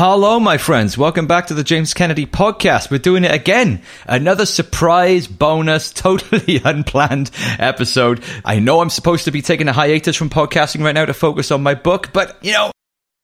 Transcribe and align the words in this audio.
Hello, 0.00 0.38
my 0.38 0.58
friends. 0.58 0.96
Welcome 0.96 1.26
back 1.26 1.48
to 1.48 1.54
the 1.54 1.64
James 1.64 1.92
Kennedy 1.92 2.24
podcast. 2.24 2.88
We're 2.88 2.98
doing 2.98 3.24
it 3.24 3.34
again. 3.34 3.82
Another 4.06 4.46
surprise, 4.46 5.26
bonus, 5.26 5.90
totally 5.92 6.60
unplanned 6.64 7.32
episode. 7.58 8.22
I 8.44 8.60
know 8.60 8.80
I'm 8.80 8.90
supposed 8.90 9.24
to 9.24 9.32
be 9.32 9.42
taking 9.42 9.66
a 9.66 9.72
hiatus 9.72 10.14
from 10.14 10.30
podcasting 10.30 10.84
right 10.84 10.94
now 10.94 11.04
to 11.04 11.12
focus 11.12 11.50
on 11.50 11.64
my 11.64 11.74
book, 11.74 12.12
but 12.12 12.38
you 12.42 12.52
know, 12.52 12.70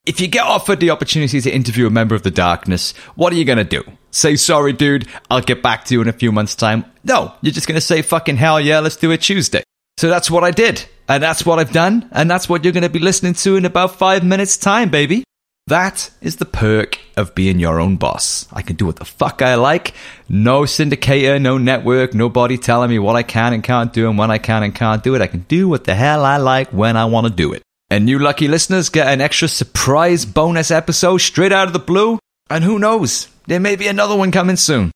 if 0.04 0.20
you 0.20 0.26
get 0.26 0.42
offered 0.42 0.80
the 0.80 0.90
opportunity 0.90 1.40
to 1.40 1.48
interview 1.48 1.86
a 1.86 1.90
member 1.90 2.16
of 2.16 2.24
the 2.24 2.32
darkness, 2.32 2.90
what 3.14 3.32
are 3.32 3.36
you 3.36 3.44
going 3.44 3.58
to 3.58 3.62
do? 3.62 3.84
Say, 4.10 4.34
sorry, 4.34 4.72
dude, 4.72 5.06
I'll 5.30 5.42
get 5.42 5.62
back 5.62 5.84
to 5.84 5.94
you 5.94 6.02
in 6.02 6.08
a 6.08 6.12
few 6.12 6.32
months' 6.32 6.56
time? 6.56 6.86
No, 7.04 7.32
you're 7.40 7.52
just 7.52 7.68
going 7.68 7.76
to 7.76 7.80
say, 7.80 8.02
fucking 8.02 8.36
hell 8.36 8.60
yeah, 8.60 8.80
let's 8.80 8.96
do 8.96 9.12
it 9.12 9.18
Tuesday. 9.18 9.62
So 9.96 10.08
that's 10.08 10.28
what 10.28 10.42
I 10.42 10.50
did. 10.50 10.84
And 11.08 11.22
that's 11.22 11.46
what 11.46 11.60
I've 11.60 11.70
done. 11.70 12.08
And 12.10 12.28
that's 12.28 12.48
what 12.48 12.64
you're 12.64 12.72
going 12.72 12.82
to 12.82 12.88
be 12.88 12.98
listening 12.98 13.34
to 13.34 13.54
in 13.54 13.64
about 13.64 13.94
five 13.94 14.24
minutes' 14.24 14.56
time, 14.56 14.90
baby. 14.90 15.22
That 15.68 16.10
is 16.20 16.36
the 16.36 16.44
perk 16.44 16.98
of 17.16 17.34
being 17.34 17.58
your 17.58 17.80
own 17.80 17.96
boss. 17.96 18.46
I 18.52 18.60
can 18.60 18.76
do 18.76 18.84
what 18.84 18.96
the 18.96 19.06
fuck 19.06 19.40
I 19.40 19.54
like. 19.54 19.94
No 20.28 20.62
syndicator, 20.62 21.40
no 21.40 21.56
network, 21.56 22.12
nobody 22.12 22.58
telling 22.58 22.90
me 22.90 22.98
what 22.98 23.16
I 23.16 23.22
can 23.22 23.54
and 23.54 23.64
can't 23.64 23.90
do 23.90 24.10
and 24.10 24.18
when 24.18 24.30
I 24.30 24.36
can 24.36 24.62
and 24.62 24.74
can't 24.74 25.02
do 25.02 25.14
it. 25.14 25.22
I 25.22 25.26
can 25.26 25.46
do 25.48 25.66
what 25.66 25.84
the 25.84 25.94
hell 25.94 26.22
I 26.22 26.36
like 26.36 26.68
when 26.70 26.98
I 26.98 27.06
want 27.06 27.28
to 27.28 27.32
do 27.32 27.54
it. 27.54 27.62
And 27.88 28.10
you 28.10 28.18
lucky 28.18 28.46
listeners 28.46 28.90
get 28.90 29.08
an 29.08 29.22
extra 29.22 29.48
surprise 29.48 30.26
bonus 30.26 30.70
episode 30.70 31.18
straight 31.18 31.52
out 31.52 31.66
of 31.66 31.72
the 31.72 31.78
blue. 31.78 32.18
And 32.50 32.62
who 32.62 32.78
knows? 32.78 33.28
There 33.46 33.60
may 33.60 33.76
be 33.76 33.86
another 33.86 34.16
one 34.16 34.32
coming 34.32 34.56
soon. 34.56 34.90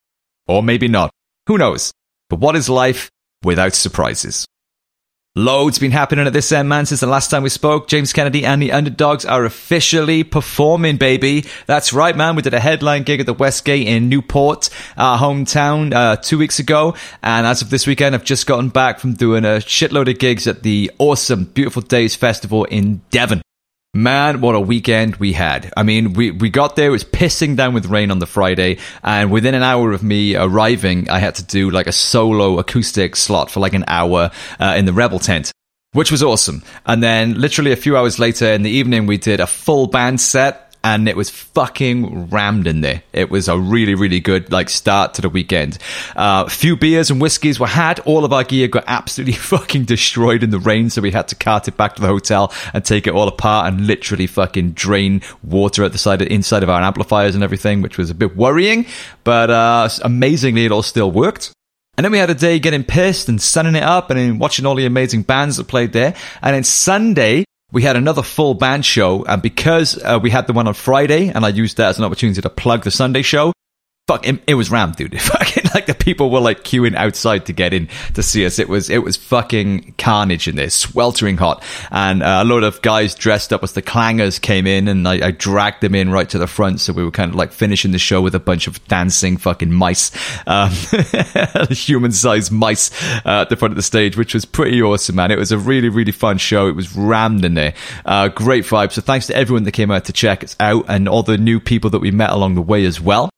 Or 0.47 0.63
maybe 0.63 0.89
not. 0.89 1.11
Who 1.47 1.57
knows? 1.57 1.93
But 2.29 2.41
what 2.41 2.57
is 2.57 2.69
life 2.69 3.11
without 3.43 3.75
surprises? 3.75 4.45
Loads 5.39 5.79
been 5.79 5.93
happening 5.93 6.27
at 6.27 6.33
this 6.33 6.51
end, 6.51 6.69
man, 6.69 6.85
since 6.85 6.99
the 6.99 7.07
last 7.07 7.31
time 7.31 7.45
we 7.45 7.49
spoke. 7.49 7.87
James 7.87 8.13
Kennedy 8.13 8.45
and 8.45 8.61
the 8.61 8.73
Underdogs 8.73 9.25
are 9.25 9.45
officially 9.45 10.25
performing, 10.25 10.97
baby. 10.97 11.45
That's 11.67 11.93
right, 11.93 12.17
man. 12.17 12.35
We 12.35 12.43
did 12.43 12.55
a 12.55 12.59
headline 12.59 13.05
gig 13.05 13.21
at 13.21 13.27
the 13.27 13.35
Westgate 13.35 13.87
in 13.87 14.09
Newport, 14.09 14.69
our 14.97 15.17
hometown, 15.17 15.95
uh, 15.95 16.17
two 16.17 16.39
weeks 16.39 16.59
ago. 16.59 16.97
And 17.23 17.47
as 17.47 17.63
of 17.63 17.71
this 17.71 17.87
weekend, 17.87 18.17
I've 18.17 18.25
just 18.25 18.49
gotten 18.49 18.69
back 18.69 18.99
from 18.99 19.13
doing 19.13 19.45
a 19.45 19.59
shitload 19.59 20.11
of 20.11 20.19
gigs 20.19 20.49
at 20.49 20.65
the 20.65 20.91
awesome 20.99 21.45
Beautiful 21.45 21.83
Days 21.83 22.17
Festival 22.17 22.65
in 22.65 23.03
Devon. 23.13 23.41
Man, 23.99 24.41
what 24.41 24.55
a 24.55 24.61
weekend 24.61 25.17
we 25.17 25.33
had. 25.33 25.73
I 25.77 25.83
mean, 25.83 26.13
we, 26.13 26.31
we 26.31 26.51
got 26.51 26.77
there, 26.77 26.87
it 26.87 26.91
was 26.91 27.03
pissing 27.03 27.57
down 27.57 27.75
with 27.75 27.87
rain 27.87 28.13
on 28.13 28.21
the 28.21 28.29
Friday, 28.29 28.79
and 29.03 29.33
within 29.33 29.57
an 29.57 29.65
hour 29.65 29.91
of 29.91 30.05
me 30.05 30.37
arriving, 30.37 31.11
I 31.11 31.19
had 31.19 31.35
to 31.35 31.43
do 31.43 31.69
like 31.71 31.89
a 31.89 31.93
solo 31.93 32.61
acoustic 32.61 33.17
slot 33.17 33.51
for 33.51 33.59
like 33.59 33.75
an 33.75 33.85
hour 33.89 34.31
uh, 34.61 34.77
in 34.79 34.85
the 34.85 34.93
Rebel 34.93 35.19
tent. 35.19 35.51
Which 35.95 36.13
was 36.13 36.23
awesome. 36.23 36.63
And 36.87 37.03
then, 37.03 37.41
literally 37.41 37.73
a 37.73 37.77
few 37.77 37.97
hours 37.97 38.21
later 38.21 38.47
in 38.47 38.63
the 38.63 38.71
evening, 38.71 39.07
we 39.07 39.19
did 39.19 39.41
a 39.41 39.49
full 39.49 39.89
band 39.89 40.21
set 40.21 40.68
and 40.85 41.09
it 41.09 41.17
was 41.17 41.31
fucking 41.31 42.31
rammed 42.31 42.67
in 42.67 42.81
there. 42.81 43.03
It 43.13 43.31
was 43.31 43.49
a 43.49 43.59
really, 43.59 43.95
really 43.95 44.21
good 44.21 44.53
like 44.53 44.69
start 44.69 45.15
to 45.15 45.23
the 45.23 45.29
weekend. 45.29 45.79
A 46.17 46.21
uh, 46.21 46.49
few 46.49 46.77
beers 46.77 47.11
and 47.11 47.21
whiskies 47.21 47.59
were 47.59 47.67
had. 47.67 48.01
All 48.01 48.25
of 48.25 48.33
our 48.33 48.45
gear 48.45 48.69
got 48.69 48.85
absolutely 48.87 49.33
fucking 49.53 49.85
destroyed 49.85 50.43
in 50.43 50.51
the 50.51 50.59
rain, 50.59 50.91
so 50.91 51.03
we 51.03 51.11
had 51.11 51.29
to 51.29 51.35
cart 51.35 51.69
it 51.69 51.77
back 51.77 51.97
to 51.97 52.03
the 52.03 52.09
hotel 52.09 52.53
and 52.73 52.85
take 52.85 53.07
it 53.07 53.15
all 53.15 53.29
apart 53.29 53.73
and 53.73 53.87
literally 53.87 54.27
fucking 54.27 54.73
drain 54.73 55.21
water 55.43 55.85
at 55.85 55.93
the 55.93 55.99
side, 55.99 56.23
of, 56.23 56.29
inside 56.29 56.63
of 56.63 56.71
our 56.71 56.81
amplifiers 56.81 57.35
and 57.35 57.45
everything, 57.45 57.83
which 57.83 57.99
was 57.99 58.11
a 58.11 58.15
bit 58.15 58.37
worrying. 58.37 58.87
But 59.25 59.51
uh, 59.51 59.89
amazingly, 60.03 60.65
it 60.65 60.73
all 60.73 60.83
still 60.83 61.11
worked. 61.11 61.53
And 61.97 62.05
then 62.05 62.13
we 62.13 62.19
had 62.19 62.31
a 62.31 62.35
day 62.35 62.61
getting 62.61 62.85
pissed 62.85 63.29
and 63.29 63.43
sunning 63.43 63.75
it 63.75 63.83
up 63.83 64.11
and 64.11 64.39
watching 64.39 64.65
all 64.67 64.77
the 64.77 64.87
amazing 64.87 65.23
bands 65.23 65.57
that 65.57 65.67
played 65.67 65.93
there. 65.93 66.15
And 66.41 66.55
then 66.55 66.63
Sunday, 66.63 67.45
we 67.71 67.83
had 67.83 67.97
another 67.97 68.23
full 68.23 68.55
band 68.55 68.85
show, 68.85 69.25
and 69.25 69.43
because 69.43 70.03
uh, 70.03 70.19
we 70.23 70.31
had 70.31 70.47
the 70.47 70.53
one 70.53 70.67
on 70.67 70.75
Friday, 70.75 71.29
and 71.29 71.45
I 71.45 71.49
used 71.49 71.77
that 71.77 71.91
as 71.91 71.99
an 71.99 72.05
opportunity 72.05 72.41
to 72.41 72.51
plug 72.51 72.85
the 72.85 72.91
Sunday 72.91 73.23
show, 73.23 73.53
fuck, 74.09 74.27
it, 74.27 74.43
it 74.47 74.55
was 74.55 74.71
rammed, 74.71 74.97
dude. 74.97 75.21
Fucking 75.21 75.65
like 75.75 75.87
the 75.87 75.95
people 75.95 76.31
were 76.31 76.41
like 76.41 76.65
queuing 76.65 76.97
outside 76.97 77.47
to 77.47 77.53
get 77.53 77.73
in 77.73 77.89
to 78.15 78.23
see 78.23 78.45
us. 78.47 78.59
It 78.59 78.69
was 78.69 78.91
it 78.91 79.03
was 79.05 79.17
fucking 79.17 79.95
carnage 79.99 80.49
in 80.49 80.57
there, 80.57 80.71
sweltering 80.71 81.37
hot, 81.37 81.63
and 81.91 82.23
uh, 82.23 82.41
a 82.43 82.45
lot 82.45 82.65
of 82.65 82.81
guys 82.83 83.15
dressed 83.15 83.53
up 83.53 83.63
as 83.63 83.75
the 83.75 83.83
Clangers 83.83 84.41
came 84.41 84.67
in, 84.67 84.89
and 84.89 85.07
I, 85.07 85.29
I, 85.29 85.31
dragged 85.31 85.83
them 85.83 85.95
in 85.95 86.11
right 86.11 86.29
to 86.31 86.39
the 86.39 86.47
front, 86.47 86.81
so 86.81 86.93
we 86.93 87.05
were 87.05 87.11
kind 87.11 87.31
of 87.31 87.35
like 87.35 87.53
finishing 87.53 87.93
the 87.93 87.99
show 87.99 88.23
with 88.23 88.35
a 88.35 88.41
bunch 88.41 88.67
of 88.67 88.83
dancing 88.89 89.37
fucking 89.37 89.71
mice, 89.71 90.11
um, 90.47 90.71
human-sized 91.71 92.51
mice 92.51 92.91
uh, 93.27 93.43
at 93.43 93.51
the 93.51 93.57
front 93.57 93.73
of 93.73 93.77
the 93.77 93.83
stage, 93.83 94.17
which 94.17 94.33
was 94.33 94.47
pretty 94.47 94.81
awesome, 94.81 95.17
man. 95.17 95.31
It 95.31 95.39
was 95.39 95.53
a 95.53 95.59
really 95.59 95.91
really 95.91 96.13
fun 96.13 96.39
show. 96.39 96.69
It 96.69 96.77
was 96.77 96.97
rammed 96.97 97.45
in 97.45 97.55
there, 97.55 97.75
uh, 98.07 98.29
great 98.29 98.65
vibe. 98.65 98.93
So 98.93 99.03
thanks 99.03 99.27
to 99.27 99.37
everyone 99.37 99.65
that 99.65 99.73
came 99.73 99.91
out 99.91 100.07
to 100.07 100.13
check 100.15 100.43
us 100.43 100.57
out, 100.59 100.87
and 100.89 101.09
all 101.09 101.23
the 101.23 101.37
new 101.37 101.61
people 101.61 101.91
that 101.91 102.01
we 102.01 102.11
met 102.11 102.31
along 102.31 102.55
the 102.55 102.63
way 102.63 102.87
as 102.87 103.01
well. 103.01 103.29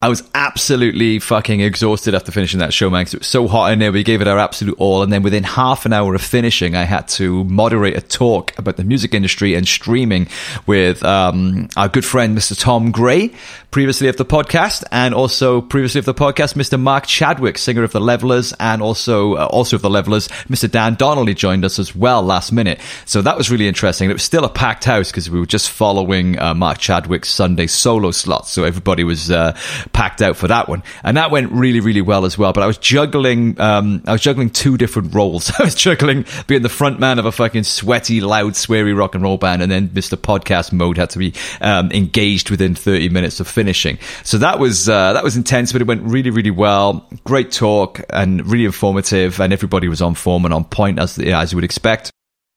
I 0.00 0.08
was 0.08 0.22
absolutely 0.32 1.18
fucking 1.18 1.58
exhausted 1.58 2.14
after 2.14 2.30
finishing 2.30 2.60
that 2.60 2.72
show, 2.72 2.88
man, 2.88 3.00
because 3.00 3.14
it 3.14 3.20
was 3.22 3.26
so 3.26 3.48
hot 3.48 3.72
in 3.72 3.80
there. 3.80 3.90
We 3.90 4.04
gave 4.04 4.20
it 4.20 4.28
our 4.28 4.38
absolute 4.38 4.78
all. 4.78 5.02
And 5.02 5.12
then 5.12 5.24
within 5.24 5.42
half 5.42 5.86
an 5.86 5.92
hour 5.92 6.14
of 6.14 6.22
finishing, 6.22 6.76
I 6.76 6.84
had 6.84 7.08
to 7.08 7.42
moderate 7.42 7.96
a 7.96 8.00
talk 8.00 8.56
about 8.56 8.76
the 8.76 8.84
music 8.84 9.12
industry 9.12 9.54
and 9.54 9.66
streaming 9.66 10.28
with 10.68 11.04
um, 11.04 11.68
our 11.76 11.88
good 11.88 12.04
friend, 12.04 12.38
Mr. 12.38 12.56
Tom 12.56 12.92
Gray, 12.92 13.32
previously 13.72 14.06
of 14.06 14.16
the 14.16 14.24
podcast, 14.24 14.84
and 14.92 15.14
also 15.14 15.60
previously 15.60 15.98
of 15.98 16.04
the 16.04 16.14
podcast, 16.14 16.54
Mr. 16.54 16.80
Mark 16.80 17.04
Chadwick, 17.04 17.58
singer 17.58 17.82
of 17.82 17.90
the 17.90 18.00
Levellers, 18.00 18.52
and 18.60 18.80
also, 18.80 19.34
uh, 19.34 19.46
also 19.46 19.74
of 19.74 19.82
the 19.82 19.90
Levellers, 19.90 20.28
Mr. 20.46 20.70
Dan 20.70 20.94
Donnelly 20.94 21.34
joined 21.34 21.64
us 21.64 21.80
as 21.80 21.92
well 21.96 22.22
last 22.22 22.52
minute. 22.52 22.78
So 23.04 23.20
that 23.22 23.36
was 23.36 23.50
really 23.50 23.66
interesting. 23.66 24.08
It 24.10 24.12
was 24.12 24.22
still 24.22 24.44
a 24.44 24.48
packed 24.48 24.84
house 24.84 25.10
because 25.10 25.28
we 25.28 25.40
were 25.40 25.46
just 25.46 25.70
following 25.70 26.38
uh, 26.38 26.54
Mark 26.54 26.78
Chadwick's 26.78 27.30
Sunday 27.30 27.66
solo 27.66 28.12
slot. 28.12 28.46
So 28.46 28.62
everybody 28.62 29.02
was, 29.02 29.32
uh, 29.32 29.58
packed 29.92 30.22
out 30.22 30.36
for 30.36 30.48
that 30.48 30.68
one, 30.68 30.82
and 31.02 31.16
that 31.16 31.30
went 31.30 31.52
really, 31.52 31.80
really 31.80 32.00
well 32.00 32.24
as 32.24 32.36
well. 32.36 32.52
But 32.52 32.62
I 32.62 32.66
was 32.66 32.78
juggling, 32.78 33.60
um, 33.60 34.02
I 34.06 34.12
was 34.12 34.20
juggling 34.20 34.50
two 34.50 34.76
different 34.76 35.14
roles. 35.14 35.50
I 35.58 35.64
was 35.64 35.74
juggling 35.74 36.24
being 36.46 36.62
the 36.62 36.68
front 36.68 37.00
man 37.00 37.18
of 37.18 37.26
a 37.26 37.32
fucking 37.32 37.64
sweaty, 37.64 38.20
loud, 38.20 38.52
sweary 38.54 38.96
rock 38.96 39.14
and 39.14 39.22
roll 39.22 39.38
band, 39.38 39.62
and 39.62 39.70
then 39.70 39.88
Mr. 39.88 40.16
Podcast 40.16 40.72
mode 40.72 40.98
had 40.98 41.10
to 41.10 41.18
be 41.18 41.34
um, 41.60 41.90
engaged 41.92 42.50
within 42.50 42.74
30 42.74 43.08
minutes 43.08 43.40
of 43.40 43.48
finishing. 43.48 43.98
So 44.24 44.38
that 44.38 44.58
was 44.58 44.88
uh, 44.88 45.12
that 45.12 45.24
was 45.24 45.36
intense, 45.36 45.72
but 45.72 45.80
it 45.80 45.86
went 45.86 46.02
really, 46.02 46.30
really 46.30 46.50
well. 46.50 47.08
Great 47.24 47.52
talk 47.52 48.00
and 48.10 48.46
really 48.46 48.64
informative, 48.64 49.40
and 49.40 49.52
everybody 49.52 49.88
was 49.88 50.02
on 50.02 50.14
form 50.14 50.44
and 50.44 50.54
on 50.54 50.64
point 50.64 50.98
as 50.98 51.18
as 51.18 51.52
you 51.52 51.56
would 51.56 51.64
expect. 51.64 52.10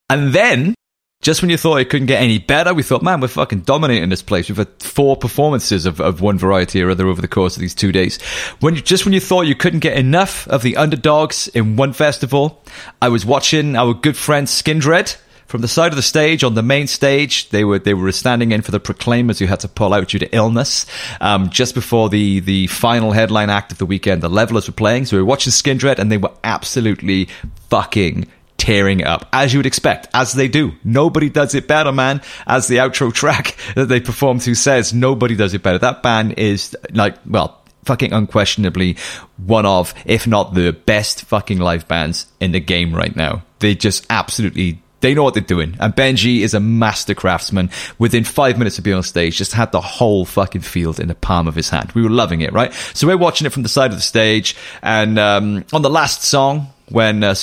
And 0.09 0.33
then 0.33 0.75
just 1.21 1.41
when 1.41 1.51
you 1.51 1.57
thought 1.57 1.77
it 1.77 1.89
couldn't 1.89 2.07
get 2.07 2.21
any 2.21 2.39
better, 2.39 2.73
we 2.73 2.83
thought, 2.83 3.03
man, 3.03 3.21
we're 3.21 3.27
fucking 3.27 3.61
dominating 3.61 4.09
this 4.09 4.23
place. 4.23 4.49
We've 4.49 4.57
had 4.57 4.81
four 4.81 5.15
performances 5.15 5.85
of, 5.85 6.01
of 6.01 6.19
one 6.19 6.37
variety 6.37 6.81
or 6.81 6.89
other 6.89 7.07
over 7.07 7.21
the 7.21 7.27
course 7.27 7.55
of 7.55 7.61
these 7.61 7.75
two 7.75 7.91
days. 7.91 8.19
When 8.59 8.75
you, 8.75 8.81
just 8.81 9.05
when 9.05 9.13
you 9.13 9.19
thought 9.19 9.41
you 9.41 9.55
couldn't 9.55 9.79
get 9.79 9.97
enough 9.97 10.47
of 10.47 10.63
the 10.63 10.77
underdogs 10.77 11.47
in 11.49 11.75
one 11.75 11.93
festival, 11.93 12.63
I 13.01 13.09
was 13.09 13.25
watching 13.25 13.75
our 13.75 13.93
good 13.93 14.17
friend 14.17 14.47
Skindred 14.47 15.15
from 15.45 15.61
the 15.61 15.67
side 15.67 15.91
of 15.91 15.97
the 15.97 16.01
stage 16.01 16.43
on 16.43 16.55
the 16.55 16.63
main 16.63 16.87
stage. 16.87 17.49
They 17.49 17.65
were 17.65 17.77
they 17.77 17.93
were 17.93 18.11
standing 18.13 18.51
in 18.51 18.61
for 18.61 18.71
the 18.71 18.79
Proclaimers 18.79 19.37
who 19.37 19.45
had 19.45 19.59
to 19.59 19.67
pull 19.67 19.93
out 19.93 20.07
due 20.07 20.19
to 20.19 20.35
illness. 20.35 20.87
Um, 21.19 21.49
just 21.49 21.75
before 21.75 22.09
the 22.09 22.39
the 22.39 22.67
final 22.67 23.11
headline 23.11 23.49
act 23.49 23.71
of 23.71 23.77
the 23.77 23.85
weekend, 23.85 24.23
the 24.23 24.29
Levellers 24.29 24.67
were 24.67 24.73
playing, 24.73 25.05
so 25.05 25.17
we 25.17 25.21
were 25.21 25.27
watching 25.27 25.51
Skindred, 25.51 25.99
and 25.99 26.11
they 26.11 26.17
were 26.17 26.31
absolutely 26.43 27.27
fucking 27.69 28.27
tearing 28.61 28.99
it 28.99 29.07
up, 29.07 29.27
as 29.33 29.51
you 29.51 29.57
would 29.57 29.66
expect, 29.66 30.07
as 30.13 30.33
they 30.33 30.47
do. 30.47 30.72
Nobody 30.83 31.29
does 31.29 31.55
it 31.55 31.67
better, 31.67 31.91
man. 31.91 32.22
As 32.45 32.67
the 32.67 32.77
outro 32.77 33.11
track 33.22 33.57
that 33.75 33.88
they 33.88 33.99
perform 33.99 34.38
to 34.39 34.53
says, 34.53 34.94
nobody 34.94 35.35
does 35.35 35.55
it 35.55 35.63
better. 35.63 35.79
That 35.79 36.03
band 36.03 36.38
is 36.38 36.77
like, 36.94 37.17
well, 37.25 37.59
fucking 37.85 38.13
unquestionably 38.13 38.97
one 39.38 39.66
of, 39.66 39.95
if 40.05 40.27
not 40.27 40.53
the 40.53 40.72
best 40.72 41.25
fucking 41.25 41.57
live 41.57 41.88
bands 41.88 42.27
in 42.39 42.51
the 42.51 42.59
game 42.59 42.94
right 42.94 43.16
now. 43.16 43.41
They 43.57 43.73
just 43.73 44.05
absolutely 44.11 44.79
they 44.99 45.16
know 45.16 45.23
what 45.23 45.33
they're 45.33 45.41
doing. 45.41 45.75
And 45.79 45.95
Benji 45.95 46.41
is 46.41 46.53
a 46.53 46.59
master 46.59 47.16
craftsman. 47.16 47.72
Within 47.97 48.23
five 48.23 48.59
minutes 48.59 48.78
of 48.78 48.83
being 48.83 48.97
on 48.97 49.01
stage, 49.01 49.38
just 49.38 49.53
had 49.53 49.72
the 49.72 49.81
whole 49.81 50.25
fucking 50.25 50.61
field 50.61 50.99
in 50.99 51.07
the 51.07 51.16
palm 51.16 51.47
of 51.47 51.55
his 51.55 51.69
hand. 51.69 51.91
We 51.93 52.03
were 52.03 52.11
loving 52.11 52.41
it, 52.41 52.53
right? 52.53 52.72
So 52.93 53.08
we're 53.08 53.17
watching 53.17 53.47
it 53.47 53.52
from 53.52 53.63
the 53.63 53.69
side 53.69 53.90
of 53.90 53.97
the 53.97 54.03
stage. 54.03 54.55
And 54.84 55.17
um, 55.17 55.66
on 55.73 55.81
the 55.81 55.90
last 55.90 56.22
song, 56.22 56.72
when 56.91 57.23
uh, 57.23 57.34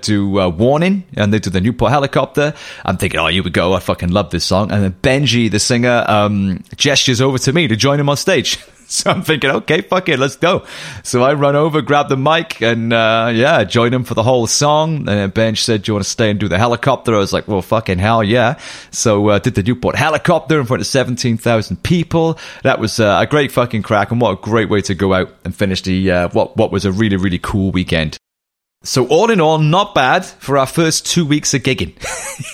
do 0.00 0.40
uh, 0.40 0.48
Warning 0.48 1.04
and 1.16 1.32
they 1.32 1.38
do 1.38 1.50
the 1.50 1.60
Newport 1.60 1.90
helicopter. 1.90 2.54
I'm 2.84 2.96
thinking, 2.96 3.20
oh, 3.20 3.26
here 3.26 3.42
we 3.42 3.50
go. 3.50 3.74
I 3.74 3.80
fucking 3.80 4.10
love 4.10 4.30
this 4.30 4.44
song. 4.44 4.70
And 4.72 4.82
then 4.82 4.96
Benji, 5.02 5.50
the 5.50 5.58
singer, 5.58 6.04
um, 6.08 6.62
gestures 6.76 7.20
over 7.20 7.38
to 7.38 7.52
me 7.52 7.68
to 7.68 7.76
join 7.76 8.00
him 8.00 8.08
on 8.08 8.16
stage. 8.16 8.58
so 8.92 9.10
I'm 9.10 9.22
thinking, 9.22 9.50
okay, 9.50 9.80
fuck 9.80 10.08
it, 10.08 10.18
let's 10.18 10.36
go. 10.36 10.66
So 11.02 11.22
I 11.22 11.32
run 11.32 11.56
over, 11.56 11.80
grab 11.80 12.08
the 12.08 12.16
mic, 12.16 12.60
and 12.60 12.92
uh, 12.92 13.30
yeah, 13.32 13.64
join 13.64 13.92
him 13.92 14.04
for 14.04 14.14
the 14.14 14.22
whole 14.22 14.46
song. 14.46 15.08
And 15.08 15.32
Benj 15.32 15.62
said, 15.62 15.82
"Do 15.82 15.90
you 15.90 15.94
want 15.94 16.04
to 16.04 16.10
stay 16.10 16.30
and 16.30 16.38
do 16.38 16.48
the 16.48 16.58
helicopter?" 16.58 17.14
I 17.14 17.18
was 17.18 17.32
like, 17.32 17.48
"Well, 17.48 17.62
fucking 17.62 17.98
hell, 17.98 18.22
yeah!" 18.22 18.58
So 18.90 19.28
uh, 19.28 19.38
did 19.38 19.54
the 19.54 19.62
Newport 19.62 19.96
helicopter 19.96 20.60
in 20.60 20.66
front 20.66 20.82
of 20.82 20.86
seventeen 20.86 21.38
thousand 21.38 21.82
people. 21.82 22.38
That 22.62 22.78
was 22.78 23.00
uh, 23.00 23.18
a 23.22 23.26
great 23.26 23.50
fucking 23.50 23.82
crack, 23.82 24.10
and 24.10 24.20
what 24.20 24.32
a 24.32 24.36
great 24.36 24.68
way 24.68 24.82
to 24.82 24.94
go 24.94 25.14
out 25.14 25.34
and 25.44 25.54
finish 25.54 25.82
the 25.82 26.10
uh, 26.10 26.28
what 26.28 26.56
what 26.56 26.70
was 26.70 26.84
a 26.84 26.92
really 26.92 27.16
really 27.16 27.38
cool 27.38 27.70
weekend. 27.70 28.18
So 28.84 29.06
all 29.06 29.30
in 29.30 29.40
all, 29.40 29.58
not 29.58 29.94
bad 29.94 30.24
for 30.24 30.58
our 30.58 30.66
first 30.66 31.06
two 31.06 31.24
weeks 31.24 31.54
of 31.54 31.62
gigging. 31.62 31.94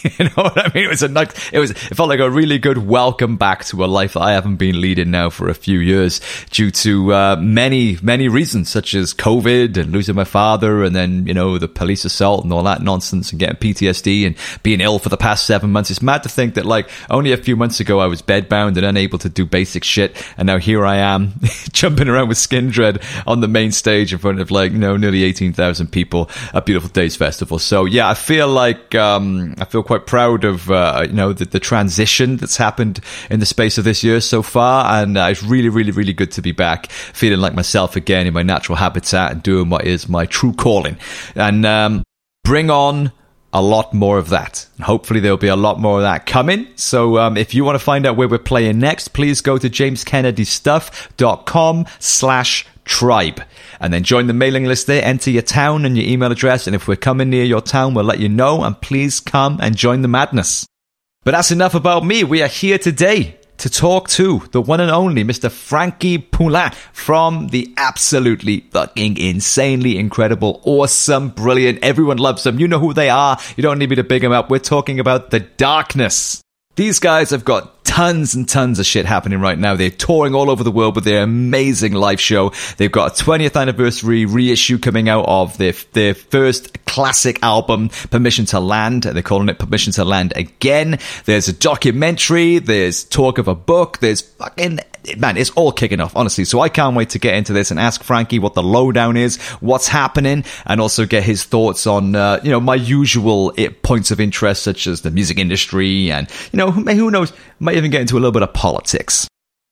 you 0.18 0.26
know 0.26 0.44
what 0.44 0.58
I 0.58 0.70
mean? 0.74 0.84
It 0.84 0.88
was 0.90 1.02
a 1.02 1.08
nice, 1.08 1.30
it 1.52 1.58
was, 1.58 1.70
it 1.70 1.76
felt 1.76 2.10
like 2.10 2.20
a 2.20 2.30
really 2.30 2.58
good 2.58 2.76
welcome 2.76 3.38
back 3.38 3.64
to 3.66 3.82
a 3.82 3.86
life 3.86 4.12
that 4.12 4.20
I 4.20 4.32
haven't 4.32 4.56
been 4.56 4.78
leading 4.78 5.10
now 5.10 5.30
for 5.30 5.48
a 5.48 5.54
few 5.54 5.78
years 5.78 6.20
due 6.50 6.70
to 6.70 7.14
uh, 7.14 7.36
many, 7.40 7.96
many 8.02 8.28
reasons, 8.28 8.68
such 8.68 8.92
as 8.92 9.14
COVID 9.14 9.78
and 9.78 9.90
losing 9.90 10.16
my 10.16 10.24
father, 10.24 10.84
and 10.84 10.94
then 10.94 11.26
you 11.26 11.32
know 11.32 11.56
the 11.56 11.66
police 11.66 12.04
assault 12.04 12.44
and 12.44 12.52
all 12.52 12.62
that 12.64 12.82
nonsense, 12.82 13.30
and 13.30 13.40
getting 13.40 13.56
PTSD 13.56 14.26
and 14.26 14.36
being 14.62 14.82
ill 14.82 14.98
for 14.98 15.08
the 15.08 15.16
past 15.16 15.46
seven 15.46 15.72
months. 15.72 15.90
It's 15.90 16.02
mad 16.02 16.24
to 16.24 16.28
think 16.28 16.54
that 16.54 16.66
like 16.66 16.90
only 17.08 17.32
a 17.32 17.38
few 17.38 17.56
months 17.56 17.80
ago 17.80 18.00
I 18.00 18.06
was 18.06 18.20
bedbound 18.20 18.76
and 18.76 18.84
unable 18.84 19.18
to 19.20 19.30
do 19.30 19.46
basic 19.46 19.82
shit, 19.82 20.14
and 20.36 20.46
now 20.46 20.58
here 20.58 20.84
I 20.84 20.96
am 20.96 21.40
jumping 21.72 22.08
around 22.08 22.28
with 22.28 22.36
Skindred 22.36 23.02
on 23.26 23.40
the 23.40 23.48
main 23.48 23.72
stage 23.72 24.12
in 24.12 24.18
front 24.18 24.40
of 24.40 24.50
like 24.50 24.72
you 24.72 24.78
know 24.78 24.98
nearly 24.98 25.24
eighteen 25.24 25.54
thousand 25.54 25.90
a 26.54 26.62
Beautiful 26.62 26.88
Days 26.88 27.16
Festival. 27.16 27.58
So 27.58 27.84
yeah, 27.84 28.08
I 28.08 28.14
feel 28.14 28.48
like 28.48 28.94
um, 28.94 29.54
I 29.58 29.64
feel 29.64 29.82
quite 29.82 30.06
proud 30.06 30.44
of 30.44 30.70
uh, 30.70 31.04
you 31.06 31.12
know 31.12 31.32
the, 31.32 31.44
the, 31.44 31.60
transition 31.60 32.38
that's 32.38 32.56
happened 32.56 33.00
in 33.30 33.40
the 33.40 33.46
space 33.46 33.78
of 33.78 33.84
this 33.84 34.02
year 34.02 34.20
so 34.20 34.42
far, 34.42 35.02
and 35.02 35.18
uh, 35.18 35.28
it's 35.30 35.42
really, 35.42 35.68
really, 35.68 35.90
really 35.90 36.14
good 36.14 36.32
to 36.32 36.42
be 36.42 36.52
back, 36.52 36.90
feeling 36.90 37.40
like 37.40 37.54
myself 37.54 37.94
again 37.94 38.26
in 38.26 38.32
my 38.32 38.42
natural 38.42 38.76
habitat 38.76 39.32
and 39.32 39.42
doing 39.42 39.68
what 39.68 39.84
is 39.84 40.08
my 40.08 40.24
true 40.26 40.52
calling, 40.52 40.96
and 41.34 41.66
um, 41.66 42.02
bring 42.44 42.70
on 42.70 43.12
a 43.58 43.60
lot 43.60 43.92
more 43.92 44.18
of 44.18 44.28
that. 44.28 44.66
Hopefully 44.80 45.20
there'll 45.20 45.36
be 45.36 45.48
a 45.48 45.56
lot 45.56 45.80
more 45.80 45.98
of 45.98 46.02
that 46.02 46.26
coming. 46.26 46.68
So 46.76 47.18
um, 47.18 47.36
if 47.36 47.54
you 47.54 47.64
want 47.64 47.74
to 47.74 47.84
find 47.84 48.06
out 48.06 48.16
where 48.16 48.28
we're 48.28 48.38
playing 48.38 48.78
next, 48.78 49.08
please 49.08 49.40
go 49.40 49.58
to 49.58 49.68
jameskennedystuff.com 49.68 51.86
slash 51.98 52.66
tribe. 52.84 53.42
And 53.80 53.92
then 53.92 54.04
join 54.04 54.28
the 54.28 54.32
mailing 54.32 54.64
list 54.64 54.86
there, 54.86 55.04
enter 55.04 55.30
your 55.30 55.42
town 55.42 55.84
and 55.84 55.96
your 55.96 56.06
email 56.06 56.30
address. 56.30 56.66
And 56.66 56.76
if 56.76 56.86
we're 56.86 56.96
coming 56.96 57.30
near 57.30 57.44
your 57.44 57.60
town, 57.60 57.94
we'll 57.94 58.04
let 58.04 58.20
you 58.20 58.28
know. 58.28 58.62
And 58.62 58.80
please 58.80 59.18
come 59.18 59.58
and 59.60 59.76
join 59.76 60.02
the 60.02 60.08
madness. 60.08 60.66
But 61.24 61.32
that's 61.32 61.50
enough 61.50 61.74
about 61.74 62.06
me. 62.06 62.22
We 62.22 62.42
are 62.42 62.48
here 62.48 62.78
today 62.78 63.38
to 63.58 63.70
talk 63.70 64.08
to 64.08 64.42
the 64.52 64.60
one 64.60 64.80
and 64.80 64.90
only 64.90 65.24
Mr. 65.24 65.50
Frankie 65.50 66.18
Poullain 66.18 66.72
from 66.92 67.48
the 67.48 67.72
absolutely 67.76 68.60
fucking 68.70 69.16
insanely 69.16 69.98
incredible, 69.98 70.60
awesome, 70.64 71.30
brilliant. 71.30 71.82
Everyone 71.82 72.18
loves 72.18 72.44
them. 72.44 72.58
You 72.58 72.68
know 72.68 72.78
who 72.78 72.92
they 72.92 73.10
are. 73.10 73.38
You 73.56 73.62
don't 73.62 73.78
need 73.78 73.90
me 73.90 73.96
to 73.96 74.04
big 74.04 74.22
them 74.22 74.32
up. 74.32 74.50
We're 74.50 74.58
talking 74.58 75.00
about 75.00 75.30
the 75.30 75.40
darkness. 75.40 76.42
These 76.76 77.00
guys 77.00 77.30
have 77.30 77.44
got 77.44 77.77
tons 77.88 78.34
and 78.34 78.46
tons 78.46 78.78
of 78.78 78.84
shit 78.84 79.06
happening 79.06 79.40
right 79.40 79.58
now. 79.58 79.74
They're 79.74 79.90
touring 79.90 80.34
all 80.34 80.50
over 80.50 80.62
the 80.62 80.70
world 80.70 80.94
with 80.94 81.04
their 81.04 81.22
amazing 81.22 81.94
live 81.94 82.20
show. 82.20 82.52
They've 82.76 82.92
got 82.92 83.18
a 83.18 83.24
20th 83.24 83.58
anniversary 83.58 84.26
reissue 84.26 84.78
coming 84.78 85.08
out 85.08 85.24
of 85.26 85.56
their, 85.56 85.72
their 85.94 86.12
first 86.12 86.84
classic 86.84 87.42
album, 87.42 87.88
Permission 88.10 88.44
to 88.46 88.60
Land. 88.60 89.04
They're 89.04 89.22
calling 89.22 89.48
it 89.48 89.58
Permission 89.58 89.94
to 89.94 90.04
Land 90.04 90.34
again. 90.36 90.98
There's 91.24 91.48
a 91.48 91.52
documentary. 91.54 92.58
There's 92.58 93.04
talk 93.04 93.38
of 93.38 93.48
a 93.48 93.54
book. 93.54 94.00
There's 94.00 94.20
fucking 94.20 94.80
man, 95.16 95.36
it's 95.36 95.50
all 95.50 95.72
kicking 95.72 96.00
off, 96.00 96.16
honestly. 96.16 96.44
So 96.44 96.60
I 96.60 96.68
can't 96.68 96.96
wait 96.96 97.10
to 97.10 97.18
get 97.18 97.34
into 97.34 97.52
this 97.52 97.70
and 97.70 97.78
ask 97.78 98.02
Frankie 98.02 98.38
what 98.38 98.54
the 98.54 98.62
lowdown 98.62 99.16
is, 99.16 99.36
what's 99.60 99.88
happening, 99.88 100.44
and 100.66 100.80
also 100.80 101.06
get 101.06 101.22
his 101.22 101.44
thoughts 101.44 101.86
on, 101.86 102.14
uh, 102.14 102.40
you 102.42 102.50
know, 102.50 102.60
my 102.60 102.74
usual 102.74 103.52
eh, 103.56 103.70
points 103.82 104.10
of 104.10 104.20
interest, 104.20 104.62
such 104.62 104.86
as 104.86 105.02
the 105.02 105.10
music 105.10 105.38
industry 105.38 106.10
and, 106.10 106.28
you 106.52 106.56
know, 106.56 106.70
who 106.70 107.10
knows, 107.10 107.32
might 107.58 107.76
even 107.76 107.90
get 107.90 108.00
into 108.00 108.14
a 108.14 108.20
little 108.20 108.32
bit 108.32 108.42
of 108.42 108.52
politics. 108.52 109.28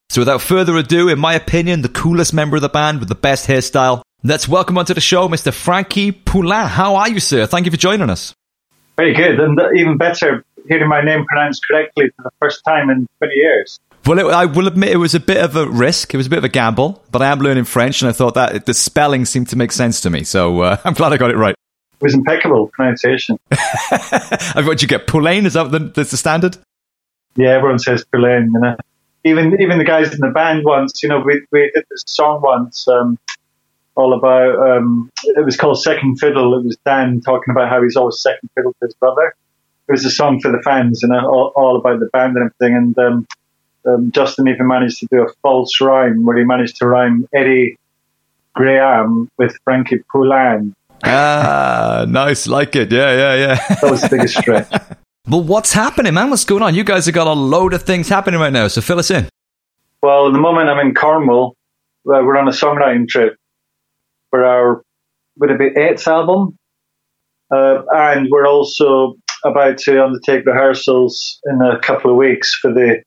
So 0.08 0.20
without 0.20 0.40
further 0.40 0.76
ado, 0.76 1.08
in 1.08 1.18
my 1.18 1.34
opinion, 1.34 1.82
the 1.82 1.88
coolest 1.88 2.32
member 2.32 2.56
of 2.56 2.62
the 2.62 2.68
band 2.68 3.00
with 3.00 3.08
the 3.08 3.14
best 3.14 3.48
hairstyle, 3.48 4.02
let's 4.22 4.48
welcome 4.48 4.78
onto 4.78 4.94
the 4.94 5.00
show 5.00 5.28
Mr. 5.28 5.52
Frankie 5.52 6.12
Poullain. 6.12 6.68
How 6.68 6.96
are 6.96 7.08
you, 7.08 7.20
sir? 7.20 7.46
Thank 7.46 7.66
you 7.66 7.70
for 7.70 7.76
joining 7.76 8.08
us. 8.08 8.34
Very 8.96 9.12
good, 9.12 9.38
and 9.40 9.60
even 9.76 9.98
better, 9.98 10.42
hearing 10.68 10.88
my 10.88 11.02
name 11.02 11.26
pronounced 11.26 11.66
correctly 11.68 12.10
for 12.16 12.22
the 12.22 12.30
first 12.40 12.64
time 12.64 12.88
in 12.88 13.06
20 13.18 13.34
years. 13.34 13.78
Well, 14.06 14.20
it, 14.20 14.26
I 14.26 14.44
will 14.44 14.68
admit 14.68 14.90
it 14.90 14.98
was 14.98 15.16
a 15.16 15.20
bit 15.20 15.38
of 15.38 15.56
a 15.56 15.68
risk. 15.68 16.14
It 16.14 16.16
was 16.16 16.28
a 16.28 16.30
bit 16.30 16.38
of 16.38 16.44
a 16.44 16.48
gamble, 16.48 17.02
but 17.10 17.22
I 17.22 17.26
am 17.26 17.40
learning 17.40 17.64
French, 17.64 18.02
and 18.02 18.08
I 18.08 18.12
thought 18.12 18.34
that 18.34 18.64
the 18.64 18.72
spelling 18.72 19.24
seemed 19.24 19.48
to 19.48 19.56
make 19.56 19.72
sense 19.72 20.00
to 20.02 20.10
me. 20.10 20.22
So 20.22 20.60
uh, 20.60 20.76
I'm 20.84 20.94
glad 20.94 21.12
I 21.12 21.16
got 21.16 21.30
it 21.30 21.36
right. 21.36 21.54
It 21.54 22.04
was 22.04 22.14
impeccable 22.14 22.68
pronunciation. 22.68 23.38
what 24.54 24.82
you 24.82 24.88
get? 24.88 25.06
Poulain? 25.06 25.46
Is 25.46 25.54
that 25.54 25.70
the, 25.70 25.78
that's 25.78 26.10
the 26.10 26.16
standard? 26.16 26.56
Yeah, 27.36 27.50
everyone 27.50 27.78
says 27.78 28.04
Poulain. 28.04 28.50
You 28.52 28.60
know, 28.60 28.76
even 29.24 29.60
even 29.60 29.78
the 29.78 29.84
guys 29.84 30.14
in 30.14 30.20
the 30.20 30.30
band 30.30 30.64
once. 30.64 31.02
You 31.02 31.08
know, 31.08 31.20
we 31.20 31.44
we 31.50 31.70
did 31.74 31.84
this 31.90 32.04
song 32.06 32.42
once. 32.42 32.86
Um, 32.86 33.18
all 33.96 34.12
about 34.12 34.76
um, 34.76 35.10
it 35.22 35.44
was 35.44 35.56
called 35.56 35.82
Second 35.82 36.20
Fiddle. 36.20 36.56
It 36.58 36.64
was 36.64 36.76
Dan 36.84 37.22
talking 37.22 37.50
about 37.50 37.70
how 37.70 37.82
he's 37.82 37.96
always 37.96 38.20
second 38.20 38.50
fiddle 38.54 38.72
to 38.72 38.86
his 38.86 38.94
brother. 38.94 39.34
It 39.88 39.92
was 39.92 40.04
a 40.04 40.10
song 40.10 40.38
for 40.40 40.52
the 40.52 40.62
fans 40.62 41.02
and 41.02 41.12
you 41.12 41.20
know, 41.20 41.28
all, 41.28 41.52
all, 41.56 41.76
about 41.78 42.00
the 42.00 42.10
band 42.12 42.36
and 42.36 42.50
everything. 42.50 42.76
And 42.76 42.98
um, 42.98 43.26
um, 43.86 44.10
Justin 44.12 44.48
even 44.48 44.66
managed 44.66 44.98
to 44.98 45.06
do 45.10 45.22
a 45.22 45.32
false 45.42 45.80
rhyme 45.80 46.24
where 46.24 46.36
he 46.36 46.44
managed 46.44 46.76
to 46.76 46.86
rhyme 46.86 47.26
Eddie 47.34 47.76
Graham 48.54 49.28
with 49.38 49.56
Frankie 49.64 50.02
Poullain. 50.12 50.72
Ah, 51.04 52.04
nice, 52.08 52.46
like 52.46 52.74
it. 52.74 52.90
Yeah, 52.90 53.12
yeah, 53.12 53.34
yeah. 53.34 53.76
that 53.80 53.90
was 53.90 54.02
the 54.02 54.08
biggest 54.08 54.38
stretch. 54.38 54.70
but 55.24 55.38
what's 55.38 55.72
happening, 55.72 56.14
man? 56.14 56.30
What's 56.30 56.44
going 56.44 56.62
on? 56.62 56.74
You 56.74 56.84
guys 56.84 57.06
have 57.06 57.14
got 57.14 57.26
a 57.26 57.32
load 57.32 57.74
of 57.74 57.82
things 57.82 58.08
happening 58.08 58.40
right 58.40 58.52
now, 58.52 58.68
so 58.68 58.80
fill 58.80 58.98
us 58.98 59.10
in. 59.10 59.28
Well, 60.02 60.28
at 60.28 60.32
the 60.32 60.38
moment 60.38 60.68
I'm 60.68 60.84
in 60.84 60.94
Cornwall. 60.94 61.54
We're 62.04 62.36
on 62.36 62.46
a 62.46 62.52
songwriting 62.52 63.08
trip 63.08 63.36
for 64.30 64.44
our, 64.44 64.82
would 65.38 65.50
it 65.50 65.58
be 65.58 65.80
eighth 65.80 66.06
album? 66.06 66.56
Uh, 67.50 67.82
and 67.92 68.28
we're 68.30 68.46
also 68.46 69.16
about 69.44 69.78
to 69.78 70.04
undertake 70.04 70.46
rehearsals 70.46 71.40
in 71.46 71.60
a 71.62 71.78
couple 71.80 72.10
of 72.10 72.16
weeks 72.16 72.54
for 72.54 72.72
the 72.72 73.02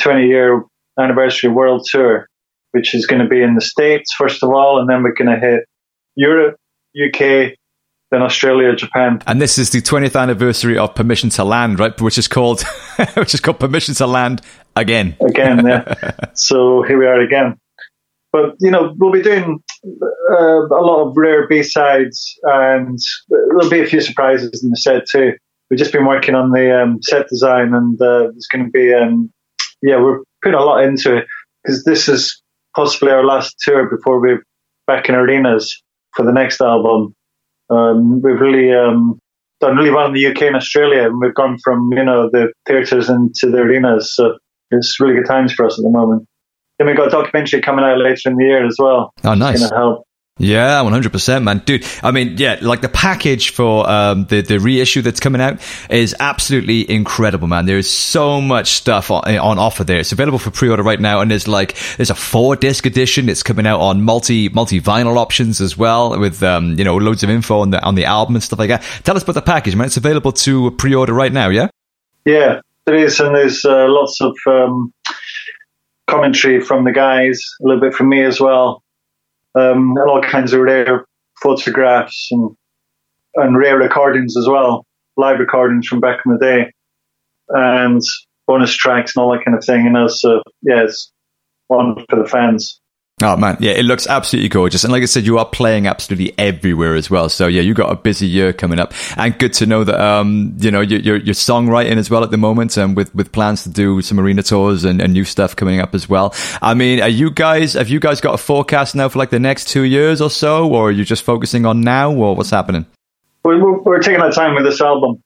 20 0.00 0.26
year 0.26 0.64
anniversary 0.98 1.50
world 1.50 1.86
tour, 1.88 2.28
which 2.72 2.94
is 2.94 3.06
going 3.06 3.22
to 3.22 3.28
be 3.28 3.42
in 3.42 3.54
the 3.54 3.60
States, 3.60 4.12
first 4.12 4.42
of 4.42 4.50
all, 4.50 4.80
and 4.80 4.88
then 4.88 5.02
we're 5.02 5.14
going 5.14 5.30
to 5.30 5.38
hit 5.38 5.64
Europe, 6.16 6.56
UK, 6.94 7.54
then 8.10 8.22
Australia, 8.22 8.74
Japan. 8.74 9.22
And 9.26 9.40
this 9.40 9.58
is 9.58 9.70
the 9.70 9.80
20th 9.80 10.20
anniversary 10.20 10.76
of 10.76 10.94
Permission 10.94 11.30
to 11.30 11.44
Land, 11.44 11.78
right? 11.78 11.98
Which 12.00 12.18
is 12.18 12.28
called, 12.28 12.62
which 13.16 13.34
is 13.34 13.40
called 13.40 13.60
Permission 13.60 13.94
to 13.96 14.06
Land 14.06 14.42
again. 14.76 15.16
Again, 15.20 15.66
yeah. 15.66 15.94
so 16.34 16.82
here 16.82 16.98
we 16.98 17.06
are 17.06 17.20
again. 17.20 17.56
But, 18.32 18.54
you 18.60 18.70
know, 18.70 18.94
we'll 18.98 19.12
be 19.12 19.22
doing 19.22 19.60
uh, 19.84 20.66
a 20.66 20.82
lot 20.82 21.08
of 21.08 21.16
rare 21.16 21.48
B-sides 21.48 22.38
and 22.44 22.98
there'll 23.28 23.70
be 23.70 23.80
a 23.80 23.86
few 23.86 24.00
surprises 24.00 24.62
in 24.62 24.70
the 24.70 24.76
set 24.76 25.06
too. 25.08 25.32
We've 25.68 25.78
just 25.78 25.92
been 25.92 26.06
working 26.06 26.34
on 26.34 26.50
the 26.50 26.82
um, 26.82 27.02
set 27.02 27.28
design 27.28 27.74
and 27.74 28.00
uh, 28.00 28.30
there's 28.30 28.46
going 28.46 28.64
to 28.64 28.70
be 28.70 28.94
um, 28.94 29.32
yeah, 29.82 30.00
we're 30.00 30.20
putting 30.42 30.58
a 30.58 30.62
lot 30.62 30.84
into 30.84 31.16
it 31.16 31.26
because 31.62 31.84
this 31.84 32.08
is 32.08 32.42
possibly 32.74 33.10
our 33.10 33.24
last 33.24 33.56
tour 33.60 33.88
before 33.88 34.20
we're 34.20 34.44
back 34.86 35.08
in 35.08 35.14
arenas 35.14 35.82
for 36.14 36.24
the 36.24 36.32
next 36.32 36.60
album. 36.60 37.14
Um, 37.68 38.20
we've 38.20 38.40
really 38.40 38.72
um, 38.72 39.18
done 39.60 39.76
really 39.76 39.90
well 39.90 40.06
in 40.06 40.14
the 40.14 40.26
UK 40.26 40.42
and 40.42 40.56
Australia, 40.56 41.04
and 41.06 41.20
we've 41.20 41.34
gone 41.34 41.58
from 41.62 41.90
you 41.92 42.04
know 42.04 42.28
the 42.30 42.52
theatres 42.66 43.08
into 43.08 43.50
the 43.50 43.58
arenas. 43.58 44.12
So 44.12 44.38
it's 44.70 45.00
really 45.00 45.14
good 45.14 45.26
times 45.26 45.52
for 45.52 45.66
us 45.66 45.78
at 45.78 45.82
the 45.82 45.90
moment. 45.90 46.26
Then 46.78 46.86
we've 46.86 46.96
got 46.96 47.08
a 47.08 47.10
documentary 47.10 47.60
coming 47.60 47.84
out 47.84 47.98
later 47.98 48.30
in 48.30 48.36
the 48.36 48.44
year 48.44 48.66
as 48.66 48.76
well. 48.78 49.12
Oh, 49.24 49.34
nice! 49.34 49.58
Going 49.58 49.70
to 49.70 49.76
help 49.76 50.06
yeah, 50.40 50.80
one 50.80 50.94
hundred 50.94 51.12
percent, 51.12 51.44
man, 51.44 51.58
dude. 51.58 51.84
I 52.02 52.12
mean, 52.12 52.36
yeah, 52.38 52.56
like 52.62 52.80
the 52.80 52.88
package 52.88 53.50
for 53.50 53.86
um, 53.86 54.24
the 54.24 54.40
the 54.40 54.58
reissue 54.58 55.02
that's 55.02 55.20
coming 55.20 55.38
out 55.42 55.60
is 55.90 56.16
absolutely 56.18 56.90
incredible, 56.90 57.46
man. 57.46 57.66
There 57.66 57.76
is 57.76 57.90
so 57.90 58.40
much 58.40 58.70
stuff 58.70 59.10
on, 59.10 59.22
on 59.36 59.58
offer 59.58 59.84
there. 59.84 59.98
It's 59.98 60.12
available 60.12 60.38
for 60.38 60.50
pre 60.50 60.70
order 60.70 60.82
right 60.82 60.98
now, 60.98 61.20
and 61.20 61.30
there's 61.30 61.46
like 61.46 61.76
there's 61.98 62.08
a 62.08 62.14
four 62.14 62.56
disc 62.56 62.86
edition. 62.86 63.28
It's 63.28 63.42
coming 63.42 63.66
out 63.66 63.80
on 63.80 64.00
multi 64.00 64.48
multi 64.48 64.80
vinyl 64.80 65.18
options 65.18 65.60
as 65.60 65.76
well, 65.76 66.18
with 66.18 66.42
um, 66.42 66.78
you 66.78 66.84
know 66.84 66.96
loads 66.96 67.22
of 67.22 67.28
info 67.28 67.60
on 67.60 67.68
the 67.68 67.82
on 67.82 67.94
the 67.94 68.06
album 68.06 68.34
and 68.34 68.42
stuff 68.42 68.58
like 68.58 68.70
that. 68.70 68.82
Tell 69.04 69.16
us 69.16 69.22
about 69.22 69.34
the 69.34 69.42
package, 69.42 69.76
man. 69.76 69.88
It's 69.88 69.98
available 69.98 70.32
to 70.32 70.70
pre 70.70 70.94
order 70.94 71.12
right 71.12 71.32
now, 71.32 71.50
yeah. 71.50 71.68
Yeah, 72.24 72.60
there 72.86 72.96
is, 72.96 73.20
and 73.20 73.34
there's 73.34 73.66
uh, 73.66 73.84
lots 73.88 74.22
of 74.22 74.34
um, 74.46 74.94
commentary 76.06 76.62
from 76.62 76.84
the 76.84 76.92
guys, 76.92 77.42
a 77.60 77.66
little 77.66 77.82
bit 77.82 77.92
from 77.92 78.08
me 78.08 78.22
as 78.24 78.40
well 78.40 78.82
um, 79.54 79.96
and 79.96 80.08
all 80.08 80.22
kinds 80.22 80.52
of 80.52 80.60
rare 80.60 81.06
photographs 81.42 82.28
and 82.30 82.56
and 83.36 83.56
rare 83.56 83.78
recordings 83.78 84.36
as 84.36 84.48
well, 84.48 84.84
live 85.16 85.38
recordings 85.38 85.86
from 85.86 86.00
back 86.00 86.20
in 86.26 86.32
the 86.32 86.38
day, 86.38 86.72
and 87.50 88.02
bonus 88.46 88.74
tracks 88.74 89.14
and 89.14 89.22
all 89.22 89.32
that 89.32 89.44
kind 89.44 89.56
of 89.56 89.64
thing. 89.64 89.86
And 89.86 89.96
also, 89.96 90.42
yeah, 90.62 90.86
one 91.68 91.94
for 92.08 92.20
the 92.20 92.28
fans. 92.28 92.79
Oh 93.22 93.36
man, 93.36 93.58
yeah, 93.60 93.72
it 93.72 93.84
looks 93.84 94.06
absolutely 94.06 94.48
gorgeous, 94.48 94.82
and 94.82 94.92
like 94.92 95.02
I 95.02 95.06
said, 95.06 95.26
you 95.26 95.36
are 95.38 95.44
playing 95.44 95.86
absolutely 95.86 96.32
everywhere 96.38 96.94
as 96.94 97.10
well. 97.10 97.28
So 97.28 97.48
yeah, 97.48 97.60
you 97.60 97.74
got 97.74 97.92
a 97.92 97.96
busy 97.96 98.26
year 98.26 98.52
coming 98.54 98.78
up, 98.78 98.94
and 99.16 99.38
good 99.38 99.52
to 99.54 99.66
know 99.66 99.84
that 99.84 100.00
um, 100.00 100.54
you 100.58 100.70
know 100.70 100.80
you're, 100.80 101.16
you're 101.16 101.34
songwriting 101.34 101.96
as 101.96 102.08
well 102.08 102.24
at 102.24 102.30
the 102.30 102.38
moment, 102.38 102.76
and 102.78 102.90
um, 102.90 102.94
with 102.94 103.14
with 103.14 103.30
plans 103.30 103.64
to 103.64 103.68
do 103.68 104.00
some 104.00 104.18
arena 104.18 104.42
tours 104.42 104.84
and, 104.84 105.02
and, 105.02 105.12
new 105.12 105.24
stuff 105.24 105.54
coming 105.54 105.80
up 105.80 105.94
as 105.94 106.08
well. 106.08 106.34
I 106.62 106.72
mean, 106.72 107.02
are 107.02 107.08
you 107.08 107.30
guys 107.30 107.74
have 107.74 107.88
you 107.88 108.00
guys 108.00 108.22
got 108.22 108.34
a 108.34 108.38
forecast 108.38 108.94
now 108.94 109.08
for 109.10 109.18
like 109.18 109.30
the 109.30 109.38
next 109.38 109.68
two 109.68 109.82
years 109.82 110.22
or 110.22 110.30
so, 110.30 110.70
or 110.72 110.88
are 110.88 110.92
you 110.92 111.04
just 111.04 111.22
focusing 111.22 111.66
on 111.66 111.82
now, 111.82 112.12
or 112.12 112.34
what's 112.34 112.50
happening? 112.50 112.86
We're, 113.44 113.80
we're 113.80 114.00
taking 114.00 114.20
our 114.20 114.32
time 114.32 114.54
with 114.54 114.64
this 114.64 114.80
album. 114.80 115.22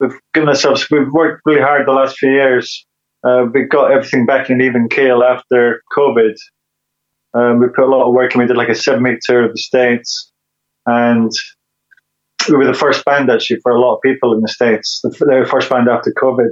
We've 0.00 0.18
given 0.34 0.48
ourselves, 0.48 0.90
we've 0.90 1.10
worked 1.12 1.42
really 1.44 1.60
hard 1.60 1.86
the 1.86 1.92
last 1.92 2.16
few 2.18 2.30
years. 2.30 2.84
Uh, 3.24 3.46
we 3.52 3.64
got 3.64 3.92
everything 3.92 4.26
back 4.26 4.50
in 4.50 4.60
even 4.60 4.88
keel 4.88 5.22
after 5.22 5.82
COVID 5.96 6.34
um, 7.34 7.60
we 7.60 7.68
put 7.68 7.84
a 7.84 7.86
lot 7.86 8.06
of 8.06 8.14
work 8.14 8.34
in. 8.34 8.40
We 8.40 8.46
did 8.46 8.56
like 8.56 8.68
a 8.68 8.74
seven 8.74 9.02
week 9.02 9.20
tour 9.22 9.44
of 9.44 9.52
the 9.52 9.58
States. 9.58 10.30
And 10.86 11.30
we 12.48 12.56
were 12.56 12.66
the 12.66 12.74
first 12.74 13.04
band 13.04 13.30
actually 13.30 13.60
for 13.60 13.72
a 13.72 13.80
lot 13.80 13.96
of 13.96 14.02
people 14.02 14.32
in 14.32 14.40
the 14.40 14.48
States. 14.48 15.00
The, 15.02 15.10
the 15.10 15.48
first 15.48 15.70
band 15.70 15.88
after 15.88 16.12
COVID. 16.12 16.50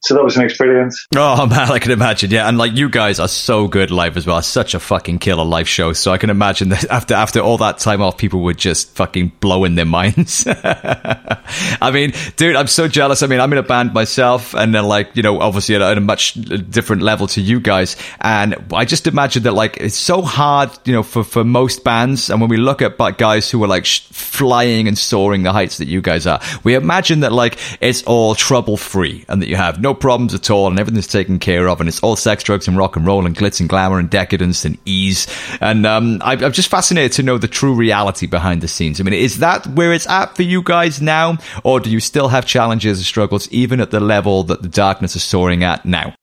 So 0.00 0.14
that 0.14 0.22
was 0.22 0.36
an 0.36 0.44
experience. 0.44 1.06
Oh 1.16 1.46
man, 1.50 1.70
I 1.70 1.78
can 1.78 1.90
imagine. 1.90 2.30
Yeah, 2.30 2.48
and 2.48 2.56
like 2.56 2.76
you 2.76 2.88
guys 2.88 3.18
are 3.18 3.28
so 3.28 3.66
good 3.66 3.90
live 3.90 4.16
as 4.16 4.26
well. 4.26 4.40
Such 4.42 4.74
a 4.74 4.80
fucking 4.80 5.18
killer 5.18 5.44
live 5.44 5.68
show. 5.68 5.92
So 5.92 6.12
I 6.12 6.18
can 6.18 6.30
imagine 6.30 6.68
that 6.68 6.84
after 6.90 7.14
after 7.14 7.40
all 7.40 7.58
that 7.58 7.78
time 7.78 8.00
off, 8.00 8.16
people 8.16 8.40
were 8.40 8.54
just 8.54 8.94
fucking 8.94 9.32
blowing 9.40 9.74
their 9.74 9.84
minds. 9.98 10.44
I 10.46 11.90
mean, 11.92 12.12
dude, 12.36 12.54
I'm 12.54 12.68
so 12.68 12.86
jealous. 12.86 13.22
I 13.22 13.26
mean, 13.26 13.40
I'm 13.40 13.52
in 13.52 13.58
a 13.58 13.62
band 13.62 13.92
myself, 13.92 14.54
and 14.54 14.74
then 14.74 14.84
like 14.84 15.10
you 15.14 15.22
know, 15.22 15.40
obviously 15.40 15.74
at 15.74 15.82
a, 15.82 15.86
at 15.86 15.98
a 15.98 16.00
much 16.00 16.34
different 16.34 17.02
level 17.02 17.26
to 17.28 17.40
you 17.40 17.58
guys. 17.58 17.96
And 18.20 18.54
I 18.72 18.84
just 18.84 19.06
imagine 19.06 19.42
that 19.44 19.52
like 19.52 19.78
it's 19.78 19.96
so 19.96 20.22
hard, 20.22 20.70
you 20.84 20.92
know, 20.92 21.02
for 21.02 21.24
for 21.24 21.42
most 21.42 21.82
bands. 21.82 22.30
And 22.30 22.40
when 22.40 22.50
we 22.50 22.56
look 22.56 22.82
at 22.82 22.98
but 22.98 23.18
guys 23.18 23.50
who 23.50 23.62
are 23.64 23.68
like 23.68 23.84
sh- 23.84 24.00
flying 24.10 24.86
and 24.86 24.96
soaring 24.96 25.42
the 25.42 25.52
heights 25.52 25.78
that 25.78 25.88
you 25.88 26.00
guys 26.00 26.26
are, 26.26 26.40
we 26.62 26.74
imagine 26.74 27.20
that 27.20 27.32
like 27.32 27.58
it's 27.80 28.04
all 28.04 28.36
trouble 28.36 28.76
free 28.76 29.24
and 29.28 29.42
that 29.42 29.48
you 29.48 29.56
have 29.56 29.80
no 29.80 29.87
no 29.88 29.94
problems 29.94 30.34
at 30.34 30.50
all, 30.50 30.66
and 30.68 30.78
everything's 30.78 31.06
taken 31.06 31.38
care 31.38 31.66
of, 31.66 31.80
and 31.80 31.88
it's 31.88 32.00
all 32.00 32.14
sex, 32.14 32.44
drugs, 32.44 32.68
and 32.68 32.76
rock 32.76 32.96
and 32.96 33.06
roll, 33.06 33.24
and 33.24 33.34
glitz 33.34 33.58
and 33.58 33.68
glamour, 33.70 33.98
and 33.98 34.10
decadence 34.10 34.66
and 34.66 34.76
ease. 34.84 35.26
And 35.62 35.86
um, 35.86 36.20
I, 36.22 36.32
I'm 36.32 36.52
just 36.52 36.68
fascinated 36.70 37.12
to 37.12 37.22
know 37.22 37.38
the 37.38 37.48
true 37.48 37.74
reality 37.74 38.26
behind 38.26 38.60
the 38.60 38.68
scenes. 38.68 39.00
I 39.00 39.04
mean, 39.04 39.14
is 39.14 39.38
that 39.38 39.66
where 39.68 39.94
it's 39.94 40.06
at 40.06 40.36
for 40.36 40.42
you 40.42 40.62
guys 40.62 41.00
now, 41.00 41.38
or 41.64 41.80
do 41.80 41.90
you 41.90 42.00
still 42.00 42.28
have 42.28 42.44
challenges 42.44 42.98
and 42.98 43.06
struggles, 43.06 43.50
even 43.50 43.80
at 43.80 43.90
the 43.90 44.00
level 44.00 44.42
that 44.44 44.60
the 44.60 44.68
darkness 44.68 45.16
is 45.16 45.22
soaring 45.22 45.64
at 45.64 45.86
now? 45.86 46.14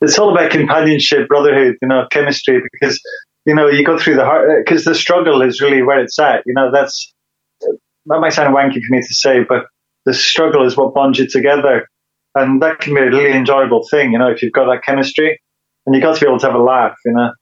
It's 0.00 0.18
all 0.18 0.32
about 0.32 0.50
companionship, 0.50 1.28
brotherhood, 1.28 1.76
you 1.82 1.88
know, 1.88 2.06
chemistry, 2.10 2.62
because 2.72 2.98
you 3.44 3.54
know 3.54 3.68
you 3.68 3.84
go 3.84 3.98
through 3.98 4.14
the 4.14 4.24
heart 4.24 4.64
because 4.64 4.84
the 4.84 4.94
struggle 4.94 5.42
is 5.42 5.60
really 5.60 5.82
where 5.82 6.00
it's 6.00 6.18
at. 6.18 6.44
You 6.46 6.54
know, 6.54 6.70
that's 6.72 7.12
that 7.60 8.20
might 8.20 8.32
sound 8.32 8.54
wanky 8.54 8.80
for 8.80 8.94
me 8.94 9.02
to 9.02 9.14
say, 9.14 9.44
but 9.46 9.66
the 10.06 10.14
struggle 10.14 10.64
is 10.64 10.78
what 10.78 10.94
bonds 10.94 11.18
you 11.18 11.28
together 11.28 11.86
and 12.34 12.62
that 12.62 12.78
can 12.78 12.94
be 12.94 13.00
a 13.00 13.06
really 13.06 13.32
enjoyable 13.32 13.86
thing, 13.88 14.12
you 14.12 14.18
know, 14.18 14.30
if 14.30 14.42
you've 14.42 14.52
got 14.52 14.66
that 14.66 14.84
chemistry, 14.84 15.40
and 15.86 15.94
you've 15.94 16.02
got 16.02 16.16
to 16.16 16.20
be 16.20 16.26
able 16.26 16.38
to 16.38 16.46
have 16.46 16.54
a 16.54 16.62
laugh, 16.62 16.96
you 17.04 17.12
know. 17.12 17.32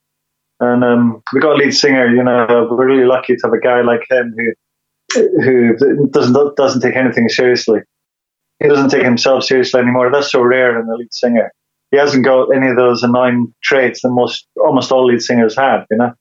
And 0.61 0.83
um, 0.83 1.21
we 1.33 1.39
got 1.39 1.53
a 1.53 1.57
lead 1.57 1.71
singer, 1.71 2.07
you 2.07 2.23
know, 2.23 2.67
we're 2.69 2.87
really 2.87 3.05
lucky 3.05 3.35
to 3.35 3.41
have 3.43 3.53
a 3.53 3.59
guy 3.59 3.81
like 3.81 4.01
him 4.09 4.35
who 4.35 4.53
who 5.43 6.07
doesn't 6.11 6.55
doesn't 6.55 6.81
take 6.81 6.95
anything 6.95 7.29
seriously. 7.29 7.79
He 8.59 8.67
doesn't 8.67 8.89
take 8.89 9.03
himself 9.03 9.43
seriously 9.43 9.79
anymore. 9.79 10.11
That's 10.11 10.31
so 10.31 10.41
rare 10.41 10.79
in 10.79 10.87
a 10.87 10.95
lead 10.95 11.13
singer. 11.13 11.51
He 11.91 11.97
hasn't 11.97 12.25
got 12.25 12.49
any 12.55 12.67
of 12.67 12.75
those 12.75 13.01
annoying 13.03 13.53
traits 13.63 14.01
that 14.01 14.09
most 14.09 14.47
almost 14.63 14.91
all 14.91 15.05
lead 15.05 15.21
singers 15.21 15.55
have, 15.57 15.85
you 15.89 15.97
know. 15.97 16.13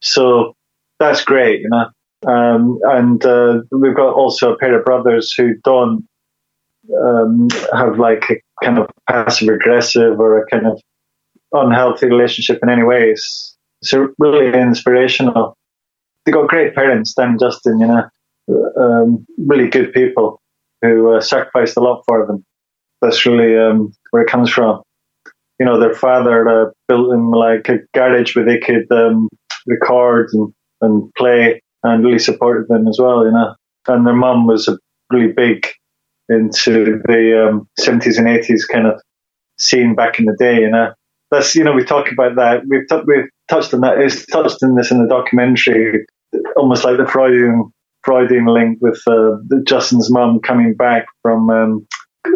So 0.00 0.54
that's 0.98 1.22
great, 1.22 1.60
you 1.60 1.68
know. 1.68 1.86
Um, 2.26 2.80
and 2.84 3.24
uh, 3.24 3.60
we've 3.70 3.94
got 3.94 4.14
also 4.14 4.54
a 4.54 4.58
pair 4.58 4.76
of 4.78 4.84
brothers 4.84 5.32
who 5.32 5.54
don't 5.62 6.04
um, 6.94 7.48
have 7.72 7.98
like 7.98 8.24
a 8.30 8.64
kind 8.64 8.78
of 8.78 8.88
passive 9.08 9.48
aggressive 9.48 10.18
or 10.18 10.38
a 10.38 10.46
kind 10.46 10.66
of 10.66 10.80
unhealthy 11.52 12.06
relationship 12.06 12.58
in 12.62 12.70
any 12.70 12.82
ways. 12.82 13.56
So 13.82 14.08
really 14.18 14.58
inspirational. 14.58 15.56
They 16.24 16.32
got 16.32 16.48
great 16.48 16.74
parents, 16.74 17.14
Dan 17.14 17.38
Justin, 17.38 17.78
you 17.78 17.86
know, 17.86 18.04
um, 18.80 19.26
really 19.38 19.68
good 19.68 19.92
people 19.92 20.40
who 20.82 21.14
uh, 21.14 21.20
sacrificed 21.20 21.76
a 21.76 21.80
lot 21.80 22.02
for 22.06 22.26
them. 22.26 22.44
That's 23.00 23.24
really 23.26 23.56
um, 23.56 23.92
where 24.10 24.22
it 24.22 24.30
comes 24.30 24.50
from. 24.50 24.82
You 25.60 25.66
know, 25.66 25.78
their 25.78 25.94
father 25.94 26.48
uh, 26.48 26.70
built 26.88 27.10
them 27.10 27.30
like 27.30 27.68
a 27.68 27.78
garage 27.94 28.34
where 28.34 28.44
they 28.44 28.58
could 28.58 28.90
um, 28.90 29.28
record 29.66 30.28
and, 30.32 30.52
and 30.80 31.12
play 31.14 31.62
and 31.82 32.04
really 32.04 32.18
supported 32.18 32.68
them 32.68 32.88
as 32.88 32.98
well, 33.00 33.24
you 33.24 33.32
know. 33.32 33.54
And 33.86 34.06
their 34.06 34.14
mum 34.14 34.46
was 34.46 34.68
a 34.68 34.78
really 35.10 35.32
big 35.32 35.66
into 36.28 37.00
the 37.06 37.48
um, 37.48 37.68
70s 37.80 38.18
and 38.18 38.26
80s 38.26 38.62
kind 38.70 38.86
of 38.86 39.00
scene 39.58 39.94
back 39.94 40.18
in 40.18 40.26
the 40.26 40.36
day. 40.38 40.60
You 40.60 40.70
know, 40.70 40.92
that's 41.30 41.54
you 41.54 41.64
know 41.64 41.72
we 41.72 41.84
talk 41.84 42.10
about 42.10 42.36
that. 42.36 42.62
We've 42.68 42.86
t- 42.88 43.04
we've 43.06 43.28
touched 43.48 43.74
on 43.74 43.80
that. 43.80 43.98
It's 43.98 44.26
touched 44.26 44.62
on 44.62 44.74
this 44.74 44.90
in 44.90 45.02
the 45.02 45.08
documentary, 45.08 46.06
almost 46.56 46.84
like 46.84 46.96
the 46.96 47.06
Freudian 47.06 47.72
Freudian 48.04 48.46
link 48.46 48.78
with 48.80 49.00
uh, 49.06 49.36
Justin's 49.66 50.10
mum 50.10 50.40
coming 50.40 50.74
back 50.74 51.06
from. 51.22 51.50
Um, 51.50 51.86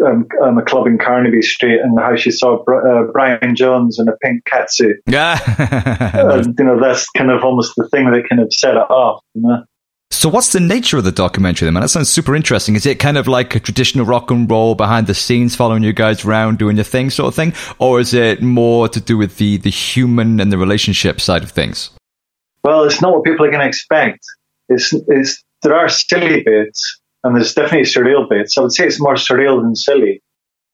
um, 0.05 0.25
um, 0.41 0.57
a 0.57 0.63
club 0.63 0.87
in 0.87 0.97
Carnaby 0.97 1.41
Street 1.41 1.81
and 1.81 1.99
how 1.99 2.15
she 2.15 2.31
saw 2.31 2.63
uh, 2.63 3.11
Brian 3.11 3.55
Jones 3.57 3.99
in 3.99 4.07
a 4.07 4.15
pink 4.23 4.43
catsuit. 4.45 4.95
Yeah, 5.05 5.37
and, 6.37 6.55
you 6.57 6.63
know 6.63 6.79
that's 6.79 7.09
kind 7.09 7.29
of 7.29 7.43
almost 7.43 7.73
the 7.75 7.89
thing 7.89 8.09
that 8.09 8.23
kind 8.29 8.41
of 8.41 8.53
set 8.53 8.75
it 8.75 8.89
off. 8.89 9.21
You 9.33 9.41
know? 9.41 9.63
So, 10.11 10.29
what's 10.29 10.51
the 10.51 10.59
nature 10.59 10.97
of 10.97 11.03
the 11.03 11.11
documentary 11.11 11.65
then, 11.65 11.73
man? 11.73 11.81
That 11.81 11.89
sounds 11.89 12.09
super 12.09 12.35
interesting. 12.35 12.75
Is 12.75 12.85
it 12.85 12.99
kind 12.99 13.17
of 13.17 13.27
like 13.27 13.55
a 13.55 13.59
traditional 13.59 14.05
rock 14.05 14.29
and 14.29 14.49
roll 14.49 14.75
behind 14.75 15.07
the 15.07 15.13
scenes, 15.13 15.55
following 15.55 15.83
you 15.83 15.93
guys 15.93 16.25
around, 16.25 16.59
doing 16.59 16.75
your 16.75 16.83
thing 16.83 17.09
sort 17.09 17.29
of 17.29 17.35
thing? 17.35 17.53
Or 17.79 17.99
is 17.99 18.13
it 18.13 18.41
more 18.41 18.89
to 18.89 18.99
do 18.99 19.17
with 19.17 19.37
the, 19.37 19.57
the 19.57 19.71
human 19.71 20.39
and 20.39 20.51
the 20.51 20.57
relationship 20.57 21.21
side 21.21 21.43
of 21.43 21.51
things? 21.51 21.89
Well, 22.63 22.83
it's 22.83 23.01
not 23.01 23.13
what 23.13 23.23
people 23.23 23.45
are 23.45 23.49
going 23.49 23.61
to 23.61 23.67
expect. 23.67 24.19
It's, 24.69 24.93
it's, 25.07 25.41
there 25.63 25.75
are 25.75 25.89
silly 25.89 26.43
bits, 26.43 26.99
and 27.23 27.35
there's 27.35 27.53
definitely 27.53 27.87
surreal 27.87 28.29
bits. 28.29 28.57
I 28.57 28.61
would 28.61 28.73
say 28.73 28.85
it's 28.85 29.01
more 29.01 29.15
surreal 29.15 29.61
than 29.61 29.75
silly. 29.75 30.21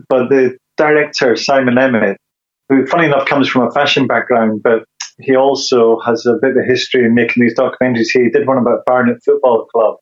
But 0.09 0.29
the 0.29 0.57
director, 0.77 1.35
Simon 1.35 1.77
Emmett, 1.77 2.17
who, 2.69 2.85
funny 2.87 3.05
enough, 3.05 3.27
comes 3.27 3.47
from 3.47 3.67
a 3.67 3.71
fashion 3.71 4.07
background, 4.07 4.61
but 4.63 4.83
he 5.19 5.35
also 5.35 5.99
has 5.99 6.25
a 6.25 6.37
bit 6.41 6.57
of 6.57 6.65
history 6.65 7.05
in 7.05 7.13
making 7.13 7.41
these 7.41 7.57
documentaries. 7.57 8.09
He 8.11 8.29
did 8.29 8.47
one 8.47 8.57
about 8.57 8.85
Barnet 8.85 9.17
Football 9.23 9.65
Club 9.65 9.97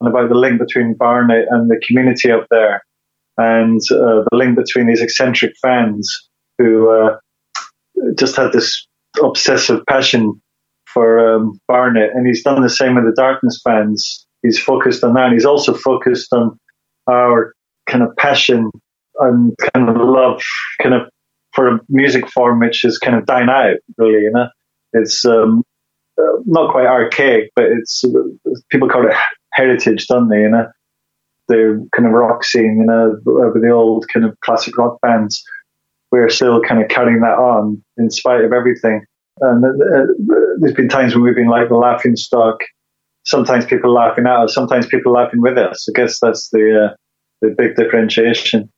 and 0.00 0.08
about 0.08 0.28
the 0.28 0.34
link 0.34 0.58
between 0.58 0.94
Barnet 0.94 1.46
and 1.50 1.70
the 1.70 1.80
community 1.86 2.30
up 2.30 2.46
there, 2.50 2.82
and 3.38 3.80
uh, 3.90 4.24
the 4.30 4.36
link 4.36 4.56
between 4.56 4.86
these 4.86 5.00
eccentric 5.00 5.54
fans 5.62 6.28
who 6.58 6.90
uh, 6.90 7.16
just 8.18 8.36
had 8.36 8.52
this 8.52 8.86
obsessive 9.22 9.84
passion 9.88 10.40
for 10.86 11.34
um, 11.34 11.60
Barnet. 11.68 12.10
And 12.14 12.26
he's 12.26 12.42
done 12.42 12.62
the 12.62 12.70
same 12.70 12.96
with 12.96 13.04
the 13.04 13.14
Darkness 13.16 13.60
fans. 13.62 14.26
He's 14.42 14.58
focused 14.58 15.04
on 15.04 15.14
that. 15.14 15.32
He's 15.32 15.44
also 15.44 15.74
focused 15.74 16.32
on 16.32 16.58
our 17.08 17.54
kind 17.88 18.02
of 18.02 18.14
passion 18.16 18.70
and 19.18 19.54
kind 19.72 19.88
of 19.88 19.96
love, 19.96 20.42
kind 20.82 20.94
of 20.94 21.02
for 21.56 21.68
a 21.68 21.80
music 21.88 22.28
form 22.28 22.60
which 22.60 22.84
is 22.84 22.98
kind 22.98 23.16
of 23.16 23.24
dying 23.24 23.48
out, 23.48 23.78
really, 23.96 24.22
you 24.22 24.30
know. 24.30 24.48
It's 24.92 25.24
um, 25.24 25.64
uh, 26.20 26.22
not 26.44 26.70
quite 26.70 26.86
archaic, 26.86 27.50
but 27.56 27.64
it's 27.64 28.04
people 28.70 28.88
call 28.88 29.08
it 29.08 29.16
heritage, 29.52 30.06
don't 30.06 30.28
they? 30.28 30.42
You 30.42 30.50
know, 30.50 30.66
the 31.48 31.88
kind 31.96 32.06
of 32.06 32.12
rock 32.12 32.44
scene, 32.44 32.78
you 32.80 32.86
know, 32.86 33.18
with 33.24 33.62
the 33.62 33.70
old 33.70 34.06
kind 34.12 34.26
of 34.26 34.38
classic 34.40 34.76
rock 34.76 35.00
bands. 35.00 35.42
We're 36.12 36.28
still 36.28 36.60
kind 36.60 36.80
of 36.80 36.88
carrying 36.88 37.20
that 37.20 37.38
on 37.38 37.82
in 37.96 38.10
spite 38.10 38.44
of 38.44 38.52
everything. 38.52 39.04
And 39.40 39.64
uh, 39.64 40.06
there's 40.60 40.74
been 40.74 40.88
times 40.88 41.14
when 41.14 41.24
we've 41.24 41.34
been 41.34 41.48
like 41.48 41.68
the 41.68 41.74
laughing 41.74 42.16
stock. 42.16 42.60
Sometimes 43.24 43.66
people 43.66 43.92
laughing 43.92 44.26
at 44.26 44.36
us, 44.36 44.54
sometimes 44.54 44.86
people 44.86 45.12
laughing 45.12 45.42
with 45.42 45.58
us. 45.58 45.88
I 45.88 45.98
guess 45.98 46.20
that's 46.20 46.48
the 46.50 46.90
uh, 46.90 46.96
the 47.42 47.54
big 47.58 47.74
differentiation. 47.74 48.70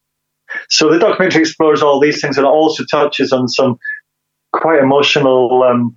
So 0.71 0.91
the 0.91 0.99
documentary 0.99 1.43
explores 1.43 1.83
all 1.83 2.01
these 2.01 2.21
things 2.21 2.37
and 2.37 2.47
also 2.47 2.85
touches 2.91 3.33
on 3.33 3.49
some 3.49 3.77
quite 4.53 4.81
emotional 4.81 5.63
um, 5.63 5.97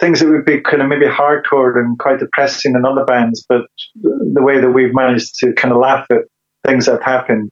things 0.00 0.20
that 0.20 0.28
would 0.28 0.44
be 0.44 0.60
kind 0.60 0.82
of 0.82 0.88
maybe 0.88 1.06
hardcore 1.06 1.78
and 1.78 1.98
quite 1.98 2.18
depressing 2.18 2.74
in 2.74 2.84
other 2.84 3.04
bands, 3.04 3.44
but 3.48 3.62
the 3.94 4.42
way 4.42 4.60
that 4.60 4.70
we've 4.70 4.94
managed 4.94 5.38
to 5.38 5.52
kind 5.52 5.72
of 5.72 5.80
laugh 5.80 6.06
at 6.10 6.22
things 6.66 6.86
that 6.86 6.92
have 6.92 7.02
happened, 7.02 7.50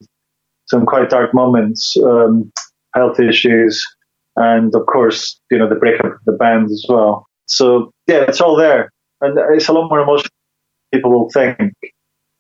some 0.69 0.87
quite 0.87 1.11
dark 1.11 1.35
moments, 1.35 1.97
um, 2.03 2.51
health 2.95 3.21
issues, 3.21 3.85
and 4.37 4.75
of 4.75 4.87
course, 4.87 5.39
you 5.51 5.59
know, 5.59 5.69
the 5.69 5.75
breakup 5.75 6.07
of 6.07 6.19
the 6.25 6.33
band 6.33 6.71
as 6.71 6.85
well. 6.89 7.27
So 7.47 7.93
yeah, 8.07 8.25
it's 8.29 8.41
all 8.41 8.57
there, 8.57 8.91
and 9.21 9.39
it's 9.55 9.69
a 9.69 9.73
lot 9.73 9.89
more 9.89 10.01
emotional 10.01 10.31
than 10.93 10.99
people 10.99 11.13
will 11.13 11.31
think, 11.31 11.59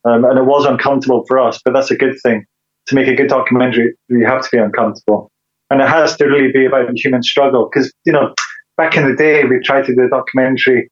um, 0.05 0.25
and 0.25 0.39
it 0.39 0.45
was 0.45 0.65
uncomfortable 0.65 1.25
for 1.29 1.39
us, 1.39 1.61
but 1.65 1.75
that's 1.75 1.91
a 1.91 1.97
good 1.97 2.17
thing. 2.23 2.45
To 2.89 2.95
make 2.95 3.09
a 3.09 3.15
good 3.15 3.29
documentary, 3.29 3.95
you 4.09 4.27
have 4.27 4.43
to 4.43 4.49
be 4.51 4.59
uncomfortable, 4.59 5.31
and 5.71 5.81
it 5.81 5.89
has 5.89 6.17
to 6.17 6.25
really 6.25 6.53
be 6.53 6.65
about 6.65 6.89
the 6.89 6.99
human 6.99 7.23
struggle 7.23 7.69
because 7.71 7.93
you 8.05 8.13
know 8.13 8.35
back 8.79 8.97
in 8.97 9.07
the 9.07 9.15
day, 9.15 9.45
we 9.45 9.61
tried 9.63 9.85
to 9.87 9.95
do 9.95 10.05
a 10.05 10.09
documentary 10.09 10.91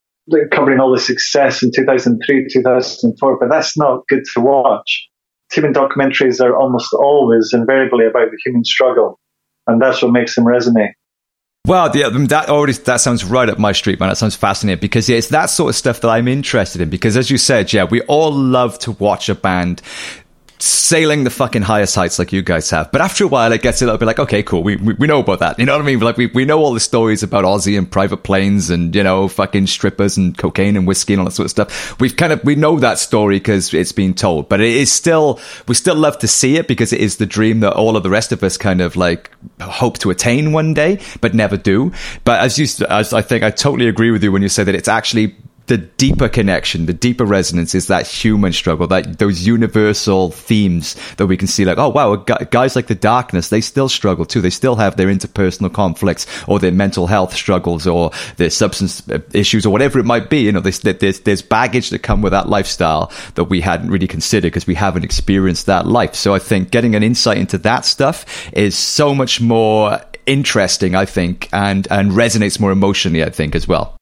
covering 0.50 0.80
all 0.80 0.92
the 0.92 1.00
success 1.00 1.62
in 1.62 1.70
2003, 1.74 2.48
2004, 2.52 3.38
but 3.38 3.48
that's 3.48 3.78
not 3.78 4.06
good 4.08 4.24
to 4.34 4.40
watch. 4.40 5.08
TV 5.52 5.72
documentaries 5.72 6.40
are 6.44 6.56
almost 6.56 6.92
always 6.92 7.52
invariably 7.54 8.04
about 8.04 8.30
the 8.30 8.38
human 8.44 8.64
struggle, 8.64 9.18
and 9.66 9.80
that's 9.80 10.02
what 10.02 10.10
makes 10.10 10.34
them 10.34 10.44
resonate. 10.44 10.92
Well, 11.64 11.96
yeah, 11.96 12.06
um, 12.06 12.26
that 12.26 12.48
already 12.48 12.74
that 12.74 12.98
sounds 12.98 13.24
right 13.24 13.48
up 13.48 13.58
my 13.58 13.72
street, 13.72 13.98
man. 13.98 14.08
That 14.08 14.16
sounds 14.16 14.36
fascinating 14.36 14.80
because 14.80 15.08
yeah, 15.08 15.16
it's 15.16 15.28
that 15.28 15.46
sort 15.46 15.70
of 15.70 15.76
stuff 15.76 16.00
that 16.00 16.08
I'm 16.08 16.28
interested 16.28 16.80
in. 16.80 16.90
Because 16.90 17.16
as 17.16 17.30
you 17.30 17.38
said, 17.38 17.72
yeah, 17.72 17.84
we 17.84 18.02
all 18.02 18.32
love 18.32 18.78
to 18.80 18.92
watch 18.92 19.28
a 19.28 19.34
band 19.34 19.82
sailing 20.58 21.24
the 21.24 21.30
fucking 21.30 21.62
highest 21.62 21.94
heights 21.94 22.18
like 22.18 22.32
you 22.32 22.42
guys 22.42 22.70
have. 22.70 22.90
But 22.92 23.00
after 23.00 23.24
a 23.24 23.28
while, 23.28 23.52
it 23.52 23.62
gets 23.62 23.82
a 23.82 23.84
little 23.84 23.98
bit 23.98 24.06
like, 24.06 24.18
okay, 24.18 24.42
cool. 24.42 24.62
We, 24.62 24.76
we, 24.76 24.94
we 24.94 25.06
know 25.06 25.20
about 25.20 25.40
that. 25.40 25.58
You 25.58 25.66
know 25.66 25.72
what 25.72 25.82
I 25.82 25.84
mean? 25.84 26.00
Like, 26.00 26.16
we, 26.16 26.26
we 26.26 26.44
know 26.44 26.60
all 26.60 26.72
the 26.72 26.80
stories 26.80 27.22
about 27.22 27.44
Ozzy 27.44 27.76
and 27.76 27.90
private 27.90 28.18
planes 28.18 28.70
and, 28.70 28.94
you 28.94 29.02
know, 29.02 29.28
fucking 29.28 29.66
strippers 29.66 30.16
and 30.16 30.36
cocaine 30.36 30.76
and 30.76 30.86
whiskey 30.86 31.14
and 31.14 31.20
all 31.20 31.26
that 31.26 31.32
sort 31.32 31.46
of 31.46 31.50
stuff. 31.50 32.00
We've 32.00 32.16
kind 32.16 32.32
of, 32.32 32.42
we 32.44 32.54
know 32.54 32.78
that 32.78 32.98
story 32.98 33.38
because 33.38 33.74
it's 33.74 33.92
been 33.92 34.14
told, 34.14 34.48
but 34.48 34.60
it 34.60 34.74
is 34.74 34.92
still, 34.92 35.40
we 35.68 35.74
still 35.74 35.96
love 35.96 36.18
to 36.18 36.28
see 36.28 36.56
it 36.56 36.68
because 36.68 36.92
it 36.92 37.00
is 37.00 37.16
the 37.16 37.26
dream 37.26 37.60
that 37.60 37.74
all 37.74 37.96
of 37.96 38.02
the 38.02 38.10
rest 38.10 38.32
of 38.32 38.42
us 38.42 38.56
kind 38.56 38.80
of 38.80 38.96
like 38.96 39.30
hope 39.60 39.98
to 39.98 40.10
attain 40.10 40.52
one 40.52 40.74
day, 40.74 41.00
but 41.20 41.34
never 41.34 41.56
do. 41.56 41.92
But 42.24 42.40
as 42.40 42.58
you, 42.58 42.86
as 42.88 43.12
I 43.12 43.22
think 43.22 43.44
I 43.44 43.50
totally 43.50 43.88
agree 43.88 44.10
with 44.10 44.22
you 44.22 44.32
when 44.32 44.42
you 44.42 44.48
say 44.48 44.64
that 44.64 44.74
it's 44.74 44.88
actually 44.88 45.36
the 45.66 45.78
deeper 45.78 46.28
connection, 46.28 46.86
the 46.86 46.92
deeper 46.92 47.24
resonance 47.24 47.74
is 47.74 47.88
that 47.88 48.06
human 48.06 48.52
struggle, 48.52 48.86
that 48.86 49.18
those 49.18 49.46
universal 49.46 50.30
themes 50.30 50.96
that 51.16 51.26
we 51.26 51.36
can 51.36 51.48
see. 51.48 51.64
Like, 51.64 51.78
oh 51.78 51.88
wow, 51.88 52.16
guys 52.16 52.76
like 52.76 52.86
the 52.86 52.94
darkness, 52.94 53.48
they 53.48 53.60
still 53.60 53.88
struggle 53.88 54.24
too. 54.24 54.40
They 54.40 54.50
still 54.50 54.76
have 54.76 54.96
their 54.96 55.08
interpersonal 55.08 55.72
conflicts 55.72 56.26
or 56.46 56.58
their 56.58 56.72
mental 56.72 57.06
health 57.06 57.34
struggles 57.34 57.86
or 57.86 58.12
their 58.36 58.50
substance 58.50 59.08
uh, 59.08 59.18
issues 59.32 59.66
or 59.66 59.70
whatever 59.70 59.98
it 59.98 60.04
might 60.04 60.30
be. 60.30 60.38
You 60.38 60.52
know, 60.52 60.60
there's 60.60 60.80
there's, 60.80 61.20
there's 61.20 61.42
baggage 61.42 61.90
that 61.90 62.00
come 62.00 62.22
with 62.22 62.32
that 62.32 62.48
lifestyle 62.48 63.10
that 63.34 63.44
we 63.44 63.60
hadn't 63.60 63.90
really 63.90 64.08
considered 64.08 64.48
because 64.48 64.66
we 64.66 64.74
haven't 64.74 65.04
experienced 65.04 65.66
that 65.66 65.86
life. 65.86 66.14
So 66.14 66.34
I 66.34 66.38
think 66.38 66.70
getting 66.70 66.94
an 66.94 67.02
insight 67.02 67.38
into 67.38 67.58
that 67.58 67.84
stuff 67.84 68.24
is 68.52 68.78
so 68.78 69.14
much 69.14 69.40
more 69.40 70.00
interesting, 70.26 70.94
I 70.94 71.06
think, 71.06 71.48
and 71.52 71.88
and 71.90 72.12
resonates 72.12 72.60
more 72.60 72.70
emotionally, 72.70 73.24
I 73.24 73.30
think, 73.30 73.56
as 73.56 73.66
well 73.66 73.95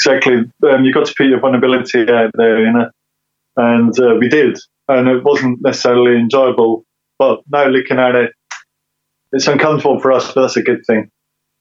exactly. 0.00 0.50
Um, 0.68 0.84
you 0.84 0.92
got 0.92 1.06
to 1.06 1.14
put 1.16 1.26
your 1.26 1.40
vulnerability 1.40 2.00
out 2.10 2.30
there, 2.34 2.64
you 2.64 2.72
know, 2.72 2.90
and 3.56 4.00
uh, 4.00 4.14
we 4.18 4.28
did, 4.28 4.58
and 4.88 5.08
it 5.08 5.22
wasn't 5.24 5.60
necessarily 5.62 6.18
enjoyable. 6.18 6.84
But 7.18 7.40
now 7.50 7.66
looking 7.66 7.98
at 7.98 8.14
it, 8.14 8.32
it's 9.32 9.46
uncomfortable 9.46 10.00
for 10.00 10.12
us, 10.12 10.32
but 10.32 10.42
that's 10.42 10.56
a 10.56 10.62
good 10.62 10.84
thing. 10.86 11.10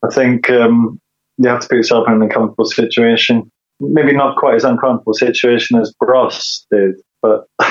I 0.03 0.13
think 0.13 0.49
um, 0.49 0.99
you 1.37 1.49
have 1.49 1.61
to 1.61 1.67
put 1.67 1.77
yourself 1.77 2.07
in 2.07 2.15
an 2.15 2.21
uncomfortable 2.23 2.65
situation. 2.65 3.51
Maybe 3.81 4.13
not 4.13 4.37
quite 4.37 4.55
as 4.55 4.63
uncomfortable 4.63 5.13
situation 5.13 5.79
as 5.79 5.93
Bros 5.99 6.65
did, 6.71 6.95
but 7.21 7.47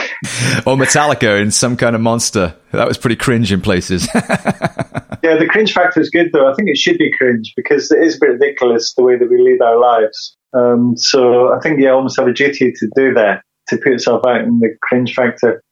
or 0.67 0.77
Metallica 0.77 1.41
in 1.41 1.51
some 1.51 1.77
kind 1.77 1.95
of 1.95 2.03
monster. 2.03 2.55
That 2.73 2.89
was 2.89 2.99
pretty 2.99 3.17
cringe 3.17 3.53
in 3.53 3.61
places. 3.61 4.07
yeah, 4.15 5.37
the 5.37 5.47
cringe 5.49 5.73
factor 5.73 6.01
is 6.01 6.11
good 6.11 6.31
though. 6.33 6.51
I 6.51 6.55
think 6.55 6.69
it 6.69 6.77
should 6.77 6.99
be 6.99 7.11
cringe 7.17 7.53
because 7.57 7.91
it 7.91 8.03
is 8.03 8.17
a 8.17 8.21
bit 8.21 8.31
ridiculous 8.31 8.95
the 8.95 9.03
way 9.03 9.17
that 9.17 9.31
we 9.31 9.41
lead 9.41 9.63
our 9.63 9.79
lives. 9.79 10.37
Um, 10.53 10.97
so 10.97 11.53
I 11.53 11.61
think 11.61 11.81
you 11.81 11.91
almost 11.91 12.19
have 12.19 12.29
a 12.29 12.33
duty 12.33 12.73
to 12.73 12.91
do 12.95 13.15
that, 13.15 13.43
to 13.69 13.77
put 13.77 13.93
yourself 13.93 14.23
out 14.27 14.43
in 14.43 14.59
the 14.61 14.71
cringe 14.83 15.15
factor. 15.15 15.63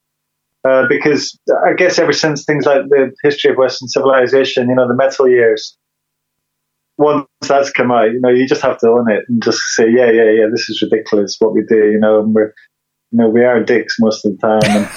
Uh, 0.67 0.87
because 0.89 1.39
I 1.65 1.75
guess 1.75 1.99
ever 1.99 2.13
since 2.13 2.45
things 2.45 2.67
like 2.67 2.83
the 2.89 3.13
history 3.23 3.53
of 3.53 3.57
Western 3.57 3.89
civilization, 3.89 4.69
you 4.69 4.75
know, 4.75 4.89
the 4.89 4.97
metal 4.97 5.29
years, 5.29 5.77
once 6.99 7.27
that's 7.47 7.71
come 7.71 7.93
out, 7.93 8.11
you 8.11 8.21
know, 8.21 8.31
you 8.31 8.49
just 8.49 8.63
have 8.63 8.79
to 8.79 8.89
own 8.89 9.11
it 9.11 9.25
and 9.29 9.43
just 9.43 9.61
say, 9.61 9.85
yeah, 9.89 10.11
yeah, 10.11 10.31
yeah, 10.31 10.47
this 10.51 10.69
is 10.69 10.83
ridiculous 10.83 11.37
what 11.39 11.55
we 11.55 11.63
do, 11.69 11.91
you 11.91 11.99
know, 12.01 12.21
and 12.21 12.35
we're, 12.35 12.53
you 13.11 13.19
know, 13.19 13.29
we 13.29 13.45
are 13.45 13.63
dicks 13.63 13.97
most 13.99 14.25
of 14.25 14.33
the 14.33 14.39
time, 14.39 14.89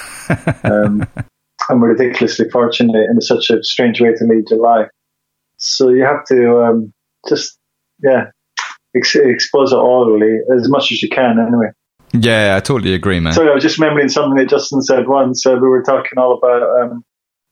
and, 0.64 0.64
um, 0.72 1.08
and 1.68 1.80
we're 1.80 1.92
ridiculously 1.92 2.48
fortunate 2.50 3.06
in 3.10 3.20
such 3.20 3.50
a 3.50 3.62
strange 3.62 4.00
way 4.00 4.12
to 4.14 4.24
lead 4.24 4.44
your 4.50 4.60
life. 4.60 4.88
So 5.58 5.90
you 5.90 6.04
have 6.04 6.24
to 6.26 6.62
um, 6.62 6.92
just, 7.28 7.58
yeah, 8.02 8.30
ex- 8.96 9.14
expose 9.14 9.72
it 9.72 9.76
orally 9.76 10.38
as 10.56 10.68
much 10.68 10.90
as 10.92 11.02
you 11.02 11.08
can, 11.08 11.38
anyway. 11.38 11.70
Yeah, 12.12 12.56
I 12.56 12.60
totally 12.60 12.94
agree, 12.94 13.20
man. 13.20 13.34
Sorry, 13.34 13.50
I 13.50 13.54
was 13.54 13.62
just 13.62 13.78
remembering 13.78 14.08
something 14.08 14.36
that 14.36 14.48
Justin 14.48 14.82
said 14.82 15.06
once. 15.06 15.46
Uh, 15.46 15.52
we 15.60 15.68
were 15.68 15.82
talking 15.82 16.18
all 16.18 16.38
about 16.38 16.62
um, 16.80 17.04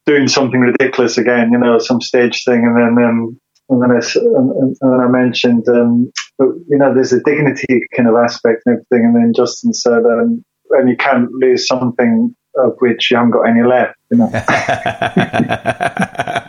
doing 0.07 0.27
something 0.27 0.61
ridiculous 0.61 1.17
again, 1.17 1.53
you 1.53 1.59
know, 1.59 1.79
some 1.79 2.01
stage 2.01 2.45
thing, 2.45 2.65
and 2.65 2.77
then 2.77 3.05
um, 3.05 3.41
and 3.69 3.83
then 3.83 3.91
I, 3.91 4.01
and, 4.15 4.77
then 4.81 5.01
I 5.01 5.09
mentioned, 5.09 5.69
um, 5.69 6.11
you 6.41 6.79
know, 6.79 6.95
there's 6.95 7.13
a 7.13 7.23
dignity 7.23 7.87
kind 7.95 8.09
of 8.09 8.15
aspect 8.17 8.63
and 8.65 8.77
everything, 8.77 9.07
and 9.07 9.15
then 9.15 9.33
Justin 9.35 9.75
said, 9.75 10.05
um, 10.05 10.45
and 10.71 10.89
you 10.89 10.97
can't 10.97 11.31
lose 11.33 11.67
something 11.67 12.35
of 12.57 12.73
which 12.79 13.11
you 13.11 13.17
haven't 13.17 13.33
got 13.33 13.43
any 13.43 13.63
left, 13.63 13.97
you 14.11 14.19
know. 14.19 14.29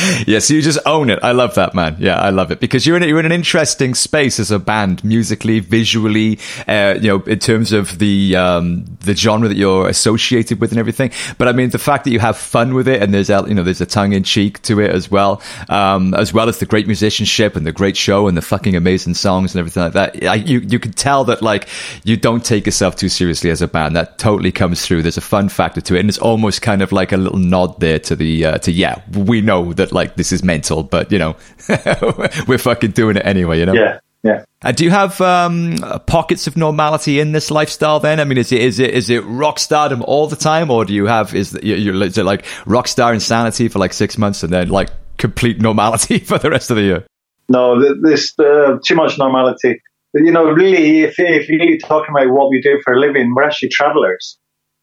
yeah, 0.26 0.38
so 0.38 0.54
you 0.54 0.62
just 0.62 0.78
own 0.86 1.10
it. 1.10 1.18
I 1.22 1.32
love 1.32 1.54
that, 1.56 1.74
man. 1.74 1.96
Yeah, 1.98 2.18
I 2.18 2.30
love 2.30 2.50
it 2.50 2.60
because 2.60 2.86
you're 2.86 2.96
in 2.96 3.02
you're 3.02 3.18
in 3.20 3.26
an 3.26 3.32
interesting 3.32 3.94
space 3.94 4.38
as 4.38 4.50
a 4.50 4.58
band, 4.58 5.02
musically, 5.04 5.60
visually, 5.60 6.38
uh, 6.66 6.94
you 7.00 7.08
know, 7.08 7.20
in 7.22 7.38
terms 7.38 7.72
of 7.72 7.98
the 7.98 8.36
um, 8.36 8.84
the 9.00 9.14
genre 9.14 9.48
that 9.48 9.56
you're 9.56 9.88
associated 9.88 10.60
with 10.60 10.70
and 10.70 10.78
everything. 10.78 11.10
But 11.38 11.48
I 11.48 11.52
mean, 11.52 11.70
the 11.70 11.78
fact 11.78 12.04
that 12.04 12.10
you 12.10 12.18
have 12.20 12.36
fun 12.36 12.74
with 12.74 12.88
it 12.88 13.02
and 13.02 13.12
there's 13.12 13.30
a, 13.30 13.44
you 13.46 13.54
know 13.54 13.62
there's 13.62 13.80
a 13.80 13.86
tongue 13.86 14.12
in 14.12 14.22
cheek 14.22 14.62
to 14.62 14.80
it 14.80 14.90
as 14.90 15.10
well, 15.10 15.42
um, 15.68 16.14
as 16.14 16.32
well 16.32 16.48
as 16.48 16.58
the 16.58 16.66
great 16.66 16.86
musicianship 16.86 17.56
and 17.56 17.66
the 17.66 17.72
great 17.72 17.96
show 17.96 18.28
and 18.28 18.36
the 18.36 18.42
fucking 18.42 18.76
amazing 18.76 19.14
songs 19.14 19.54
and 19.54 19.60
everything 19.60 19.82
like 19.82 19.92
that. 19.92 20.24
I, 20.24 20.34
you 20.36 20.60
you 20.60 20.78
can 20.78 20.92
tell 20.92 21.24
that 21.24 21.42
like 21.42 21.68
you 22.04 22.16
don't 22.16 22.44
take 22.44 22.66
yourself 22.66 22.96
too 22.96 23.08
seriously 23.08 23.50
as 23.50 23.60
a 23.62 23.68
band. 23.68 23.96
That 23.96 24.18
totally 24.18 24.52
comes 24.52 24.84
through. 24.86 25.02
There's 25.02 25.18
a 25.18 25.22
fun 25.22 25.48
factor 25.48 25.80
to 25.80 25.96
it, 25.96 26.00
and 26.00 26.08
it's 26.08 26.18
almost 26.18 26.62
kind 26.62 26.82
of 26.82 26.92
like 26.92 27.12
a 27.12 27.16
little 27.16 27.38
nod 27.38 27.80
there 27.80 27.98
to 27.98 28.16
the 28.16 28.44
uh, 28.44 28.58
to 28.58 28.72
yeah, 28.72 29.02
we 29.12 29.40
know 29.40 29.72
that 29.74 29.89
like 29.92 30.16
this 30.16 30.32
is 30.32 30.42
mental, 30.42 30.82
but 30.82 31.12
you 31.12 31.18
know, 31.18 31.36
we're 32.46 32.58
fucking 32.58 32.92
doing 32.92 33.16
it 33.16 33.26
anyway, 33.26 33.58
you 33.58 33.66
know? 33.66 33.74
Yeah. 33.74 34.00
Yeah. 34.22 34.44
And 34.62 34.76
do 34.76 34.84
you 34.84 34.90
have 34.90 35.18
um, 35.22 35.78
pockets 36.06 36.46
of 36.46 36.56
normality 36.56 37.20
in 37.20 37.32
this 37.32 37.50
lifestyle? 37.50 38.00
Then, 38.00 38.20
I 38.20 38.24
mean, 38.24 38.36
is 38.36 38.52
it 38.52 38.60
is 38.60 38.78
it 38.78 38.90
is 38.90 39.08
it 39.08 39.20
rock 39.20 39.58
stardom 39.58 40.02
all 40.02 40.26
the 40.26 40.36
time, 40.36 40.70
or 40.70 40.84
do 40.84 40.92
you 40.92 41.06
have 41.06 41.34
is 41.34 41.58
you 41.62 42.02
is 42.02 42.18
it 42.18 42.24
like 42.24 42.44
rock 42.66 42.86
star 42.86 43.14
insanity 43.14 43.68
for 43.68 43.78
like 43.78 43.94
six 43.94 44.18
months 44.18 44.42
and 44.42 44.52
then 44.52 44.68
like 44.68 44.90
complete 45.16 45.60
normality 45.60 46.18
for 46.30 46.36
the 46.36 46.50
rest 46.50 46.70
of 46.70 46.76
the 46.76 46.82
year? 46.82 47.06
No, 47.48 47.80
there's 48.02 48.34
uh, 48.38 48.78
too 48.84 48.94
much 48.94 49.16
normality. 49.18 49.80
You 50.12 50.32
know, 50.32 50.50
really, 50.50 51.00
if 51.00 51.14
if 51.18 51.48
you're 51.48 51.58
really 51.58 51.78
talking 51.78 52.14
about 52.14 52.30
what 52.30 52.50
we 52.50 52.60
do 52.60 52.78
for 52.84 52.92
a 52.92 53.00
living, 53.00 53.32
we're 53.34 53.44
actually 53.44 53.70
travelers 53.70 54.38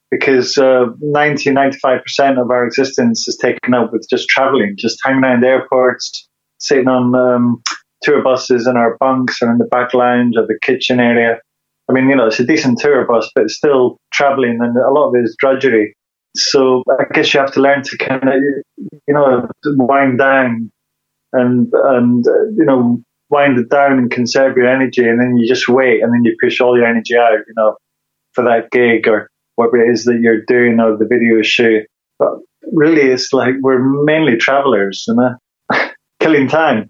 because 0.09 0.57
uh, 0.57 0.85
90, 0.99 1.51
95% 1.51 2.41
of 2.41 2.49
our 2.49 2.65
existence 2.65 3.27
is 3.27 3.37
taken 3.37 3.73
up 3.73 3.91
with 3.91 4.07
just 4.09 4.29
traveling, 4.29 4.75
just 4.77 4.99
hanging 5.03 5.23
around 5.23 5.43
airports, 5.43 6.27
sitting 6.59 6.87
on 6.87 7.13
um, 7.15 7.61
tour 8.01 8.23
buses 8.23 8.67
in 8.67 8.77
our 8.77 8.97
bunks 8.99 9.41
or 9.41 9.51
in 9.51 9.57
the 9.57 9.65
back 9.65 9.93
lounge 9.93 10.35
or 10.37 10.45
the 10.47 10.57
kitchen 10.61 10.99
area. 10.99 11.39
I 11.89 11.93
mean, 11.93 12.09
you 12.09 12.15
know, 12.15 12.27
it's 12.27 12.39
a 12.39 12.45
decent 12.45 12.79
tour 12.79 13.05
bus, 13.05 13.29
but 13.33 13.45
it's 13.45 13.55
still 13.55 13.97
traveling 14.11 14.59
and 14.61 14.77
a 14.77 14.91
lot 14.91 15.09
of 15.09 15.15
it 15.15 15.23
is 15.23 15.35
drudgery. 15.39 15.93
So 16.35 16.83
I 16.89 17.05
guess 17.13 17.33
you 17.33 17.39
have 17.39 17.53
to 17.53 17.61
learn 17.61 17.83
to 17.83 17.97
kind 17.97 18.29
of, 18.29 18.35
you 19.07 19.13
know, 19.13 19.47
wind 19.65 20.19
down 20.19 20.71
and, 21.33 21.69
and, 21.73 22.25
you 22.55 22.65
know, 22.65 23.01
wind 23.29 23.57
it 23.57 23.69
down 23.69 23.93
and 23.93 24.11
conserve 24.11 24.55
your 24.55 24.67
energy. 24.67 25.03
And 25.03 25.19
then 25.19 25.37
you 25.37 25.47
just 25.47 25.67
wait 25.67 26.01
and 26.01 26.13
then 26.13 26.23
you 26.23 26.35
push 26.41 26.61
all 26.61 26.77
your 26.77 26.85
energy 26.85 27.17
out, 27.17 27.39
you 27.47 27.53
know, 27.55 27.75
for 28.33 28.43
that 28.43 28.69
gig 28.71 29.07
or 29.07 29.29
whatever 29.57 29.83
it 29.83 29.91
is 29.91 30.05
that 30.05 30.19
you're 30.21 30.45
doing 30.47 30.79
or 30.79 30.95
the 30.97 31.05
video 31.05 31.41
shoot. 31.41 31.85
But 32.17 32.29
really, 32.71 33.01
it's 33.11 33.33
like 33.33 33.55
we're 33.61 33.79
mainly 34.05 34.37
travelers, 34.37 35.03
you 35.07 35.15
know, 35.15 35.35
killing 36.21 36.47
time. 36.47 36.89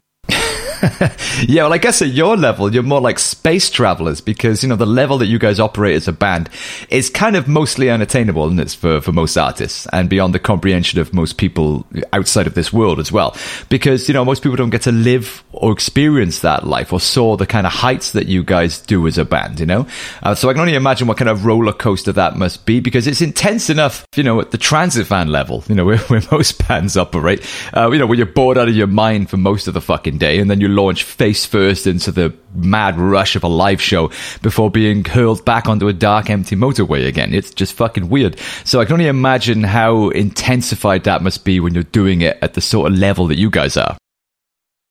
yeah, 1.47 1.63
well, 1.63 1.73
I 1.73 1.77
guess 1.77 2.01
at 2.01 2.09
your 2.09 2.37
level, 2.37 2.73
you're 2.73 2.83
more 2.83 3.01
like 3.01 3.19
space 3.19 3.69
travelers 3.69 4.21
because, 4.21 4.63
you 4.63 4.69
know, 4.69 4.75
the 4.75 4.85
level 4.85 5.17
that 5.19 5.27
you 5.27 5.39
guys 5.39 5.59
operate 5.59 5.95
as 5.95 6.07
a 6.07 6.11
band 6.11 6.49
is 6.89 7.09
kind 7.09 7.35
of 7.35 7.47
mostly 7.47 7.89
unattainable, 7.89 8.47
and 8.47 8.59
it's 8.59 8.73
for, 8.73 9.01
for 9.01 9.11
most 9.11 9.37
artists 9.37 9.87
and 9.91 10.09
beyond 10.09 10.33
the 10.33 10.39
comprehension 10.39 10.99
of 10.99 11.13
most 11.13 11.37
people 11.37 11.85
outside 12.13 12.47
of 12.47 12.53
this 12.53 12.71
world 12.71 12.99
as 12.99 13.11
well. 13.11 13.35
Because, 13.69 14.07
you 14.07 14.13
know, 14.13 14.23
most 14.23 14.43
people 14.43 14.55
don't 14.55 14.69
get 14.69 14.83
to 14.83 14.91
live 14.91 15.43
or 15.51 15.71
experience 15.71 16.41
that 16.41 16.65
life 16.67 16.93
or 16.93 16.99
soar 16.99 17.37
the 17.37 17.47
kind 17.47 17.65
of 17.65 17.73
heights 17.73 18.11
that 18.11 18.27
you 18.27 18.43
guys 18.43 18.79
do 18.81 19.07
as 19.07 19.17
a 19.17 19.25
band, 19.25 19.59
you 19.59 19.65
know? 19.65 19.87
Uh, 20.21 20.35
so 20.35 20.49
I 20.49 20.53
can 20.53 20.61
only 20.61 20.75
imagine 20.75 21.07
what 21.07 21.17
kind 21.17 21.29
of 21.29 21.45
roller 21.45 21.73
coaster 21.73 22.11
that 22.13 22.37
must 22.37 22.65
be 22.65 22.79
because 22.79 23.07
it's 23.07 23.21
intense 23.21 23.69
enough, 23.69 24.07
you 24.15 24.23
know, 24.23 24.39
at 24.41 24.51
the 24.51 24.57
transit 24.57 25.07
van 25.07 25.29
level, 25.31 25.63
you 25.67 25.75
know, 25.75 25.85
where, 25.87 25.97
where 25.97 26.21
most 26.31 26.67
bands 26.67 26.97
operate, 26.97 27.45
uh, 27.75 27.89
you 27.91 27.97
know, 27.97 28.05
where 28.05 28.17
you're 28.17 28.25
bored 28.25 28.57
out 28.57 28.67
of 28.67 28.75
your 28.75 28.87
mind 28.87 29.29
for 29.29 29.37
most 29.37 29.67
of 29.67 29.73
the 29.73 29.81
fucking 29.81 30.17
day 30.17 30.39
and 30.39 30.49
then 30.49 30.61
you 30.61 30.66
launch 30.67 31.03
face 31.03 31.45
first 31.45 31.87
into 31.87 32.11
the 32.11 32.33
mad 32.53 32.97
rush 32.97 33.35
of 33.35 33.43
a 33.43 33.47
live 33.47 33.81
show 33.81 34.09
before 34.41 34.71
being 34.71 35.03
hurled 35.03 35.43
back 35.45 35.67
onto 35.67 35.87
a 35.87 35.93
dark, 35.93 36.29
empty 36.29 36.55
motorway 36.55 37.07
again. 37.07 37.33
It's 37.33 37.53
just 37.53 37.73
fucking 37.73 38.09
weird. 38.09 38.39
So 38.63 38.79
I 38.79 38.85
can 38.85 38.93
only 38.93 39.07
imagine 39.07 39.63
how 39.63 40.09
intensified 40.09 41.03
that 41.05 41.21
must 41.21 41.45
be 41.45 41.59
when 41.59 41.73
you're 41.73 41.83
doing 41.83 42.21
it 42.21 42.37
at 42.41 42.53
the 42.53 42.61
sort 42.61 42.91
of 42.91 42.97
level 42.97 43.27
that 43.27 43.37
you 43.37 43.49
guys 43.49 43.77
are. 43.77 43.97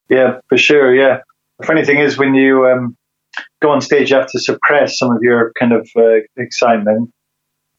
Yeah, 0.09 0.39
for 0.49 0.59
sure. 0.59 0.95
Yeah. 0.95 1.21
The 1.59 1.67
funny 1.67 1.85
thing 1.85 1.99
is 1.99 2.19
when 2.19 2.35
you 2.35 2.67
um, 2.67 2.97
go 3.63 3.71
on 3.71 3.81
stage, 3.81 4.11
you 4.11 4.17
have 4.17 4.31
to 4.31 4.41
suppress 4.41 4.99
some 4.99 5.11
of 5.11 5.23
your 5.23 5.53
kind 5.59 5.73
of 5.73 5.89
uh, 5.97 6.21
excitement 6.37 7.11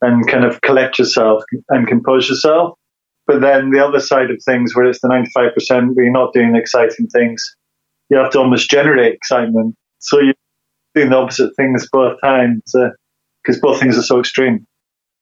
and 0.01 0.27
kind 0.27 0.45
of 0.45 0.61
collect 0.61 0.99
yourself 0.99 1.43
and 1.69 1.87
compose 1.87 2.29
yourself. 2.29 2.77
But 3.25 3.41
then 3.41 3.71
the 3.71 3.85
other 3.85 3.99
side 3.99 4.31
of 4.31 4.41
things, 4.43 4.75
where 4.75 4.85
it's 4.85 5.01
the 5.01 5.09
95% 5.09 5.95
where 5.95 6.05
you're 6.05 6.13
not 6.13 6.33
doing 6.33 6.55
exciting 6.55 7.07
things, 7.07 7.55
you 8.09 8.17
have 8.17 8.31
to 8.31 8.39
almost 8.39 8.69
generate 8.69 9.13
excitement. 9.13 9.75
So 9.99 10.19
you're 10.19 10.33
doing 10.95 11.09
the 11.09 11.17
opposite 11.17 11.51
things 11.55 11.87
both 11.91 12.19
times 12.23 12.61
because 12.65 13.57
uh, 13.57 13.61
both 13.61 13.79
things 13.79 13.97
are 13.97 14.03
so 14.03 14.19
extreme. 14.19 14.65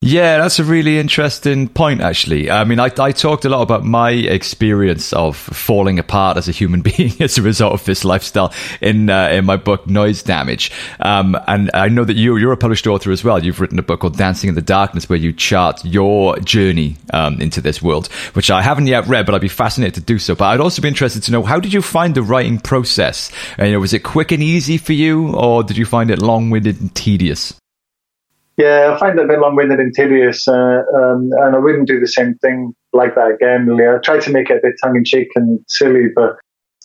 Yeah, 0.07 0.37
that's 0.37 0.59
a 0.59 0.63
really 0.63 0.99
interesting 0.99 1.67
point, 1.67 1.99
actually. 1.99 2.51
I 2.51 2.63
mean, 2.63 2.79
I, 2.79 2.91
I 2.99 3.11
talked 3.11 3.43
a 3.43 3.49
lot 3.49 3.63
about 3.63 3.83
my 3.83 4.11
experience 4.11 5.11
of 5.13 5.35
falling 5.35 5.97
apart 5.97 6.37
as 6.37 6.47
a 6.47 6.51
human 6.51 6.81
being 6.83 7.19
as 7.19 7.39
a 7.39 7.41
result 7.41 7.73
of 7.73 7.83
this 7.85 8.05
lifestyle 8.05 8.53
in 8.81 9.09
uh, 9.09 9.29
in 9.29 9.45
my 9.45 9.57
book 9.57 9.87
Noise 9.87 10.21
Damage. 10.21 10.71
Um, 10.99 11.35
and 11.47 11.71
I 11.73 11.89
know 11.89 12.03
that 12.03 12.15
you 12.15 12.37
you're 12.37 12.51
a 12.51 12.57
published 12.57 12.85
author 12.85 13.11
as 13.11 13.23
well. 13.23 13.43
You've 13.43 13.59
written 13.59 13.79
a 13.79 13.81
book 13.81 14.01
called 14.01 14.15
Dancing 14.15 14.47
in 14.47 14.53
the 14.53 14.61
Darkness, 14.61 15.09
where 15.09 15.17
you 15.17 15.33
chart 15.33 15.83
your 15.83 16.37
journey 16.37 16.97
um, 17.11 17.41
into 17.41 17.59
this 17.59 17.81
world, 17.81 18.05
which 18.33 18.51
I 18.51 18.61
haven't 18.61 18.85
yet 18.85 19.07
read, 19.07 19.25
but 19.25 19.33
I'd 19.33 19.41
be 19.41 19.47
fascinated 19.47 19.95
to 19.95 20.01
do 20.01 20.19
so. 20.19 20.35
But 20.35 20.45
I'd 20.49 20.59
also 20.59 20.83
be 20.83 20.87
interested 20.87 21.23
to 21.23 21.31
know 21.31 21.41
how 21.41 21.59
did 21.59 21.73
you 21.73 21.81
find 21.81 22.13
the 22.13 22.21
writing 22.21 22.59
process? 22.59 23.31
And, 23.57 23.69
you 23.69 23.73
know, 23.73 23.79
was 23.79 23.95
it 23.95 24.03
quick 24.03 24.31
and 24.31 24.43
easy 24.43 24.77
for 24.77 24.93
you, 24.93 25.33
or 25.35 25.63
did 25.63 25.77
you 25.77 25.85
find 25.85 26.11
it 26.11 26.21
long 26.21 26.51
winded 26.51 26.79
and 26.79 26.93
tedious? 26.93 27.55
Yeah, 28.57 28.93
I 28.93 28.99
find 28.99 29.19
it 29.19 29.25
a 29.25 29.27
bit 29.27 29.39
long-winded 29.39 29.79
and 29.79 29.93
tedious, 29.93 30.47
uh, 30.47 30.83
um, 30.95 31.29
and 31.39 31.55
I 31.55 31.59
wouldn't 31.59 31.87
do 31.87 31.99
the 31.99 32.07
same 32.07 32.35
thing 32.35 32.73
like 32.93 33.13
that 33.15 33.31
again. 33.31 33.67
Really, 33.67 33.85
I 33.85 33.99
try 33.99 34.17
to 34.17 34.31
make 34.31 34.49
it 34.49 34.57
a 34.57 34.61
bit 34.61 34.75
tongue-in-cheek 34.81 35.27
and 35.35 35.59
silly, 35.67 36.05
but 36.15 36.37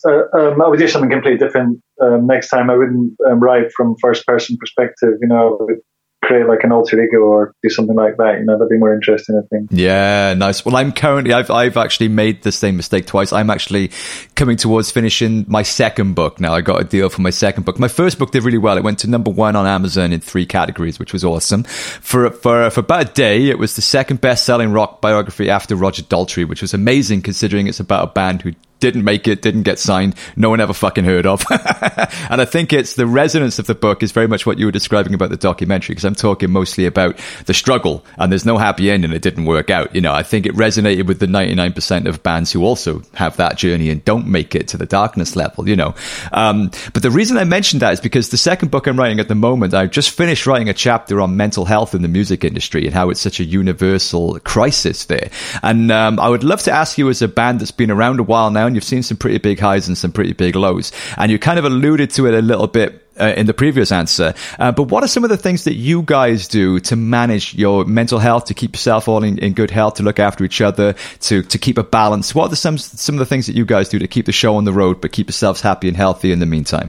uh, 0.05 0.23
um, 0.37 0.61
I 0.61 0.67
would 0.67 0.79
do 0.79 0.87
something 0.87 1.09
completely 1.09 1.39
different 1.39 1.81
um, 2.01 2.27
next 2.27 2.49
time. 2.49 2.69
I 2.69 2.75
wouldn't 2.75 3.13
um, 3.25 3.39
write 3.39 3.71
from 3.71 3.95
first-person 4.01 4.57
perspective. 4.57 5.13
You 5.21 5.29
know, 5.29 5.57
I 5.59 5.63
would 5.63 5.79
create 6.23 6.47
like 6.47 6.63
an 6.63 6.71
alter 6.71 7.01
ego 7.03 7.17
or 7.17 7.55
do 7.63 7.69
something 7.69 7.95
like 7.95 8.17
that. 8.17 8.37
You 8.39 8.45
know, 8.45 8.57
that'd 8.57 8.69
be 8.69 8.77
more 8.77 8.93
interesting, 8.93 9.41
I 9.43 9.47
think. 9.47 9.69
Yeah, 9.71 10.33
nice. 10.35 10.63
Well, 10.63 10.75
I'm 10.75 10.91
currently, 10.91 11.33
I've, 11.33 11.49
I've 11.49 11.77
actually 11.77 12.09
made 12.09 12.43
the 12.43 12.51
same 12.51 12.77
mistake 12.77 13.07
twice. 13.07 13.33
I'm 13.33 13.49
actually 13.49 13.91
coming 14.35 14.55
towards 14.55 14.91
finishing 14.91 15.45
my 15.47 15.63
second 15.63 16.13
book 16.13 16.39
now. 16.39 16.53
I 16.53 16.61
got 16.61 16.79
a 16.79 16.83
deal 16.83 17.09
for 17.09 17.21
my 17.21 17.31
second 17.31 17.65
book. 17.65 17.79
My 17.79 17.87
first 17.87 18.19
book 18.19 18.31
did 18.31 18.43
really 18.43 18.59
well. 18.59 18.77
It 18.77 18.83
went 18.83 18.99
to 18.99 19.09
number 19.09 19.31
one 19.31 19.55
on 19.55 19.65
Amazon 19.65 20.13
in 20.13 20.19
three 20.19 20.45
categories, 20.45 20.99
which 20.99 21.11
was 21.11 21.25
awesome. 21.25 21.63
For, 21.63 22.29
for, 22.29 22.69
for 22.69 22.79
about 22.81 23.09
a 23.09 23.13
day, 23.13 23.49
it 23.49 23.57
was 23.57 23.75
the 23.75 23.81
second 23.81 24.21
best 24.21 24.45
selling 24.45 24.71
rock 24.71 25.01
biography 25.01 25.49
after 25.49 25.75
Roger 25.75 26.03
Daltrey, 26.03 26.47
which 26.47 26.61
was 26.61 26.73
amazing 26.73 27.23
considering 27.23 27.67
it's 27.67 27.79
about 27.79 28.09
a 28.09 28.11
band 28.11 28.43
who 28.43 28.53
didn't 28.81 29.03
make 29.03 29.27
it, 29.27 29.41
didn't 29.41 29.63
get 29.63 29.79
signed, 29.79 30.15
no 30.35 30.49
one 30.49 30.59
ever 30.59 30.73
fucking 30.73 31.05
heard 31.05 31.25
of. 31.25 31.43
and 31.51 32.41
I 32.41 32.45
think 32.45 32.73
it's 32.73 32.95
the 32.95 33.05
resonance 33.05 33.59
of 33.59 33.67
the 33.67 33.75
book 33.75 34.03
is 34.03 34.11
very 34.11 34.27
much 34.27 34.45
what 34.45 34.57
you 34.57 34.65
were 34.65 34.71
describing 34.71 35.13
about 35.13 35.29
the 35.29 35.37
documentary, 35.37 35.93
because 35.93 36.05
I'm 36.05 36.15
talking 36.15 36.51
mostly 36.51 36.85
about 36.85 37.17
the 37.45 37.53
struggle 37.53 38.03
and 38.17 38.31
there's 38.31 38.45
no 38.45 38.57
happy 38.57 38.89
ending. 38.89 39.11
And 39.11 39.13
it 39.13 39.21
didn't 39.21 39.45
work 39.45 39.69
out. 39.69 39.93
You 39.93 40.01
know, 40.01 40.13
I 40.13 40.23
think 40.23 40.45
it 40.45 40.53
resonated 40.55 41.05
with 41.05 41.19
the 41.19 41.25
99% 41.25 42.07
of 42.07 42.23
bands 42.23 42.51
who 42.51 42.63
also 42.63 43.01
have 43.13 43.37
that 43.37 43.57
journey 43.57 43.89
and 43.89 44.03
don't 44.05 44.27
make 44.27 44.55
it 44.55 44.69
to 44.69 44.77
the 44.77 44.85
darkness 44.85 45.35
level, 45.35 45.67
you 45.67 45.75
know. 45.75 45.95
Um, 46.31 46.71
but 46.93 47.03
the 47.03 47.11
reason 47.11 47.37
I 47.37 47.43
mentioned 47.43 47.81
that 47.81 47.93
is 47.93 47.99
because 47.99 48.29
the 48.29 48.37
second 48.37 48.71
book 48.71 48.87
I'm 48.87 48.97
writing 48.97 49.19
at 49.19 49.27
the 49.27 49.35
moment, 49.35 49.73
I've 49.73 49.91
just 49.91 50.11
finished 50.11 50.47
writing 50.47 50.69
a 50.69 50.73
chapter 50.73 51.21
on 51.21 51.37
mental 51.37 51.65
health 51.65 51.93
in 51.93 52.01
the 52.01 52.07
music 52.07 52.43
industry 52.43 52.85
and 52.85 52.93
how 52.93 53.09
it's 53.09 53.21
such 53.21 53.39
a 53.39 53.43
universal 53.43 54.39
crisis 54.39 55.05
there. 55.05 55.29
And 55.61 55.91
um, 55.91 56.19
I 56.19 56.29
would 56.29 56.43
love 56.43 56.61
to 56.63 56.71
ask 56.71 56.97
you 56.97 57.09
as 57.09 57.21
a 57.21 57.27
band 57.27 57.59
that's 57.59 57.71
been 57.71 57.91
around 57.91 58.19
a 58.19 58.23
while 58.23 58.49
now, 58.49 58.67
You've 58.75 58.83
seen 58.83 59.03
some 59.03 59.17
pretty 59.17 59.37
big 59.37 59.59
highs 59.59 59.87
and 59.87 59.97
some 59.97 60.11
pretty 60.11 60.33
big 60.33 60.55
lows. 60.55 60.91
And 61.17 61.31
you 61.31 61.39
kind 61.39 61.59
of 61.59 61.65
alluded 61.65 62.11
to 62.11 62.27
it 62.27 62.33
a 62.33 62.41
little 62.41 62.67
bit 62.67 63.07
uh, 63.19 63.33
in 63.37 63.45
the 63.45 63.53
previous 63.53 63.91
answer. 63.91 64.33
Uh, 64.57 64.71
but 64.71 64.83
what 64.83 65.03
are 65.03 65.07
some 65.07 65.23
of 65.23 65.29
the 65.29 65.37
things 65.37 65.65
that 65.65 65.75
you 65.75 66.01
guys 66.01 66.47
do 66.47 66.79
to 66.79 66.95
manage 66.95 67.53
your 67.53 67.85
mental 67.85 68.19
health, 68.19 68.45
to 68.45 68.53
keep 68.53 68.73
yourself 68.73 69.07
all 69.07 69.23
in, 69.23 69.37
in, 69.39 69.53
good 69.53 69.71
health, 69.71 69.95
to 69.95 70.03
look 70.03 70.19
after 70.19 70.43
each 70.43 70.61
other, 70.61 70.93
to, 71.19 71.43
to 71.43 71.57
keep 71.57 71.77
a 71.77 71.83
balance? 71.83 72.33
What 72.33 72.51
are 72.51 72.55
some, 72.55 72.77
some 72.77 73.15
of 73.15 73.19
the 73.19 73.25
things 73.25 73.47
that 73.47 73.55
you 73.55 73.65
guys 73.65 73.89
do 73.89 73.99
to 73.99 74.07
keep 74.07 74.25
the 74.25 74.31
show 74.31 74.55
on 74.55 74.65
the 74.65 74.73
road, 74.73 75.01
but 75.01 75.11
keep 75.11 75.27
yourselves 75.27 75.61
happy 75.61 75.87
and 75.87 75.97
healthy 75.97 76.31
in 76.31 76.39
the 76.39 76.45
meantime? 76.45 76.87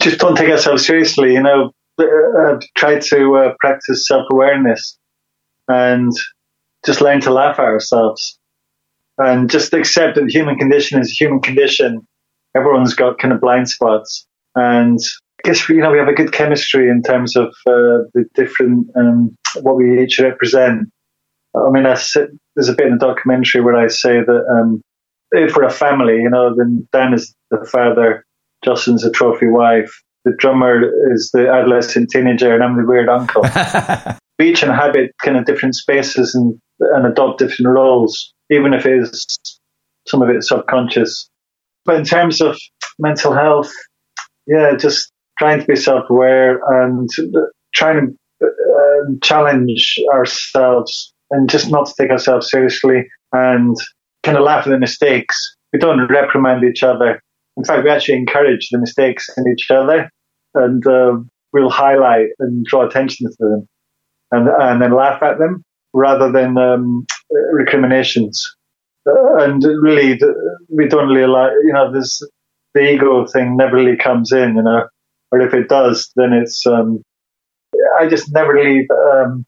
Just 0.00 0.18
don't 0.18 0.36
take 0.36 0.50
ourselves 0.50 0.86
seriously. 0.86 1.32
You 1.32 1.42
know, 1.42 1.72
uh, 1.98 2.60
try 2.76 2.98
to 2.98 3.36
uh, 3.36 3.54
practice 3.58 4.06
self 4.06 4.26
awareness 4.30 4.98
and 5.68 6.12
just 6.84 7.00
learn 7.00 7.20
to 7.22 7.32
laugh 7.32 7.58
at 7.58 7.64
ourselves 7.64 8.38
and 9.18 9.50
just 9.50 9.72
accept 9.72 10.16
that 10.16 10.24
the 10.24 10.32
human 10.32 10.56
condition 10.56 11.00
is 11.00 11.10
a 11.10 11.14
human 11.14 11.40
condition. 11.40 12.06
Everyone's 12.56 12.94
got 12.94 13.18
kind 13.18 13.32
of 13.32 13.40
blind 13.40 13.68
spots, 13.68 14.26
and 14.54 14.98
I 15.44 15.48
guess 15.48 15.68
you 15.68 15.80
know 15.80 15.90
we 15.90 15.98
have 15.98 16.08
a 16.08 16.14
good 16.14 16.32
chemistry 16.32 16.88
in 16.88 17.02
terms 17.02 17.36
of 17.36 17.48
uh, 17.66 18.04
the 18.14 18.24
different 18.34 18.88
um, 18.96 19.36
what 19.60 19.76
we 19.76 20.02
each 20.02 20.18
represent. 20.18 20.88
I 21.54 21.70
mean, 21.70 21.86
I 21.86 21.94
sit, 21.94 22.30
there's 22.54 22.68
a 22.68 22.74
bit 22.74 22.86
in 22.86 22.98
the 22.98 23.06
documentary 23.06 23.62
where 23.62 23.76
I 23.76 23.88
say 23.88 24.20
that 24.20 24.44
um, 24.58 24.82
if 25.32 25.56
we're 25.56 25.64
a 25.64 25.70
family, 25.70 26.16
you 26.16 26.28
know, 26.28 26.54
then 26.54 26.86
Dan 26.92 27.14
is 27.14 27.34
the 27.50 27.66
father, 27.70 28.24
Justin's 28.62 29.04
a 29.04 29.10
trophy 29.10 29.48
wife, 29.48 30.02
the 30.26 30.34
drummer 30.36 30.82
is 31.14 31.30
the 31.32 31.48
adolescent 31.48 32.10
teenager, 32.10 32.54
and 32.54 32.62
I'm 32.62 32.76
the 32.76 32.84
weird 32.84 33.08
uncle. 33.08 33.42
we 34.38 34.50
each 34.50 34.62
inhabit 34.62 35.12
kind 35.22 35.36
of 35.36 35.46
different 35.46 35.76
spaces 35.76 36.34
and, 36.34 36.60
and 36.80 37.06
adopt 37.06 37.38
different 37.38 37.68
roles 37.68 38.34
even 38.50 38.74
if 38.74 38.86
it 38.86 38.98
is 38.98 39.38
some 40.06 40.22
of 40.22 40.28
it 40.28 40.42
subconscious. 40.42 41.28
But 41.84 41.96
in 41.96 42.04
terms 42.04 42.40
of 42.40 42.58
mental 42.98 43.32
health, 43.32 43.72
yeah, 44.46 44.74
just 44.76 45.12
trying 45.38 45.60
to 45.60 45.66
be 45.66 45.76
self-aware 45.76 46.60
and 46.82 47.08
trying 47.74 48.16
to 48.40 48.46
uh, 48.46 49.12
challenge 49.22 50.00
ourselves 50.12 51.12
and 51.30 51.50
just 51.50 51.70
not 51.70 51.86
to 51.86 51.94
take 51.98 52.10
ourselves 52.10 52.50
seriously 52.50 53.06
and 53.32 53.76
kind 54.22 54.36
of 54.36 54.44
laugh 54.44 54.66
at 54.66 54.70
the 54.70 54.78
mistakes. 54.78 55.56
We 55.72 55.78
don't 55.78 56.06
reprimand 56.08 56.64
each 56.64 56.82
other. 56.82 57.20
In 57.56 57.64
fact, 57.64 57.84
we 57.84 57.90
actually 57.90 58.18
encourage 58.18 58.68
the 58.70 58.78
mistakes 58.78 59.28
in 59.36 59.44
each 59.52 59.70
other 59.70 60.10
and 60.54 60.86
uh, 60.86 61.16
we'll 61.52 61.70
highlight 61.70 62.28
and 62.38 62.64
draw 62.64 62.86
attention 62.86 63.26
to 63.26 63.36
them 63.38 63.68
and, 64.30 64.48
and 64.60 64.82
then 64.82 64.94
laugh 64.94 65.22
at 65.22 65.38
them 65.38 65.62
rather 65.92 66.30
than 66.30 66.58
um, 66.58 67.06
recriminations. 67.52 68.56
Uh, 69.08 69.36
and 69.36 69.62
really, 69.80 70.18
we 70.68 70.88
don't 70.88 71.08
really 71.08 71.26
like, 71.26 71.52
you 71.64 71.72
know, 71.72 71.92
this 71.92 72.22
the 72.74 72.92
ego 72.92 73.26
thing 73.26 73.56
never 73.56 73.76
really 73.76 73.96
comes 73.96 74.32
in, 74.32 74.56
you 74.56 74.62
know, 74.62 74.86
or 75.32 75.40
if 75.40 75.54
it 75.54 75.68
does, 75.68 76.10
then 76.16 76.32
it's. 76.32 76.66
Um, 76.66 77.02
I 77.98 78.06
just 78.06 78.32
never 78.32 78.52
really 78.52 78.86
um, 79.12 79.46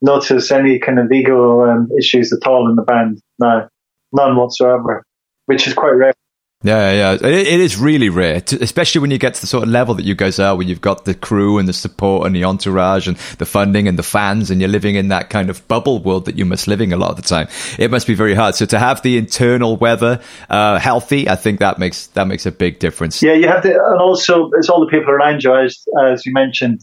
notice 0.00 0.50
any 0.50 0.78
kind 0.78 0.98
of 0.98 1.10
ego 1.10 1.64
um, 1.68 1.88
issues 1.98 2.32
at 2.32 2.46
all 2.46 2.68
in 2.68 2.76
the 2.76 2.82
band. 2.82 3.20
No, 3.38 3.68
none 4.12 4.36
whatsoever, 4.36 5.04
which 5.46 5.66
is 5.66 5.74
quite 5.74 5.92
rare. 5.92 6.14
Yeah, 6.62 6.90
yeah, 6.90 7.12
it, 7.12 7.22
it 7.22 7.60
is 7.60 7.76
really 7.76 8.08
rare, 8.08 8.40
to, 8.40 8.62
especially 8.62 9.02
when 9.02 9.10
you 9.10 9.18
get 9.18 9.34
to 9.34 9.40
the 9.42 9.46
sort 9.46 9.64
of 9.64 9.68
level 9.68 9.94
that 9.94 10.06
you 10.06 10.14
guys 10.14 10.38
are, 10.38 10.56
where 10.56 10.66
you've 10.66 10.80
got 10.80 11.04
the 11.04 11.14
crew 11.14 11.58
and 11.58 11.68
the 11.68 11.74
support 11.74 12.26
and 12.26 12.34
the 12.34 12.44
entourage 12.44 13.06
and 13.06 13.18
the 13.38 13.44
funding 13.44 13.86
and 13.86 13.98
the 13.98 14.02
fans, 14.02 14.50
and 14.50 14.60
you're 14.60 14.70
living 14.70 14.94
in 14.94 15.08
that 15.08 15.28
kind 15.28 15.50
of 15.50 15.68
bubble 15.68 16.02
world 16.02 16.24
that 16.24 16.38
you 16.38 16.46
must 16.46 16.66
living 16.66 16.94
a 16.94 16.96
lot 16.96 17.10
of 17.10 17.16
the 17.16 17.22
time. 17.22 17.46
It 17.78 17.90
must 17.90 18.06
be 18.06 18.14
very 18.14 18.34
hard. 18.34 18.54
So 18.54 18.64
to 18.66 18.78
have 18.78 19.02
the 19.02 19.18
internal 19.18 19.76
weather 19.76 20.20
uh, 20.48 20.78
healthy, 20.78 21.28
I 21.28 21.36
think 21.36 21.60
that 21.60 21.78
makes 21.78 22.06
that 22.08 22.26
makes 22.26 22.46
a 22.46 22.52
big 22.52 22.78
difference. 22.78 23.22
Yeah, 23.22 23.34
you 23.34 23.48
have 23.48 23.62
to, 23.62 23.68
and 23.68 24.00
also 24.00 24.50
it's 24.54 24.70
all 24.70 24.80
the 24.80 24.90
people 24.90 25.10
around 25.10 25.44
you, 25.44 25.54
as 25.54 25.84
as 26.02 26.24
you 26.24 26.32
mentioned, 26.32 26.80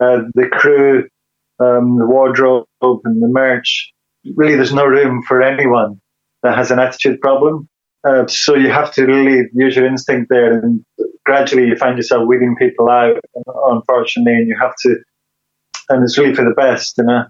uh, 0.00 0.18
the 0.34 0.48
crew, 0.48 1.08
um, 1.60 1.98
the 1.98 2.06
wardrobe, 2.06 2.66
and 2.82 3.22
the 3.22 3.28
merch. 3.28 3.90
Really, 4.36 4.56
there's 4.56 4.74
no 4.74 4.84
room 4.84 5.22
for 5.26 5.42
anyone 5.42 6.00
that 6.42 6.56
has 6.56 6.70
an 6.70 6.78
attitude 6.78 7.22
problem 7.22 7.68
uh, 8.06 8.26
so 8.26 8.54
you 8.54 8.70
have 8.70 8.92
to 8.92 9.06
really 9.06 9.48
use 9.54 9.76
your 9.76 9.86
instinct 9.86 10.28
there, 10.28 10.58
and 10.58 10.84
gradually 11.24 11.66
you 11.68 11.76
find 11.76 11.96
yourself 11.96 12.26
weeding 12.26 12.54
people 12.58 12.90
out. 12.90 13.16
Unfortunately, 13.70 14.34
and 14.34 14.48
you 14.48 14.56
have 14.60 14.74
to, 14.82 14.96
and 15.88 16.02
it's 16.02 16.18
really 16.18 16.34
for 16.34 16.44
the 16.44 16.54
best. 16.54 16.98
You 16.98 17.04
know, 17.04 17.24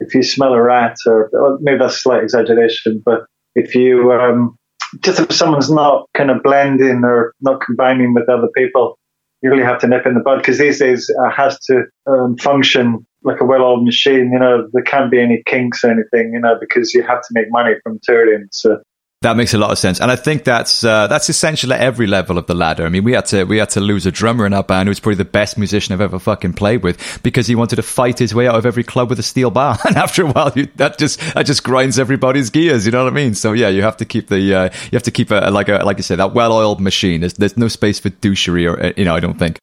if 0.00 0.14
you 0.14 0.22
smell 0.22 0.54
a 0.54 0.62
rat, 0.62 0.96
or, 1.06 1.30
maybe 1.60 1.78
that's 1.78 1.96
a 1.96 1.98
slight 1.98 2.22
exaggeration, 2.22 3.02
but 3.04 3.26
if 3.54 3.74
you 3.74 4.12
um, 4.12 4.56
just 5.00 5.20
if 5.20 5.32
someone's 5.32 5.70
not 5.70 6.08
kind 6.14 6.30
of 6.30 6.42
blending 6.42 7.02
or 7.04 7.34
not 7.42 7.60
combining 7.60 8.14
with 8.14 8.28
other 8.28 8.48
people, 8.56 8.98
you 9.42 9.50
really 9.50 9.64
have 9.64 9.80
to 9.80 9.86
nip 9.86 10.06
in 10.06 10.14
the 10.14 10.20
bud 10.20 10.38
because 10.38 10.58
these 10.58 10.78
days 10.78 11.10
it 11.10 11.30
has 11.30 11.58
to 11.66 11.82
um, 12.06 12.38
function 12.38 13.06
like 13.22 13.40
a 13.40 13.44
well-oiled 13.44 13.84
machine. 13.84 14.30
You 14.32 14.38
know, 14.38 14.68
there 14.72 14.82
can't 14.82 15.10
be 15.10 15.20
any 15.20 15.42
kinks 15.44 15.84
or 15.84 15.90
anything. 15.90 16.32
You 16.32 16.40
know, 16.40 16.56
because 16.58 16.94
you 16.94 17.02
have 17.02 17.20
to 17.20 17.28
make 17.32 17.50
money 17.50 17.74
from 17.82 18.00
touring. 18.02 18.46
So 18.50 18.80
That 19.24 19.38
makes 19.38 19.54
a 19.54 19.58
lot 19.58 19.70
of 19.70 19.78
sense, 19.78 20.02
and 20.02 20.10
I 20.10 20.16
think 20.16 20.44
that's 20.44 20.84
uh, 20.84 21.06
that's 21.06 21.30
essential 21.30 21.72
at 21.72 21.80
every 21.80 22.06
level 22.06 22.36
of 22.36 22.46
the 22.46 22.54
ladder. 22.54 22.84
I 22.84 22.90
mean, 22.90 23.04
we 23.04 23.12
had 23.12 23.24
to 23.28 23.44
we 23.44 23.56
had 23.56 23.70
to 23.70 23.80
lose 23.80 24.04
a 24.04 24.12
drummer 24.12 24.44
in 24.44 24.52
our 24.52 24.62
band 24.62 24.86
who 24.86 24.90
was 24.90 25.00
probably 25.00 25.16
the 25.16 25.24
best 25.24 25.56
musician 25.56 25.94
I've 25.94 26.02
ever 26.02 26.18
fucking 26.18 26.52
played 26.52 26.82
with 26.82 27.22
because 27.22 27.46
he 27.46 27.54
wanted 27.54 27.76
to 27.76 27.82
fight 27.82 28.18
his 28.18 28.34
way 28.34 28.48
out 28.48 28.56
of 28.56 28.66
every 28.66 28.84
club 28.84 29.08
with 29.08 29.18
a 29.18 29.22
steel 29.22 29.50
bar, 29.50 29.78
and 29.86 29.96
after 29.96 30.24
a 30.24 30.26
while, 30.30 30.52
you, 30.54 30.68
that 30.76 30.98
just 30.98 31.20
that 31.32 31.46
just 31.46 31.64
grinds 31.64 31.98
everybody's 31.98 32.50
gears. 32.50 32.84
You 32.84 32.92
know 32.92 33.04
what 33.04 33.14
I 33.14 33.16
mean? 33.16 33.34
So 33.34 33.54
yeah, 33.54 33.70
you 33.70 33.80
have 33.80 33.96
to 33.96 34.04
keep 34.04 34.28
the 34.28 34.54
uh, 34.54 34.64
you 34.64 34.90
have 34.92 35.04
to 35.04 35.10
keep 35.10 35.30
a 35.30 35.50
like 35.50 35.70
a 35.70 35.78
like 35.86 35.96
I 35.96 36.02
said 36.02 36.18
that 36.18 36.34
well 36.34 36.52
oiled 36.52 36.82
machine. 36.82 37.20
There's 37.20 37.32
there's 37.32 37.56
no 37.56 37.68
space 37.68 37.98
for 37.98 38.10
douchery 38.10 38.70
or 38.70 38.78
uh, 38.78 38.92
you 38.94 39.06
know 39.06 39.14
I 39.14 39.20
don't 39.20 39.38
think. 39.38 39.58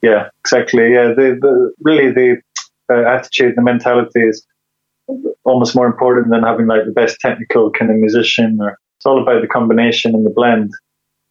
Yeah, 0.00 0.30
exactly. 0.42 0.90
Yeah, 0.90 1.08
the, 1.08 1.38
the 1.38 1.74
really 1.82 2.12
the 2.12 2.40
uh, 2.90 3.06
attitude, 3.06 3.56
the 3.56 3.62
mentality 3.62 4.20
is 4.20 4.46
almost 5.44 5.76
more 5.76 5.86
important 5.86 6.30
than 6.30 6.42
having 6.44 6.66
like 6.66 6.86
the 6.86 6.92
best 6.92 7.18
technical 7.20 7.70
kind 7.70 7.90
of 7.90 7.98
musician 7.98 8.56
or 8.58 8.78
it's 9.02 9.06
all 9.08 9.20
about 9.20 9.42
the 9.42 9.48
combination 9.48 10.14
and 10.14 10.24
the 10.24 10.30
blend 10.30 10.70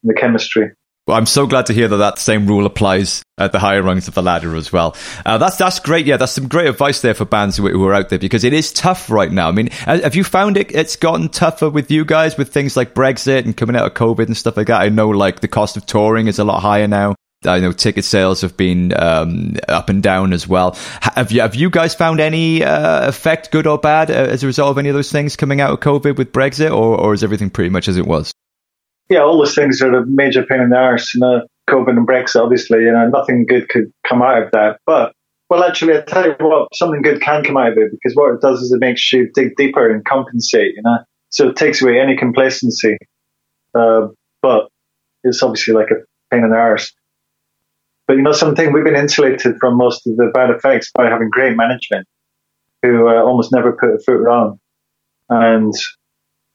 and 0.04 0.10
the 0.10 0.14
chemistry. 0.14 0.72
Well, 1.08 1.18
I'm 1.18 1.26
so 1.26 1.48
glad 1.48 1.68
to 1.68 1.74
hear 1.74 1.88
that 1.88 1.98
that 1.98 2.20
same 2.20 2.46
rule 2.46 2.66
applies 2.66 3.24
at 3.38 3.54
the 3.54 3.60
higher 3.60 3.82
rungs 3.82 4.10
of 4.10 4.14
the 4.14 4.22
ladder 4.22 4.58
as 4.58 4.74
well. 4.74 4.96
Uh, 5.26 5.38
that's 5.38 5.56
that's 5.56 5.80
great. 5.80 6.06
Yeah, 6.06 6.18
that's 6.18 6.34
some 6.34 6.50
great 6.50 6.68
advice 6.68 7.02
there 7.02 7.14
for 7.14 7.24
bands 7.24 7.56
who, 7.56 7.70
who, 7.70 7.88
are 7.88 7.94
out 7.94 8.10
there 8.10 8.20
because 8.20 8.44
it 8.44 8.52
is 8.52 8.74
tough 8.74 9.10
right 9.10 9.32
now. 9.32 9.48
I 9.48 9.52
mean, 9.52 9.68
have 9.72 10.16
you 10.16 10.26
found 10.26 10.58
it? 10.58 10.76
It's 10.76 10.98
gotten 10.98 11.30
tougher 11.30 11.70
with 11.70 11.90
you 11.90 12.04
guys 12.04 12.38
with 12.38 12.54
things 12.54 12.76
like 12.76 12.94
Brexit 12.94 13.46
and 13.46 13.56
coming 13.56 13.78
out 13.78 13.88
of 13.88 13.94
COVID 13.94 14.26
and 14.26 14.36
stuff 14.36 14.58
like 14.58 14.68
that. 14.68 14.82
I 14.82 14.90
know 14.90 15.10
like 15.10 15.40
the 15.40 15.48
cost 15.48 15.78
of 15.78 15.86
touring 15.86 16.28
is 16.28 16.40
a 16.40 16.44
lot 16.44 16.60
higher 16.60 16.90
now. 16.90 17.16
I 17.44 17.60
know 17.60 17.72
ticket 17.72 18.06
sales 18.06 18.42
have 18.42 18.56
been 18.56 18.94
um, 18.96 19.56
up 19.68 19.90
and 19.90 20.04
down 20.04 20.32
as 20.32 20.48
well. 20.48 20.78
Have 21.02 21.32
you 21.32 21.42
have 21.42 21.56
you 21.56 21.72
guys 21.72 21.96
found 21.96 22.20
any 22.20 22.64
uh, 22.64 23.08
effect, 23.08 23.52
good 23.52 23.66
or 23.66 23.80
bad, 23.80 24.12
uh, 24.12 24.14
as 24.14 24.44
a 24.44 24.48
result 24.48 24.70
of 24.70 24.78
any 24.78 24.90
of 24.90 24.96
those 24.96 25.12
things 25.12 25.36
coming 25.36 25.60
out 25.60 25.72
of 25.72 25.80
COVID 25.80 26.18
with 26.18 26.32
Brexit, 26.32 26.70
or, 26.70 27.00
or 27.00 27.14
is 27.16 27.24
everything 27.24 27.50
pretty 27.50 27.70
much 27.70 27.88
as 27.88 27.98
it 27.98 28.06
was? 28.06 28.32
Yeah, 29.10 29.22
all 29.22 29.40
those 29.40 29.56
things 29.56 29.82
are 29.82 29.92
a 29.92 30.06
major 30.06 30.44
pain 30.44 30.62
in 30.62 30.70
the 30.70 30.76
arse. 30.76 31.16
You 31.16 31.22
know, 31.22 31.48
COVID 31.68 31.90
and 31.90 32.08
Brexit, 32.08 32.44
obviously, 32.44 32.84
you 32.84 32.92
know, 32.92 33.08
nothing 33.08 33.48
good 33.48 33.70
could 33.70 33.92
come 34.08 34.22
out 34.22 34.44
of 34.44 34.52
that. 34.52 34.78
But 34.86 35.14
well, 35.50 35.64
actually, 35.64 35.98
I 35.98 36.02
tell 36.02 36.28
you 36.28 36.36
what, 36.40 36.68
something 36.76 37.02
good 37.02 37.22
can 37.22 37.44
come 37.44 37.58
out 37.58 37.72
of 37.72 37.78
it 37.80 37.92
because 37.92 38.16
what 38.16 38.36
it 38.36 38.42
does 38.42 38.62
is 38.62 38.72
it 38.72 38.80
makes 38.80 39.12
you 39.12 39.32
dig 39.34 39.56
deeper 39.56 39.90
and 39.90 40.06
compensate. 40.06 40.76
You 40.76 40.84
know, 40.84 41.00
so 41.30 41.50
it 41.50 41.56
takes 41.56 41.82
away 41.82 42.00
any 42.00 42.16
complacency. 42.18 42.98
Uh, 43.74 44.10
but 44.44 44.68
it's 45.24 45.42
obviously 45.42 45.74
like 45.74 45.90
a 45.90 45.96
pain 46.30 46.44
in 46.44 46.52
the 46.52 46.56
arse. 46.56 46.94
But 48.08 48.18
you 48.18 48.24
know 48.24 48.32
something, 48.32 48.74
we've 48.74 48.84
been 48.84 48.96
insulated 48.96 49.56
from 49.60 49.78
most 49.78 50.06
of 50.08 50.18
the 50.18 50.32
bad 50.34 50.50
effects 50.50 50.92
by 50.94 51.10
having 51.10 51.30
great 51.30 51.56
management 51.56 52.08
who 52.82 53.08
uh, 53.08 53.24
almost 53.24 53.52
never 53.52 53.74
put 53.74 53.96
a 53.96 54.00
foot 54.00 54.20
wrong. 54.20 54.60
And 55.30 55.74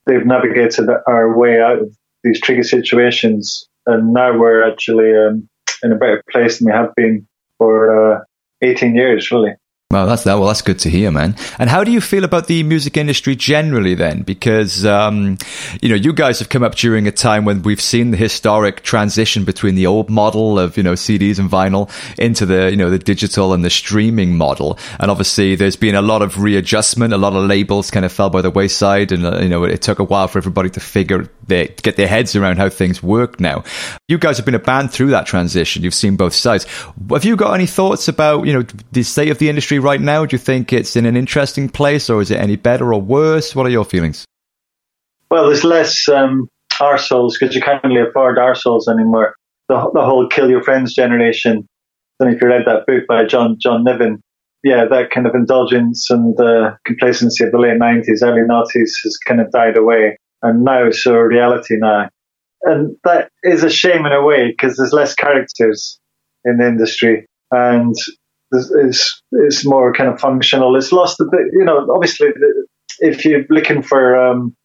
they've 0.07 0.27
navigated 0.27 0.89
our 1.07 1.37
way 1.37 1.61
out 1.61 1.79
of 1.79 1.97
these 2.25 2.41
tricky 2.41 2.63
situations. 2.63 3.69
And 3.87 4.13
now 4.13 4.37
we're 4.37 4.69
actually 4.69 5.17
um, 5.17 5.49
in 5.83 5.93
a 5.93 5.97
better 5.97 6.23
place 6.31 6.59
than 6.59 6.67
we 6.67 6.73
have 6.73 6.95
been 6.95 7.27
for 7.59 8.17
uh, 8.17 8.21
18 8.63 8.95
years, 8.95 9.31
really. 9.31 9.53
Well, 9.93 10.09
that's 10.09 10.25
that. 10.25 10.35
Well, 10.35 10.49
that's 10.49 10.63
good 10.63 10.81
to 10.81 10.91
hear, 10.91 11.13
man. 11.13 11.37
And 11.61 11.71
how 11.71 11.85
do 11.85 11.93
you 11.93 12.01
feel 12.01 12.25
about 12.25 12.49
the 12.49 12.65
music 12.65 12.97
industry 12.97 13.37
generally 13.37 13.95
then? 13.95 14.23
Because, 14.23 14.85
um, 14.85 15.39
you 15.81 15.89
know, 15.89 15.95
you 15.95 16.13
guys 16.13 16.41
have 16.41 16.49
come 16.49 16.65
up 16.65 16.75
during 16.75 17.07
a 17.07 17.13
time 17.13 17.45
when 17.45 17.63
we've 17.63 17.81
seen 17.81 18.11
the 18.11 18.17
historic 18.17 18.83
transition 18.83 19.45
between 19.45 19.77
the 19.77 19.87
old 19.87 20.11
model 20.11 20.59
of, 20.59 20.77
you 20.77 20.83
know, 20.83 20.95
CDs 20.95 21.39
and 21.39 21.49
vinyl 21.49 21.89
into 22.19 22.45
the, 22.45 22.69
you 22.69 22.77
know, 22.77 22.91
the 22.91 22.99
digital 22.99 23.53
and 23.53 23.65
the 23.65 23.71
streaming 23.71 24.37
model. 24.37 24.77
And 24.99 25.09
obviously 25.09 25.55
there's 25.55 25.77
been 25.77 25.95
a 25.95 26.03
lot 26.03 26.21
of 26.21 26.43
readjustment. 26.43 27.13
A 27.13 27.17
lot 27.17 27.35
of 27.35 27.47
labels 27.47 27.93
kind 27.93 28.05
of 28.05 28.11
fell 28.11 28.29
by 28.29 28.43
the 28.43 28.51
wayside. 28.51 29.13
And, 29.13 29.25
uh, 29.25 29.39
you 29.39 29.49
know, 29.49 29.63
it 29.63 29.83
took 29.83 30.01
a 30.01 30.05
while 30.05 30.27
for 30.27 30.39
everybody 30.39 30.69
to 30.71 30.81
figure, 30.81 31.31
their, 31.47 31.67
get 31.69 31.95
their 31.95 32.09
heads 32.09 32.35
around 32.35 32.57
how 32.57 32.69
things 32.71 33.05
work 33.05 33.39
now. 33.39 33.63
You 34.09 34.19
guys 34.19 34.37
have 34.39 34.47
been 34.47 34.57
a 34.57 34.59
band 34.59 34.91
through 34.91 35.11
that 35.11 35.27
transition. 35.27 35.85
You've 35.85 35.95
seen 35.95 36.17
both 36.17 36.35
sides. 36.35 36.67
Have 37.09 37.25
you 37.25 37.37
got 37.37 37.53
any 37.53 37.67
thoughts 37.67 38.09
about, 38.09 38.47
you 38.47 38.53
know, 38.53 38.67
the 38.91 39.05
state 39.05 39.31
of 39.31 39.39
the 39.39 39.49
industry 39.49 39.76
right 39.79 40.01
now? 40.01 40.25
Do 40.27 40.35
you 40.35 40.39
think 40.39 40.73
it's 40.73 40.97
in 40.97 41.07
an 41.07 41.17
interesting 41.17 41.69
place 41.69 42.11
or 42.11 42.21
is 42.21 42.31
it 42.31 42.39
any 42.39 42.57
better 42.57 42.93
or 42.93 43.01
worse? 43.01 43.55
What 43.55 43.67
are 43.67 43.71
your 43.71 43.85
feelings? 43.85 44.25
Well, 45.31 45.47
there's 45.47 45.65
less 45.65 46.09
um, 46.09 46.49
arseholes 46.75 47.33
because 47.39 47.55
you 47.55 47.61
can't 47.61 47.83
really 47.85 48.01
afford 48.01 48.39
arseholes 48.39 48.89
anymore. 48.89 49.35
The, 49.69 49.91
the 49.95 50.05
whole 50.05 50.29
kill 50.29 50.49
your 50.49 50.63
friends 50.63 50.95
generation. 50.95 51.67
I 52.21 52.25
don't 52.25 52.31
know 52.31 52.37
if 52.37 52.43
you 52.43 52.49
read 52.49 52.67
that 52.67 52.87
book 52.87 53.05
by 53.09 53.25
John 53.25 53.57
John 53.59 53.85
Niven. 53.85 54.23
Yeah, 54.63 54.87
that 54.91 55.11
kind 55.11 55.27
of 55.27 55.35
indulgence 55.35 56.11
and 56.11 56.39
uh, 56.41 56.77
complacency 56.85 57.45
of 57.45 57.53
the 57.53 57.59
late 57.59 57.79
90s, 57.79 58.23
early 58.23 58.43
90s 58.43 59.03
has 59.05 59.17
kind 59.19 59.41
of 59.41 59.51
died 59.53 59.77
away. 59.77 60.19
And 60.43 60.65
now 60.65 60.87
it's 60.87 61.07
a 61.07 61.23
reality 61.23 61.77
now. 61.79 62.09
And 62.63 62.97
that 63.05 63.31
is 63.43 63.63
a 63.63 63.71
shame 63.71 64.07
in 64.07 64.13
a 64.13 64.25
way 64.25 64.49
because 64.51 64.77
there's 64.77 64.93
less 64.93 65.15
characters 65.15 66.01
in 66.45 66.59
the 66.59 66.67
industry. 66.67 67.27
And 67.51 67.95
is 68.53 69.23
is 69.33 69.65
more 69.65 69.93
kind 69.93 70.11
of 70.11 70.21
functional. 70.21 70.77
It's 70.77 70.93
lost 70.93 71.21
a 71.21 71.25
bit, 71.25 71.47
you 71.53 71.65
know. 71.65 71.87
Obviously, 71.93 72.29
if 73.01 73.25
you're 73.25 73.45
looking 73.51 73.83
for 73.83 74.17
um, 74.17 74.57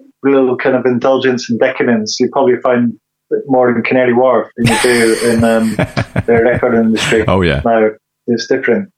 a 0.00 0.28
little 0.28 0.56
kind 0.56 0.76
of 0.76 0.86
indulgence 0.86 1.50
and 1.50 1.58
decadence, 1.58 2.18
you 2.20 2.28
probably 2.32 2.56
find 2.62 2.98
more 3.46 3.74
in 3.74 3.82
Canary 3.82 4.14
Wharf 4.14 4.50
than 4.56 4.66
you 4.66 4.82
do 4.82 5.18
in 5.28 5.44
um, 5.44 5.74
the 6.26 6.40
record 6.44 6.74
industry. 6.74 7.24
Oh 7.26 7.42
yeah, 7.42 7.62
now 7.64 7.90
it's 8.26 8.46
different. 8.46 8.90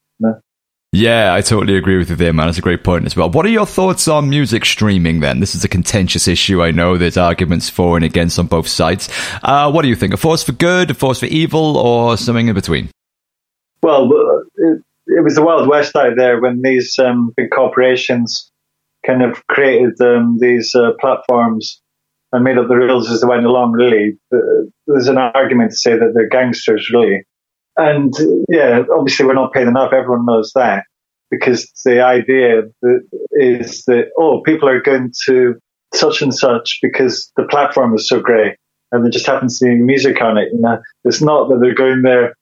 Yeah, 0.93 1.33
I 1.33 1.39
totally 1.39 1.77
agree 1.77 1.97
with 1.97 2.09
you 2.09 2.17
there, 2.17 2.33
man. 2.33 2.49
It's 2.49 2.57
a 2.57 2.61
great 2.61 2.83
point 2.83 3.05
as 3.05 3.15
well. 3.15 3.29
What 3.29 3.45
are 3.45 3.49
your 3.49 3.65
thoughts 3.65 4.09
on 4.09 4.29
music 4.29 4.65
streaming 4.65 5.21
then? 5.21 5.39
This 5.39 5.55
is 5.55 5.63
a 5.63 5.69
contentious 5.69 6.27
issue. 6.27 6.61
I 6.61 6.71
know 6.71 6.97
there's 6.97 7.15
arguments 7.15 7.69
for 7.69 7.95
and 7.95 8.03
against 8.03 8.37
on 8.37 8.47
both 8.47 8.67
sides. 8.67 9.07
Uh, 9.41 9.71
what 9.71 9.83
do 9.83 9.87
you 9.87 9.95
think? 9.95 10.13
A 10.13 10.17
force 10.17 10.43
for 10.43 10.51
good, 10.51 10.91
a 10.91 10.93
force 10.93 11.21
for 11.21 11.27
evil, 11.27 11.77
or 11.77 12.17
something 12.17 12.49
in 12.49 12.53
between? 12.53 12.89
Well, 13.83 14.11
it, 14.55 14.81
it 15.07 15.23
was 15.23 15.35
the 15.35 15.43
Wild 15.43 15.67
West 15.67 15.95
out 15.95 16.15
there 16.15 16.39
when 16.39 16.61
these 16.61 16.97
um, 16.99 17.33
big 17.35 17.49
corporations 17.51 18.51
kind 19.05 19.23
of 19.23 19.45
created 19.47 19.99
um, 20.01 20.37
these 20.39 20.75
uh, 20.75 20.91
platforms 20.99 21.81
and 22.31 22.43
made 22.43 22.57
up 22.57 22.67
the 22.67 22.75
rules 22.75 23.09
as 23.09 23.21
they 23.21 23.27
went 23.27 23.45
along, 23.45 23.73
really. 23.73 24.17
There's 24.87 25.07
an 25.07 25.17
argument 25.17 25.71
to 25.71 25.77
say 25.77 25.97
that 25.97 26.11
they're 26.13 26.29
gangsters, 26.29 26.89
really. 26.93 27.23
And 27.77 28.13
yeah, 28.47 28.83
obviously 28.93 29.25
we're 29.25 29.33
not 29.33 29.53
paid 29.53 29.67
enough. 29.67 29.93
Everyone 29.93 30.25
knows 30.25 30.51
that 30.55 30.85
because 31.29 31.71
the 31.83 32.01
idea 32.01 32.63
is 33.31 33.83
that, 33.85 34.11
oh, 34.17 34.41
people 34.41 34.69
are 34.69 34.81
going 34.81 35.11
to 35.25 35.55
such 35.93 36.21
and 36.21 36.33
such 36.33 36.79
because 36.81 37.31
the 37.35 37.43
platform 37.43 37.93
is 37.95 38.07
so 38.07 38.19
great 38.19 38.55
and 38.91 39.05
they 39.05 39.09
just 39.09 39.25
happen 39.25 39.47
to 39.47 39.53
see 39.53 39.69
music 39.69 40.21
on 40.21 40.37
it. 40.37 40.49
You 40.53 40.61
know, 40.61 40.79
it's 41.03 41.21
not 41.21 41.49
that 41.49 41.59
they're 41.61 41.73
going 41.73 42.01
there 42.01 42.35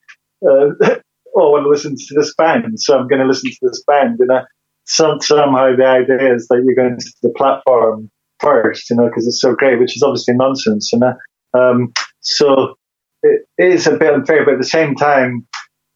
uh, 0.47 0.95
oh, 1.39 1.49
I 1.49 1.51
want 1.51 1.65
to 1.65 1.69
listen 1.69 1.95
to 1.95 2.13
this 2.15 2.33
band, 2.35 2.79
so 2.79 2.97
I'm 2.97 3.07
going 3.07 3.21
to 3.21 3.27
listen 3.27 3.49
to 3.49 3.57
this 3.61 3.83
band. 3.85 4.17
You 4.19 4.25
know, 4.27 4.41
some, 4.85 5.21
somehow 5.21 5.75
the 5.75 5.85
idea 5.85 6.33
is 6.35 6.47
that 6.47 6.63
you're 6.65 6.75
going 6.75 6.99
to 6.99 7.13
the 7.23 7.33
platform 7.35 8.09
first, 8.39 8.89
you 8.89 8.95
know, 8.95 9.07
because 9.07 9.27
it's 9.27 9.39
so 9.39 9.55
great, 9.55 9.79
which 9.79 9.95
is 9.95 10.03
obviously 10.03 10.35
nonsense. 10.35 10.91
You 10.91 10.99
know, 10.99 11.13
um, 11.53 11.93
so 12.21 12.75
it 13.23 13.45
is 13.57 13.87
a 13.87 13.97
bit 13.97 14.13
unfair, 14.13 14.45
but 14.45 14.55
at 14.55 14.59
the 14.59 14.65
same 14.65 14.95
time, 14.95 15.47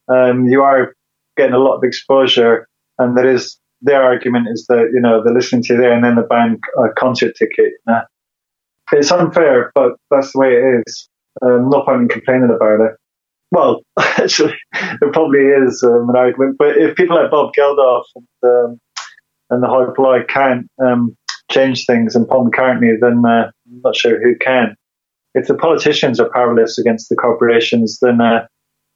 um, 0.08 0.46
you 0.46 0.62
are 0.62 0.94
getting 1.38 1.54
a 1.54 1.60
lot 1.60 1.78
of 1.78 1.84
exposure, 1.84 2.68
and 2.98 3.18
there 3.18 3.32
is 3.32 3.58
their 3.82 4.02
argument 4.02 4.48
is 4.52 4.66
that 4.70 4.90
you 4.94 5.00
know 5.00 5.24
they're 5.24 5.34
listening 5.34 5.64
to 5.64 5.74
you 5.74 5.80
there, 5.80 5.94
and 5.94 6.04
then 6.04 6.16
the 6.16 6.22
band 6.22 6.60
a 6.78 6.90
concert 6.98 7.36
ticket. 7.38 7.74
It's 8.92 9.12
unfair, 9.12 9.72
but 9.74 9.94
that's 10.12 10.34
the 10.34 10.40
way 10.40 10.54
it 10.54 10.84
is. 10.86 11.10
Um, 11.42 11.70
no 11.70 11.84
point 11.84 12.04
in 12.04 12.08
complaining 12.10 12.52
about 12.54 12.80
it. 12.82 12.96
Well, 13.54 13.84
actually, 14.00 14.56
there 14.74 15.12
probably 15.12 15.42
is 15.42 15.84
um, 15.84 16.10
an 16.10 16.16
argument. 16.16 16.56
But 16.58 16.76
if 16.78 16.96
people 16.96 17.16
like 17.16 17.30
Bob 17.30 17.54
Geldof 17.54 18.04
and, 18.16 18.28
um, 18.44 18.80
and 19.52 19.62
the 19.62 19.68
Hoi 19.68 19.86
Polloi 19.96 20.28
can't 20.28 20.66
um, 20.84 21.16
change 21.52 21.86
things 21.86 22.16
and 22.16 22.28
Paul 22.28 22.50
McCartney, 22.50 22.96
then 23.00 23.24
uh, 23.26 23.52
I'm 23.68 23.82
not 23.84 23.96
sure 23.96 24.20
who 24.20 24.36
can. 24.40 24.76
If 25.36 25.48
the 25.48 25.54
politicians 25.54 26.20
are 26.20 26.32
powerless 26.34 26.80
against 26.80 27.10
the 27.10 27.16
corporations, 27.16 28.00
then 28.02 28.22
uh, 28.22 28.48